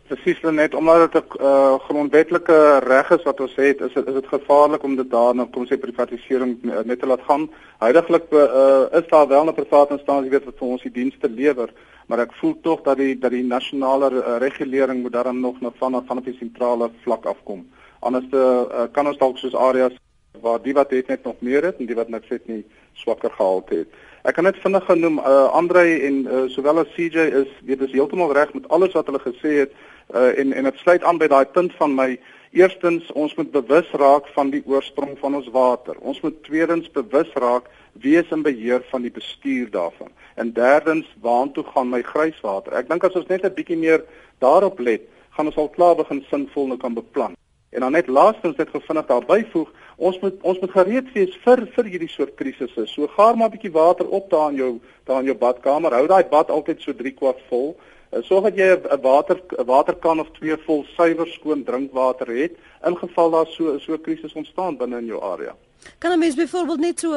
Presies 0.05 0.41
net 0.41 0.75
omdat 0.75 1.11
dit 1.11 1.23
'n 1.23 1.41
uh, 1.41 1.79
grondwetlike 1.87 2.79
reg 2.83 3.09
is 3.09 3.23
wat 3.23 3.39
ons 3.39 3.55
het, 3.55 3.81
is 3.81 3.93
dit 3.93 4.07
is 4.07 4.13
dit 4.13 4.27
gevaarlik 4.27 4.83
om 4.83 4.95
dit 4.95 5.09
daarna 5.09 5.47
kom 5.51 5.65
sê 5.65 5.77
privatisering 5.77 6.57
uh, 6.63 6.79
net 6.85 6.99
te 6.99 7.07
laat 7.07 7.21
gaan. 7.21 7.49
Huidigelik 7.77 8.25
uh, 8.29 8.85
is 8.91 9.07
daar 9.09 9.27
wel 9.27 9.45
'n 9.45 9.53
private 9.53 9.93
instansie 9.93 10.31
wat 10.31 10.43
vir 10.43 10.67
ons 10.67 10.81
die 10.81 10.91
dienste 10.91 11.29
lewer, 11.29 11.73
maar 12.07 12.19
ek 12.19 12.33
voel 12.33 12.57
tog 12.61 12.81
dat 12.81 12.97
die 12.97 13.17
dat 13.19 13.31
die 13.31 13.43
nasionale 13.43 14.37
regulering 14.37 15.01
moet 15.01 15.13
daarom 15.13 15.39
nog 15.39 15.61
na 15.61 15.71
van 15.77 16.03
van 16.05 16.17
op 16.17 16.25
die 16.25 16.37
sentrale 16.37 16.89
vlak 17.01 17.25
afkom. 17.25 17.65
Anders 17.99 18.25
uh, 18.31 18.85
kan 18.91 19.07
ons 19.07 19.17
dalk 19.17 19.37
soos 19.37 19.55
areas 19.55 19.97
waar 20.41 20.61
die 20.61 20.73
wat 20.73 20.91
het 20.91 21.07
net 21.07 21.23
nog 21.23 21.35
meer 21.39 21.63
het 21.63 21.79
en 21.79 21.85
die 21.85 21.95
wat 21.95 22.09
net 22.09 22.29
net 22.29 22.47
nie 22.47 22.65
swakker 22.93 23.31
gehalte 23.31 23.75
het. 23.75 23.87
Ek 24.25 24.33
kan 24.33 24.43
net 24.43 24.57
vinnig 24.57 24.85
genoem 24.85 25.17
uh, 25.19 25.49
Andre 25.53 25.83
en 26.01 26.15
uh, 26.25 26.45
sowel 26.49 26.79
as 26.81 26.93
CJ 26.93 27.17
is 27.41 27.51
weet 27.65 27.81
is 27.81 27.91
heeltemal 27.91 28.33
reg 28.33 28.53
met 28.53 28.69
alles 28.69 28.93
wat 28.93 29.05
hulle 29.05 29.21
gesê 29.21 29.51
het 29.63 29.73
uh, 30.13 30.39
en 30.39 30.53
en 30.53 30.63
dit 30.63 30.77
sluit 30.77 31.03
aan 31.03 31.17
by 31.17 31.27
daai 31.27 31.45
punt 31.45 31.73
van 31.79 31.95
my 31.95 32.19
eerstens 32.55 33.11
ons 33.11 33.35
moet 33.35 33.51
bewus 33.51 33.89
raak 33.91 34.27
van 34.35 34.49
die 34.49 34.63
oorsprong 34.65 35.17
van 35.19 35.35
ons 35.35 35.47
water. 35.51 35.97
Ons 35.99 36.21
moet 36.23 36.43
tweedens 36.43 36.91
bewus 36.91 37.31
raak 37.33 37.67
wie 38.03 38.15
is 38.19 38.31
in 38.31 38.43
beheer 38.43 38.83
van 38.91 39.01
die 39.01 39.11
bestuur 39.11 39.71
daarvan. 39.71 40.11
En 40.35 40.53
derdens 40.53 41.07
waartoe 41.21 41.63
gaan 41.63 41.89
my 41.89 42.01
grijswater? 42.01 42.75
Ek 42.75 42.89
dink 42.89 43.03
as 43.03 43.15
ons 43.15 43.27
net 43.27 43.43
'n 43.43 43.55
bietjie 43.55 43.77
meer 43.77 44.03
daarop 44.39 44.79
let, 44.79 45.01
gaan 45.35 45.45
ons 45.45 45.57
al 45.57 45.69
klaar 45.69 45.95
begin 45.95 46.23
sinvol 46.29 46.67
nou 46.67 46.77
kan 46.77 46.93
beplan. 46.93 47.35
En 47.75 47.81
dan 47.81 47.91
net 47.91 48.07
laastens 48.07 48.55
net 48.55 48.69
gevindig 48.69 49.05
daar 49.05 49.25
byvoeg, 49.25 49.69
ons 49.95 50.19
moet 50.19 50.35
ons 50.41 50.59
moet 50.59 50.71
gereed 50.71 51.11
wees 51.13 51.35
vir 51.43 51.65
vir 51.75 51.85
hierdie 51.85 52.11
soort 52.11 52.35
krisisse. 52.35 52.85
So 52.87 53.07
gaar 53.07 53.35
maar 53.35 53.49
'n 53.49 53.55
bietjie 53.57 53.71
water 53.71 54.07
op 54.07 54.29
daar 54.29 54.49
in 54.51 54.55
jou 54.55 54.79
daar 55.03 55.19
in 55.19 55.25
jou 55.25 55.37
badkamer. 55.37 55.91
Hou 55.91 56.07
daai 56.07 56.23
bad 56.23 56.49
altyd 56.49 56.81
so 56.81 56.93
3 56.93 57.11
kwart 57.11 57.39
vol. 57.49 57.75
Sorg 58.11 58.43
dat 58.43 58.55
jy 58.55 58.69
'n 58.75 59.01
water 59.01 59.41
'n 59.57 59.65
waterkan 59.65 60.19
of 60.19 60.31
twee 60.31 60.57
vol 60.57 60.85
suiwer 60.95 61.27
skoon 61.27 61.63
drinkwater 61.63 62.27
het 62.27 62.57
in 62.85 62.97
geval 62.97 63.29
daar 63.31 63.47
so 63.47 63.77
so 63.79 63.93
'n 63.93 64.01
krisis 64.01 64.33
ontstaan 64.33 64.77
binne 64.77 64.97
in 64.97 65.05
jou 65.05 65.21
area. 65.21 65.55
Kan 65.97 66.11
'n 66.11 66.19
mens 66.19 66.35
byvoorbeeld 66.35 66.79
net 66.79 66.99
so 66.99 67.09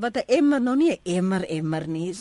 wat 0.00 0.16
'n 0.16 0.26
emmer 0.26 0.60
nou 0.60 0.76
nie 0.76 0.90
'n 0.92 1.16
emmer 1.16 1.44
emmer 1.48 1.88
nie. 1.88 2.14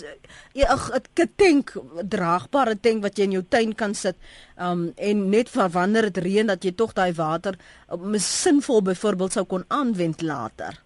Jy 0.53 0.65
'n 0.65 1.29
tank 1.35 1.73
draagbare 2.07 2.79
tank 2.79 3.01
wat 3.01 3.17
jy 3.17 3.23
in 3.23 3.31
jou 3.31 3.45
tuin 3.49 3.75
kan 3.75 3.93
sit. 3.93 4.15
Um 4.57 4.91
en 4.95 5.29
net 5.29 5.49
vir 5.49 5.69
wanneer 5.69 6.11
dit 6.11 6.23
reën 6.23 6.47
dat 6.47 6.63
jy 6.63 6.71
tog 6.71 6.93
daai 6.93 7.13
water 7.13 7.55
um, 7.91 8.17
sinvol 8.17 8.81
byvoorbeeld 8.81 9.31
sou 9.31 9.45
kon 9.45 9.63
aanwend 9.67 10.21
later. 10.21 10.81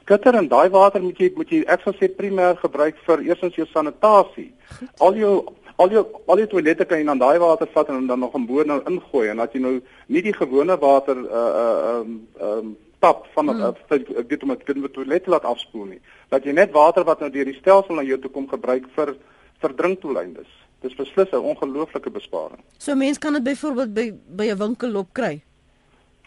Skitter 0.00 0.34
en 0.34 0.48
daai 0.48 0.68
water 0.68 1.02
moet 1.02 1.18
jy 1.18 1.32
moet 1.36 1.50
jy 1.50 1.64
ek 1.66 1.80
sal 1.80 1.94
sê 1.94 2.08
primêr 2.08 2.56
gebruik 2.56 2.96
vir 3.06 3.18
eersins 3.20 3.54
jou 3.54 3.66
sanitasie. 3.66 4.52
Al 4.98 5.14
jou 5.14 5.44
al 5.76 5.90
jou 5.90 6.04
al 6.26 6.38
jou 6.38 6.48
toilette 6.48 6.84
kan 6.84 6.98
jy 6.98 7.04
dan 7.04 7.18
daai 7.18 7.38
water 7.38 7.68
vat 7.72 7.88
en 7.88 8.06
dan 8.06 8.20
nog 8.20 8.34
'n 8.34 8.46
boor 8.46 8.66
nou 8.66 8.80
ingooi 8.86 9.28
en 9.28 9.36
dat 9.36 9.52
jy 9.52 9.60
nou 9.60 9.80
nie 10.06 10.22
die 10.22 10.32
gewone 10.32 10.76
water 10.78 11.16
uh 11.16 11.52
uh 11.62 12.00
um 12.00 12.28
um 12.40 12.76
tap 12.98 13.26
van 13.34 13.48
hmm. 13.48 13.60
uh, 13.60 13.96
ek 14.20 14.28
weet 14.28 14.42
om 14.42 14.48
dit 14.48 14.64
kan 14.64 14.80
met 14.80 14.92
toilette 14.92 15.30
laat 15.30 15.44
afspoel 15.44 15.84
nie. 15.84 16.00
Dat 16.28 16.44
jy 16.44 16.52
net 16.52 16.72
water 16.72 17.04
wat 17.04 17.20
nou 17.20 17.30
deur 17.30 17.44
die 17.44 17.58
stelsel 17.58 17.94
na 17.94 18.02
jou 18.02 18.18
toe 18.18 18.30
kom 18.30 18.48
gebruik 18.48 18.88
vir 18.96 19.16
vir 19.60 19.74
drinkdoeleindes. 19.76 20.48
Dis 20.84 20.94
beslis 20.94 21.32
'n 21.32 21.48
ongelooflike 21.52 22.10
besparing. 22.10 22.62
So 22.78 22.94
mense 22.94 23.20
kan 23.20 23.32
dit 23.32 23.42
byvoorbeeld 23.42 23.94
by 23.94 24.12
by 24.28 24.46
'n 24.52 24.58
winkel 24.58 24.90
loop 24.90 25.12
kry. 25.12 25.42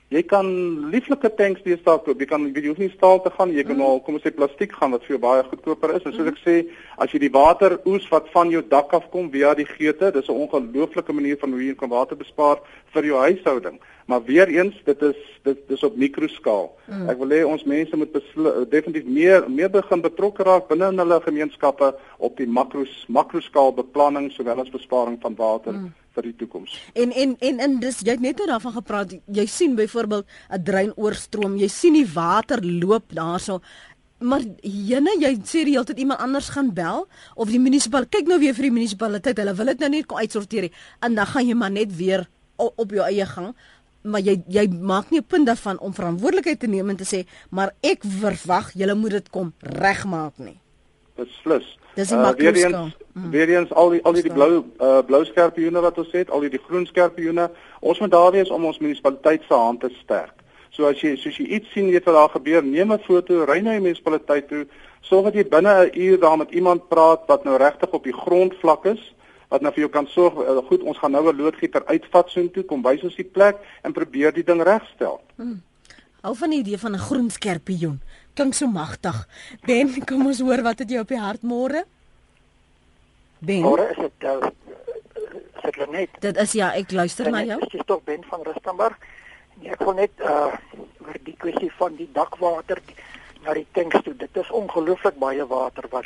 Jy 0.10 0.24
kan 0.26 0.47
lieflike 0.89 1.30
tanks 1.38 1.62
deesdae 1.62 1.99
koop. 2.01 2.18
Jy 2.18 2.28
kan 2.32 2.47
jy 2.49 2.64
hoef 2.66 2.80
nie 2.82 2.89
staal 2.95 3.20
te 3.22 3.30
gaan, 3.30 3.51
jy 3.53 3.62
kan 3.68 3.78
mm. 3.78 3.86
al 3.86 3.99
kom 4.01 4.16
ons 4.18 4.24
sê 4.26 4.32
plastiek 4.34 4.72
gaan 4.74 4.95
wat 4.95 5.03
vir 5.05 5.14
jou 5.14 5.20
baie 5.22 5.43
goedkoper 5.45 5.93
is. 5.99 6.07
En 6.10 6.16
soos 6.16 6.32
ek 6.32 6.39
sê, 6.41 6.55
as 6.97 7.14
jy 7.14 7.22
die 7.28 7.30
water 7.36 7.76
oes 7.86 8.07
wat 8.10 8.32
van 8.34 8.49
jou 8.49 8.64
dak 8.72 8.95
af 8.97 9.05
kom 9.14 9.30
via 9.30 9.53
die 9.53 9.68
geute, 9.70 10.10
dis 10.16 10.26
'n 10.26 10.41
ongelooflike 10.47 11.14
manier 11.14 11.38
van 11.38 11.53
hoe 11.53 11.62
jy 11.62 11.76
kan 11.78 11.93
water 11.93 12.18
bespaar 12.18 12.57
vir 12.95 13.05
jou 13.05 13.22
huishouding. 13.22 13.78
Maar 14.10 14.24
weer 14.26 14.49
eens, 14.49 14.74
dit 14.86 15.01
is 15.05 15.18
dit 15.45 15.60
dis 15.70 15.84
op 15.86 15.95
mikroskaal. 15.95 16.66
Mm. 16.89 17.10
Ek 17.14 17.20
wil 17.22 17.34
hê 17.36 17.43
ons 17.47 17.64
mense 17.70 17.97
moet 17.97 18.16
definitief 18.72 19.05
meer 19.05 19.45
meer 19.47 19.70
begin 19.72 20.01
betrokke 20.01 20.43
raak 20.43 20.68
binne 20.72 20.89
in 20.89 20.99
hulle 20.99 21.20
gemeenskappe 21.24 21.91
op 22.18 22.38
die 22.41 22.49
makros 22.49 22.95
makroskaal 23.07 23.76
beplanning 23.78 24.32
sowel 24.34 24.64
as 24.66 24.74
besparing 24.74 25.20
van 25.22 25.38
water. 25.38 25.78
Mm 25.78 25.91
vir 26.20 26.26
die 26.26 26.36
toekoms. 26.41 26.74
En 26.99 27.14
en 27.14 27.36
en 27.39 27.60
en 27.64 27.76
dis 27.80 27.99
jy 28.03 28.16
het 28.16 28.24
net 28.24 28.41
nou 28.41 28.47
daarvan 28.49 28.74
gepraat. 28.76 29.14
Jy 29.39 29.45
sien 29.45 29.76
byvoorbeeld 29.78 30.26
'n 30.49 30.64
drein 30.64 30.91
oorstroom. 30.95 31.55
Jy 31.57 31.68
sien 31.68 31.93
die 31.93 32.10
water 32.14 32.60
loop 32.66 33.14
daarso. 33.14 33.62
Maar 34.20 34.41
jene, 34.62 35.16
jy 35.20 35.38
sê 35.43 35.64
jy 35.64 35.80
het 35.80 35.99
iemand 35.99 36.20
anders 36.20 36.49
gaan 36.49 36.74
bel 36.74 37.07
of 37.36 37.47
die 37.47 37.60
munisipaliteit 37.60 38.12
kyk 38.12 38.28
nou 38.28 38.39
weer 38.39 38.53
vir 38.53 38.64
die 38.64 38.72
munisipaliteit. 38.72 39.38
Hulle 39.38 39.53
wil 39.55 39.66
dit 39.66 39.80
nou 39.80 39.89
net 39.89 40.05
kom 40.05 40.18
uitsorteer 40.18 40.72
en 40.99 41.16
dan 41.16 41.26
gaan 41.26 41.47
jy 41.47 41.53
maar 41.53 41.72
net 41.72 41.95
weer 41.95 42.28
op, 42.55 42.74
op 42.76 42.91
jou 42.91 43.05
eie 43.05 43.26
gang. 43.26 43.55
Maar 44.10 44.22
jy 44.26 44.41
jy 44.47 44.68
maak 44.68 45.10
nie 45.12 45.20
'n 45.20 45.28
punt 45.28 45.45
daarvan 45.45 45.80
om 45.80 45.93
verantwoordelikheid 45.93 46.60
te 46.60 46.68
neem 46.68 46.89
en 46.89 46.97
te 46.97 47.07
sê, 47.16 47.26
maar 47.49 47.74
ek 47.82 48.03
verwag 48.03 48.72
julle 48.74 48.95
moet 48.95 49.12
dit 49.12 49.30
kom 49.30 49.53
regmaak 49.60 50.34
nie. 50.38 50.60
Beslis. 51.16 51.78
Dis 51.95 52.12
uh, 52.12 52.30
weer 52.38 52.55
eens 52.55 52.95
mm. 53.14 53.32
weer 53.32 53.49
eens 53.49 53.72
al 53.74 53.89
die 53.89 54.03
al 54.03 54.14
die, 54.14 54.24
die 54.24 54.34
blou 54.34 54.64
uh, 54.82 54.99
blou 55.05 55.26
skerpioene 55.26 55.82
wat 55.82 55.97
ons 55.97 56.12
het, 56.12 56.30
al 56.30 56.39
die, 56.39 56.49
die 56.49 56.62
groen 56.68 56.86
skerpioene. 56.86 57.49
Ons 57.80 57.99
moet 57.99 58.12
daar 58.12 58.32
wees 58.32 58.49
om 58.49 58.66
ons 58.66 58.80
munisipaliteit 58.80 59.43
se 59.47 59.53
hand 59.53 59.82
te 59.82 59.89
sterk. 60.03 60.36
So 60.70 60.88
as 60.88 61.01
jy 61.01 61.16
soos 61.18 61.38
jy 61.38 61.45
iets 61.57 61.72
sien 61.74 61.89
weet 61.89 62.05
wat 62.05 62.16
daar 62.16 62.30
gebeur, 62.30 62.64
neem 62.64 62.93
'n 62.93 63.03
foto, 63.03 63.43
ry 63.45 63.60
na 63.60 63.72
die 63.72 63.86
munisipaliteit 63.88 64.47
toe, 64.47 64.66
sorg 65.01 65.26
dat 65.26 65.36
jy 65.36 65.45
binne 65.49 65.74
'n 65.86 65.99
uur 65.99 66.20
daar 66.20 66.38
met 66.38 66.51
iemand 66.51 66.88
praat 66.88 67.26
wat 67.28 67.43
nou 67.43 67.57
regtig 67.57 67.89
op 67.91 68.03
die 68.03 68.14
grondvlak 68.14 68.86
is 68.86 69.14
wat 69.50 69.62
nou 69.62 69.72
vir 69.74 69.86
jou 69.86 69.91
kan 69.93 70.08
sorg 70.08 70.38
uh, 70.43 70.60
goed 70.70 70.84
ons 70.86 70.97
gaan 70.97 71.12
nou 71.12 71.24
'n 71.30 71.38
loodgieter 71.38 71.86
uitvat 71.86 72.30
so 72.30 72.39
intoe 72.39 72.64
kom 72.64 72.82
wys 72.86 73.04
ons 73.04 73.16
die 73.16 73.26
plek 73.26 73.58
en 73.84 73.93
probeer 73.93 74.34
die 74.34 74.43
ding 74.43 74.62
regstel. 74.62 75.22
Hmm. 75.36 75.62
Hou 76.22 76.36
van 76.36 76.50
die 76.50 76.60
idee 76.60 76.78
van 76.78 76.93
'n 76.93 77.06
groen 77.10 77.30
skerpioen. 77.30 78.02
Klink 78.34 78.54
so 78.54 78.68
magtig. 78.68 79.28
Ben, 79.66 80.06
kom 80.06 80.26
ons 80.26 80.39
hoor 80.39 80.62
wat 80.62 80.80
het 80.80 80.89
jy 80.91 81.00
op 81.00 81.08
die 81.08 81.20
hart 81.20 81.41
môre? 81.41 81.86
Ben. 83.39 83.62
Môre 83.62 83.89
is 83.89 83.97
dit 83.97 84.24
uh, 84.24 84.50
sit 85.64 85.76
hulle 85.76 85.91
net. 85.91 86.10
Dit 86.20 86.38
is 86.38 86.52
ja, 86.52 86.74
ek 86.76 86.91
luister 86.91 87.32
na 87.32 87.43
jou. 87.43 87.60
Dis 87.72 87.86
tog 87.86 88.04
Ben 88.04 88.24
van 88.24 88.43
Rustenburg. 88.43 88.97
Nee, 89.60 89.72
ek 89.72 89.84
wil 89.84 89.93
net 89.93 90.12
uh 90.20 90.54
oor 91.00 91.18
die 91.24 91.36
kwessie 91.38 91.72
van 91.78 91.95
die 91.95 92.10
dakwater 92.14 92.82
na 93.45 93.54
die 93.54 93.68
tanks 93.72 94.04
toe. 94.04 94.14
Dit 94.14 94.38
is 94.38 94.52
ongelooflik 94.52 95.18
baie 95.20 95.47
water 95.47 95.88
wat 95.89 96.06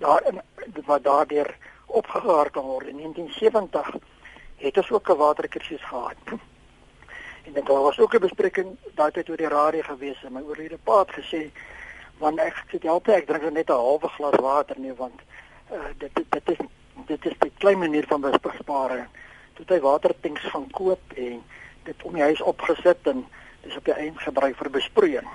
daar 0.00 0.24
in 0.26 0.40
wat 0.86 1.04
daardeur 1.04 1.54
opgegaar 1.92 2.50
kan 2.50 2.64
word. 2.64 2.86
In 2.86 2.96
1970 2.96 3.94
het 4.56 4.76
ons 4.76 4.90
ook 4.90 5.08
'n 5.08 5.16
waterkrisis 5.16 5.84
gehad. 5.84 6.16
En 7.42 7.52
dan 7.52 7.64
was 7.82 7.98
ook 7.98 8.14
'n 8.14 8.18
bespreking 8.18 8.76
daai 8.94 9.24
oor 9.28 9.36
die 9.36 9.48
radio 9.48 9.82
gewees 9.82 10.24
en 10.24 10.32
my 10.32 10.40
oorlede 10.40 10.78
pa 10.78 10.98
het 10.98 11.12
gesê 11.12 11.50
want 12.18 12.38
ek 12.38 12.64
sit 12.70 12.86
altyd 12.86 13.16
ek 13.16 13.26
drink 13.26 13.52
net 13.52 13.68
'n 13.68 13.72
halwe 13.72 14.08
glas 14.08 14.38
water 14.40 14.78
nie 14.78 14.94
want 14.94 15.20
uh, 15.72 15.90
dit 15.98 16.14
dit 16.14 16.50
is 16.50 16.66
dit 17.06 17.26
is 17.26 17.32
'n 17.38 17.52
klein 17.58 17.78
manier 17.78 18.06
van 18.06 18.20
besparing. 18.20 19.06
Toe 19.52 19.64
hy 19.68 19.80
watertanks 19.80 20.44
gaan 20.44 20.70
koop 20.70 21.00
en 21.14 21.42
dit 21.82 22.02
om 22.02 22.12
die 22.12 22.22
huis 22.22 22.40
opgesit 22.40 23.06
en 23.06 23.26
dis 23.60 23.76
op 23.76 23.84
die 23.84 23.94
eind 23.94 24.18
gebruik 24.18 24.56
vir 24.56 24.70
besproeiing. 24.70 25.28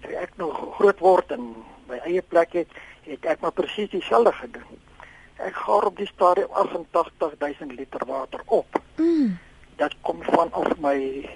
Toe 0.00 0.14
ek 0.16 0.30
nog 0.36 0.74
groot 0.74 0.98
word 0.98 1.30
en 1.30 1.54
my 1.86 1.98
eie 2.04 2.22
plek 2.22 2.52
het, 2.52 2.68
het 3.02 3.24
ek 3.24 3.40
maar 3.40 3.52
presies 3.52 3.90
dieselfde 3.90 4.32
gedoen. 4.32 4.89
Ek 5.40 5.54
gaar 5.56 5.84
op 5.88 5.96
die 5.96 6.06
stadium 6.06 6.50
88000 6.52 7.72
liter 7.72 8.06
water 8.06 8.40
op. 8.46 8.82
Mm 8.96 9.38
dit 9.80 9.94
kom 10.00 10.22
van 10.22 10.52
af 10.52 10.72
my 10.78 11.28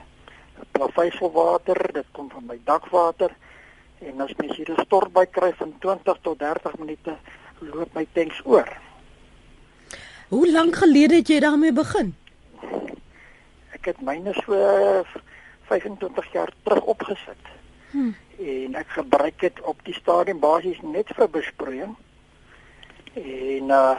plaveisselwater, 0.77 1.79
dit 1.93 2.09
kom 2.13 2.29
van 2.31 2.45
my 2.47 2.59
dakwater 2.65 3.33
en 4.05 4.21
as 4.21 4.35
mens 4.37 4.57
hier 4.57 4.71
'n 4.73 4.85
stortby 4.85 5.25
kry 5.37 5.53
van 5.61 5.73
20 5.79 6.19
tot 6.21 6.39
30 6.39 6.77
minute 6.79 7.17
loop 7.59 7.95
my 7.95 8.07
tanks 8.13 8.41
oor. 8.45 8.69
Hoe 10.29 10.51
lank 10.51 10.77
gelede 10.77 11.15
het 11.15 11.29
jy 11.29 11.41
daarmee 11.41 11.73
begin? 11.73 12.15
Ek 13.73 13.85
het 13.85 14.01
myne 14.01 14.33
so 14.45 14.55
25 15.63 16.33
jaar 16.33 16.53
terug 16.63 16.85
opgesit. 16.85 17.45
Hm. 17.91 18.13
En 18.39 18.75
ek 18.75 18.89
gebruik 18.89 19.41
dit 19.41 19.61
op 19.61 19.85
die 19.85 19.95
stadium 19.95 20.39
basies 20.39 20.81
net 20.83 21.09
vir 21.17 21.29
besproeiing. 21.31 21.97
En 23.15 23.71
uh 23.71 23.95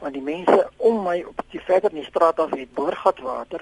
want 0.00 0.14
die 0.16 0.22
mense 0.24 0.70
om 0.76 1.02
my 1.04 1.18
op 1.28 1.42
die 1.52 1.60
verder 1.60 1.90
in 1.90 2.00
die 2.00 2.06
straat 2.06 2.38
af 2.40 2.54
het 2.56 2.70
boorgatwater 2.74 3.60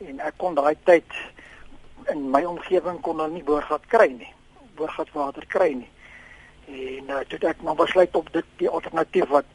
en 0.00 0.22
ek 0.24 0.38
kon 0.40 0.54
daai 0.56 0.76
tyd 0.88 1.18
in 2.08 2.22
my 2.32 2.40
omgewing 2.48 3.02
kon 3.04 3.20
dan 3.20 3.34
nie 3.36 3.44
boorgat 3.44 3.84
kry 3.92 4.06
nie 4.14 4.30
boorgatwater 4.78 5.44
kry 5.46 5.72
nie. 5.82 5.90
En 6.68 7.10
uh, 7.10 7.20
toe 7.28 7.40
ek 7.50 7.62
maar 7.66 7.76
besluit 7.76 8.16
op 8.16 8.32
dit 8.32 8.48
die 8.62 8.68
alternatief 8.68 9.28
wat 9.32 9.48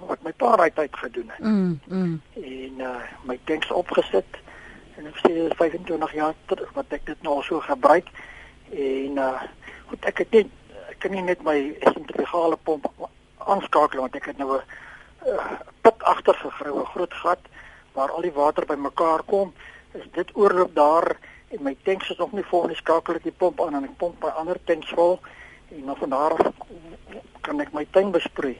wat 0.00 0.22
my 0.24 0.32
pa 0.32 0.54
raai 0.56 0.70
tyd 0.72 0.94
gedoen 0.96 1.28
het. 1.28 1.44
Mm. 1.44 1.80
mm. 1.86 2.14
En 2.40 2.84
uh, 2.88 2.94
my 3.28 3.36
tanks 3.44 3.70
opgesit 3.70 4.38
en 4.96 5.10
ek 5.10 5.18
sê 5.20 5.34
25 5.58 6.14
jaar 6.16 6.34
terug 6.48 6.72
wat 6.78 6.96
ek 6.96 7.04
dit 7.10 7.26
nou 7.26 7.36
al 7.36 7.44
so 7.46 7.60
gebruik 7.64 8.08
en 8.72 9.20
uh 9.20 9.34
goed 9.90 10.04
ek 10.06 10.24
het 10.24 10.34
net 10.38 10.50
ek 10.92 11.00
kan 11.02 11.14
nie 11.14 11.24
net 11.26 11.42
my 11.42 11.56
sentrifugale 11.82 12.58
pomp 12.64 12.86
aanskakel 13.46 14.00
want 14.00 14.14
ek 14.14 14.26
het 14.26 14.38
nou 14.38 14.56
'n 14.56 14.62
uh, 15.26 15.60
put 15.80 16.02
agter 16.02 16.34
gegrou 16.34 16.80
'n 16.80 16.92
groot 16.94 17.14
gat 17.14 17.42
waar 17.92 18.10
al 18.10 18.22
die 18.22 18.32
water 18.32 18.66
bymekaar 18.66 19.22
kom 19.22 19.52
is 19.92 20.06
dit 20.12 20.30
oorloop 20.34 20.74
daar 20.74 21.16
en 21.48 21.62
my 21.62 21.76
tanks 21.82 22.10
is 22.10 22.16
nog 22.16 22.32
nie 22.32 22.44
vol 22.44 22.66
nie 22.66 22.76
skakel 22.76 23.14
ek 23.14 23.22
die 23.22 23.38
pomp 23.42 23.60
aan 23.60 23.74
en 23.74 23.84
ek 23.84 23.96
pomp 23.96 24.22
my 24.22 24.28
ander 24.28 24.58
tanks 24.64 24.90
vol 24.94 25.18
en 25.70 25.86
dan 25.86 25.96
van 25.96 26.10
daar 26.10 26.32
af 26.32 26.52
kan 27.40 27.60
ek 27.60 27.72
my 27.72 27.86
tuin 27.90 28.10
besproei 28.10 28.58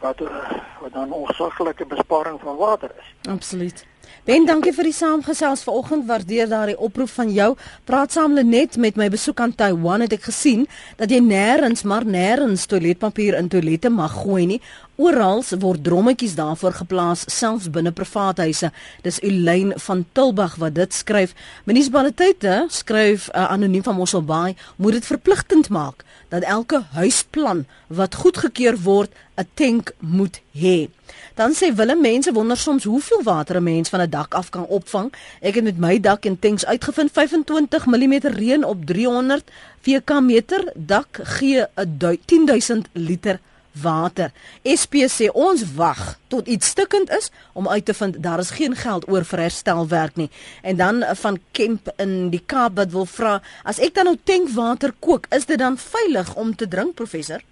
wat 0.00 0.20
uh, 0.20 0.50
wat 0.80 0.92
dan 0.92 1.08
'n 1.08 1.12
onsaglike 1.12 1.86
besparing 1.86 2.40
van 2.40 2.56
water 2.56 2.90
is. 2.98 3.30
Absoluut. 3.30 3.86
Ben, 4.24 4.46
dankie 4.46 4.72
vir 4.74 4.88
die 4.88 4.94
saamgesels 4.96 5.62
vanoggend. 5.62 6.06
Waardeer 6.06 6.48
daardie 6.48 6.78
oproep 6.78 7.08
van 7.08 7.32
jou. 7.32 7.56
Praat 7.84 8.12
saam 8.12 8.34
net 8.34 8.76
met 8.76 8.96
my 8.96 9.08
besoek 9.08 9.40
aan 9.40 9.54
Taiwan 9.54 10.00
het 10.00 10.12
ek 10.12 10.26
gesien 10.28 10.66
dat 10.96 11.10
jy 11.10 11.20
nêrens 11.22 11.84
maar 11.84 12.04
nêrens 12.04 12.66
toiletpapier 12.66 13.38
in 13.38 13.48
toilette 13.48 13.90
mag 13.90 14.12
gooi 14.22 14.46
nie. 14.46 14.60
Oral 14.96 15.42
word 15.60 15.84
drommetjies 15.84 16.34
daarvoor 16.34 16.72
geplaas, 16.72 17.26
selfs 17.28 17.68
binne 17.70 17.92
privaat 17.92 18.38
huise. 18.40 18.70
Dis 19.04 19.20
Ulyn 19.22 19.74
van 19.84 20.04
Tilbag 20.12 20.56
wat 20.56 20.74
dit 20.74 20.92
skryf. 20.94 21.34
Munisipaliteite 21.64 22.64
skryf 22.72 23.28
uh, 23.28 23.50
anoniem 23.52 23.84
van 23.84 23.98
Mosselbaai 23.98 24.56
moet 24.76 24.98
dit 24.98 25.06
verpligtend 25.06 25.68
maak 25.68 26.04
dat 26.32 26.42
elke 26.42 26.82
huisplan 26.96 27.66
wat 27.86 28.14
goedgekeur 28.24 28.80
word 28.82 29.12
'n 29.36 29.48
tank 29.54 29.92
moet 30.00 30.40
hê. 30.56 30.88
Dan 31.34 31.54
sê 31.54 31.74
Willem 31.74 32.00
mense 32.00 32.32
wonder 32.32 32.56
soms 32.56 32.84
hoeveel 32.84 33.22
water 33.22 33.56
'n 33.56 33.62
mens 33.62 33.88
van 33.88 34.00
'n 34.00 34.10
dak 34.10 34.34
af 34.34 34.50
kan 34.50 34.66
opvang. 34.66 35.12
Ek 35.40 35.54
het 35.54 35.64
met 35.64 35.78
my 35.78 36.00
dak 36.00 36.24
en 36.24 36.38
tanks 36.38 36.66
uitgevind 36.66 37.10
25 37.12 37.86
mm 37.86 38.14
reën 38.22 38.64
op 38.64 38.86
300 38.86 39.44
vk 39.80 40.20
meter 40.20 40.72
dak 40.74 41.08
gee 41.22 41.66
'n 41.74 41.98
10000 42.24 42.88
liter 42.92 43.38
water. 43.82 44.32
SP 44.64 45.04
sê 45.08 45.28
ons 45.32 45.62
wag 45.76 46.18
tot 46.32 46.48
iets 46.48 46.66
stukkend 46.66 47.10
is 47.10 47.30
om 47.52 47.68
uit 47.68 47.84
te 47.84 47.94
vind 47.94 48.22
daar 48.22 48.38
is 48.38 48.50
geen 48.50 48.76
geld 48.76 49.08
oor 49.08 49.24
vir 49.24 49.38
herstelwerk 49.46 50.16
nie. 50.16 50.30
En 50.62 50.76
dan 50.76 51.04
van 51.22 51.40
Kemp 51.50 51.92
in 51.96 52.30
die 52.30 52.42
Kaap 52.46 52.76
wat 52.76 52.90
wil 52.90 53.06
vra 53.06 53.42
as 53.64 53.78
ek 53.78 53.94
dan 53.94 54.04
nou 54.04 54.16
tankwater 54.22 54.94
kook, 54.98 55.26
is 55.30 55.46
dit 55.46 55.58
dan 55.58 55.78
veilig 55.78 56.34
om 56.34 56.56
te 56.56 56.68
drink 56.68 56.94
professor? 56.94 57.42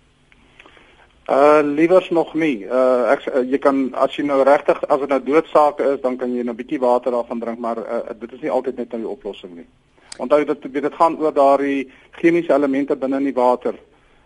Uh 1.26 1.60
liewers 1.62 2.10
nog 2.10 2.34
nie. 2.34 2.66
Uh 2.66 3.10
ek 3.14 3.22
uh, 3.32 3.40
jy 3.48 3.58
kan 3.58 3.94
as 3.96 4.12
jy 4.16 4.26
nou 4.28 4.42
regtig 4.44 4.82
as 4.92 5.00
dit 5.00 5.08
nou 5.08 5.20
doodsake 5.24 5.86
is, 5.94 6.00
dan 6.02 6.18
kan 6.20 6.34
jy 6.34 6.42
'n 6.42 6.46
nou 6.52 6.54
bietjie 6.54 6.80
water 6.80 7.12
daarvan 7.12 7.40
drink, 7.40 7.58
maar 7.58 7.78
uh, 7.78 8.12
dit 8.20 8.32
is 8.32 8.40
nie 8.40 8.50
altyd 8.50 8.76
net 8.76 8.92
'n 8.92 9.00
nou 9.00 9.10
oplossing 9.16 9.54
nie. 9.56 9.66
Onthou 10.18 10.44
dat 10.44 10.62
dit 10.62 10.72
dit 10.72 10.94
gaan 10.94 11.16
oor 11.18 11.32
daardie 11.32 11.88
chemiese 12.10 12.52
elemente 12.52 12.96
binne 12.96 13.16
in 13.16 13.24
die 13.24 13.40
water 13.40 13.74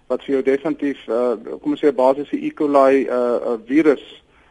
wat 0.08 0.24
vir 0.24 0.34
jou 0.34 0.42
definitief 0.42 0.98
uh 1.08 1.36
kom 1.62 1.72
ons 1.72 1.84
sê 1.84 1.92
basiese 1.92 2.36
E. 2.36 2.50
coli 2.50 3.06
uh, 3.06 3.14
uh 3.14 3.58
virus 3.66 4.02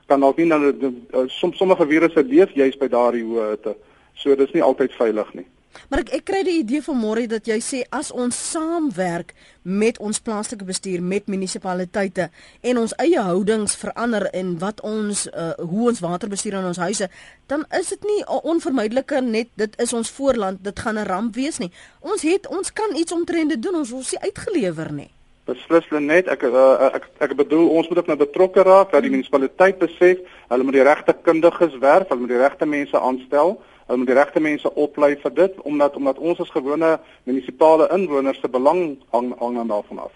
kan 0.07 0.19
dalk 0.19 0.37
nie 0.37 0.45
nou 0.45 0.71
uh, 0.71 1.27
soms 1.27 1.57
sommige 1.57 1.85
virusse 1.85 2.23
leef 2.23 2.55
juis 2.55 2.77
by 2.77 2.87
daardie 2.87 3.23
hoë 3.23 3.49
hitte. 3.49 3.75
So 4.15 4.35
dis 4.35 4.53
nie 4.53 4.63
altyd 4.63 4.95
veilig 4.95 5.33
nie. 5.33 5.45
Maar 5.89 6.03
ek 6.05 6.13
ek 6.19 6.25
kry 6.29 6.43
die 6.43 6.59
idee 6.61 6.81
van 6.85 6.99
môre 6.99 7.27
dat 7.27 7.47
jy 7.47 7.57
sê 7.63 7.79
as 7.95 8.11
ons 8.11 8.35
saamwerk 8.51 9.33
met 9.63 9.99
ons 9.99 10.19
plaaslike 10.19 10.65
bestuur 10.67 11.01
met 11.03 11.27
munisipaliteite 11.27 12.29
en 12.61 12.79
ons 12.83 12.95
eie 13.03 13.19
houdings 13.19 13.75
verander 13.75 14.27
en 14.33 14.55
wat 14.61 14.81
ons 14.81 15.25
uh, 15.27 15.51
hoe 15.59 15.89
ons 15.91 15.99
water 16.03 16.31
bestuur 16.31 16.59
in 16.59 16.69
ons 16.69 16.79
huise, 16.79 17.09
dan 17.51 17.65
is 17.79 17.91
dit 17.95 18.07
nie 18.07 18.21
onvermydelike 18.27 19.21
net 19.21 19.51
dit 19.59 19.77
is 19.81 19.93
ons 19.93 20.11
voorland, 20.19 20.63
dit 20.63 20.79
gaan 20.79 20.97
'n 20.97 21.07
ramp 21.07 21.35
wees 21.35 21.59
nie. 21.59 21.71
Ons 22.01 22.21
het 22.21 22.47
ons 22.47 22.73
kan 22.73 22.95
iets 22.95 23.11
omtrent 23.11 23.49
dit 23.49 23.61
doen, 23.61 23.75
ons 23.75 23.91
word 23.91 24.11
nie 24.11 24.31
uitgelewer 24.31 24.91
nie. 24.91 25.11
Beslis 25.47 25.85
net 26.03 26.27
ek, 26.27 26.43
uh, 26.43 26.91
ek 26.93 27.07
ek 27.23 27.35
bedoel 27.35 27.69
ons 27.69 27.87
moet 27.87 27.97
ook 27.97 28.07
nou 28.07 28.17
betrokke 28.17 28.63
raak 28.67 28.91
dat 28.91 29.01
die 29.01 29.11
munisipaliteit 29.11 29.79
besef 29.79 30.19
hulle 30.49 30.63
moet 30.63 30.73
die 30.73 30.83
regte 30.83 31.15
kundiges 31.23 31.77
werf, 31.79 32.09
hulle 32.09 32.19
moet 32.19 32.33
die 32.35 32.43
regte 32.43 32.65
mense 32.65 32.99
aanstel 32.99 33.55
Hulle 33.87 33.97
moet 33.97 34.07
die 34.11 34.19
regte 34.19 34.39
mense 34.43 34.75
oplei 34.75 35.15
vir 35.23 35.33
dit 35.33 35.59
omdat 35.63 35.95
omdat 35.95 36.17
ons 36.19 36.39
as 36.43 36.51
gewone 36.51 36.97
munisipale 37.23 37.87
inwoners 37.95 38.39
se 38.43 38.49
belang 38.51 38.97
hang 39.15 39.33
hang 39.39 39.61
daarvan 39.67 40.07
af. 40.07 40.15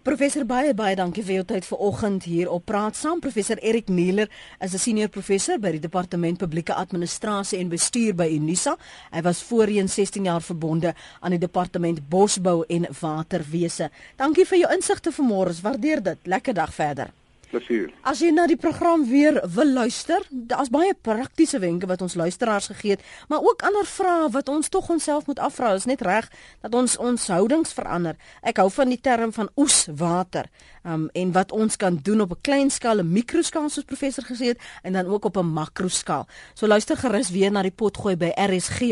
Professor 0.00 0.46
baie 0.48 0.72
baie 0.72 0.96
dankie 0.96 1.20
vir 1.20 1.34
jou 1.34 1.42
tyd 1.50 1.66
vanoggend 1.68 2.24
hier 2.24 2.48
op 2.48 2.64
Praat 2.64 2.96
Saam. 2.96 3.18
Professor 3.20 3.58
Erik 3.60 3.88
Nieler 3.88 4.30
is 4.64 4.72
'n 4.72 4.78
senior 4.78 5.08
professor 5.08 5.58
by 5.58 5.72
die 5.72 5.80
Departement 5.80 6.38
Publieke 6.38 6.74
Administrasie 6.74 7.58
en 7.58 7.68
Bestuur 7.68 8.14
by 8.14 8.26
Unisa. 8.26 8.76
Hy 9.12 9.22
was 9.22 9.42
voorheen 9.42 9.88
16 9.88 10.24
jaar 10.24 10.40
verbonde 10.40 10.94
aan 11.20 11.30
die 11.30 11.38
Departement 11.38 12.08
Bosbou 12.08 12.64
en 12.68 12.86
Waterwese. 13.00 13.90
Dankie 14.16 14.46
vir 14.46 14.58
jou 14.58 14.72
insigte 14.72 15.12
vanmôre. 15.12 15.60
Waardeer 15.62 16.02
dit. 16.02 16.18
Lekker 16.24 16.54
dag 16.54 16.74
verder 16.74 17.19
plesier. 17.50 17.90
As 18.06 18.22
jy 18.22 18.30
na 18.34 18.46
die 18.50 18.58
program 18.60 19.04
weer 19.10 19.40
wil 19.56 19.72
luister, 19.74 20.24
daar's 20.30 20.70
baie 20.72 20.94
praktiese 20.94 21.60
wenke 21.62 21.88
wat 21.90 22.02
ons 22.02 22.16
luisteraars 22.18 22.70
gegee 22.72 22.96
het, 22.96 23.04
maar 23.28 23.44
ook 23.44 23.64
ander 23.66 23.86
vrae 23.86 24.30
wat 24.32 24.48
ons 24.48 24.68
tog 24.68 24.88
onsself 24.90 25.26
moet 25.26 25.38
afvra. 25.38 25.74
Is 25.74 25.88
net 25.90 26.02
reg 26.06 26.30
dat 26.62 26.74
ons 26.74 26.96
ons 26.96 27.28
houdings 27.28 27.74
verander. 27.76 28.18
Ek 28.42 28.62
hou 28.62 28.70
van 28.70 28.92
die 28.92 29.00
term 29.00 29.32
van 29.36 29.50
oeswater. 29.56 30.50
Um 30.82 31.08
en 31.12 31.32
wat 31.32 31.52
ons 31.52 31.76
kan 31.76 31.98
doen 32.02 32.20
op 32.20 32.30
'n 32.30 32.40
klein 32.40 32.70
skaal, 32.70 32.98
'n 32.98 33.12
mikroskaal 33.12 33.68
soos 33.68 33.84
professor 33.84 34.24
gesê 34.24 34.44
het 34.44 34.60
en 34.82 34.92
dan 34.92 35.06
ook 35.06 35.24
op 35.24 35.36
'n 35.36 35.52
makroskaal. 35.52 36.26
So 36.54 36.66
luister 36.66 36.96
gerus 36.96 37.30
weer 37.30 37.52
na 37.52 37.62
die 37.62 37.70
potgooi 37.70 38.16
by 38.16 38.32
rsg.co.za 38.36 38.88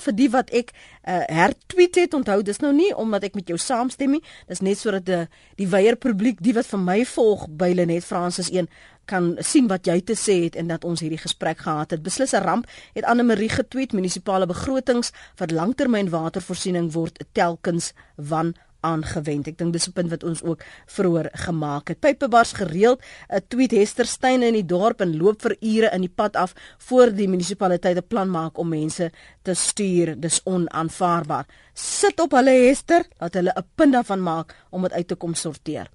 vir 0.00 0.14
die 0.14 0.30
wat 0.30 0.50
ek 0.50 0.70
uh, 0.72 1.20
hertweet 1.26 1.94
het. 1.94 2.14
Onthou, 2.14 2.42
dis 2.42 2.58
nou 2.58 2.72
nie 2.74 2.96
omdat 2.96 3.22
ek 3.22 3.34
met 3.34 3.48
jou 3.48 3.58
saamstem 3.58 4.10
nie. 4.10 4.22
Dis 4.46 4.60
net 4.60 4.78
sodat 4.78 5.06
die 5.06 5.28
die 5.54 5.68
weier 5.68 5.96
publiek, 5.96 6.42
die 6.42 6.54
wat 6.54 6.66
vir 6.66 6.78
my 6.78 7.04
volg 7.04 7.46
by 7.48 7.72
Lenet 7.74 8.04
Francis 8.04 8.50
1 8.50 8.68
kan 9.04 9.36
sien 9.40 9.68
wat 9.68 9.86
jy 9.86 10.00
te 10.00 10.14
sê 10.14 10.42
het 10.44 10.56
en 10.56 10.66
dat 10.70 10.84
ons 10.84 11.00
hierdie 11.00 11.20
gesprek 11.20 11.58
gehad 11.66 11.90
het. 11.90 12.02
Beslis 12.02 12.32
'n 12.32 12.42
ramp 12.42 12.66
het 12.94 13.04
Anne 13.04 13.22
Marie 13.22 13.48
getweet 13.48 13.92
munisipale 13.92 14.46
begrotings 14.46 15.12
vir 15.34 15.46
langtermyn 15.46 16.10
watervoorsiening 16.10 16.92
word 16.92 17.24
telkens 17.32 17.92
wan 18.16 18.54
aangewend. 18.82 19.48
Ek 19.50 19.58
dink 19.58 19.72
dis 19.72 19.88
'n 19.88 19.92
punt 19.92 20.10
wat 20.10 20.24
ons 20.24 20.42
ook 20.42 20.64
vroeër 20.86 21.28
gemaak 21.46 21.88
het. 21.88 22.00
Pypebars 22.00 22.52
gereeld 22.52 23.00
'n 23.30 23.40
tweet 23.48 23.70
Hester 23.70 24.06
Steyn 24.06 24.42
in 24.42 24.54
die 24.54 24.66
dorp 24.66 25.00
en 25.00 25.16
loop 25.16 25.42
vir 25.42 25.56
ure 25.60 25.90
in 25.94 26.00
die 26.00 26.14
pad 26.14 26.36
af 26.36 26.54
voor 26.78 27.10
die 27.14 27.28
munisipaliteit 27.28 27.96
'n 27.96 28.08
plan 28.08 28.30
maak 28.30 28.58
om 28.58 28.68
mense 28.68 29.10
te 29.42 29.54
stuur. 29.54 30.20
Dis 30.20 30.40
onaanvaarbaar. 30.44 31.46
Sit 31.74 32.20
op 32.20 32.30
hulle 32.32 32.50
Hester 32.50 33.04
dat 33.18 33.34
hulle 33.34 33.52
'n 33.56 33.66
punt 33.74 33.92
daarvan 33.92 34.22
maak 34.22 34.54
om 34.70 34.82
dit 34.82 34.92
uit 34.92 35.08
te 35.08 35.14
kom 35.14 35.34
sorteer. 35.34 35.92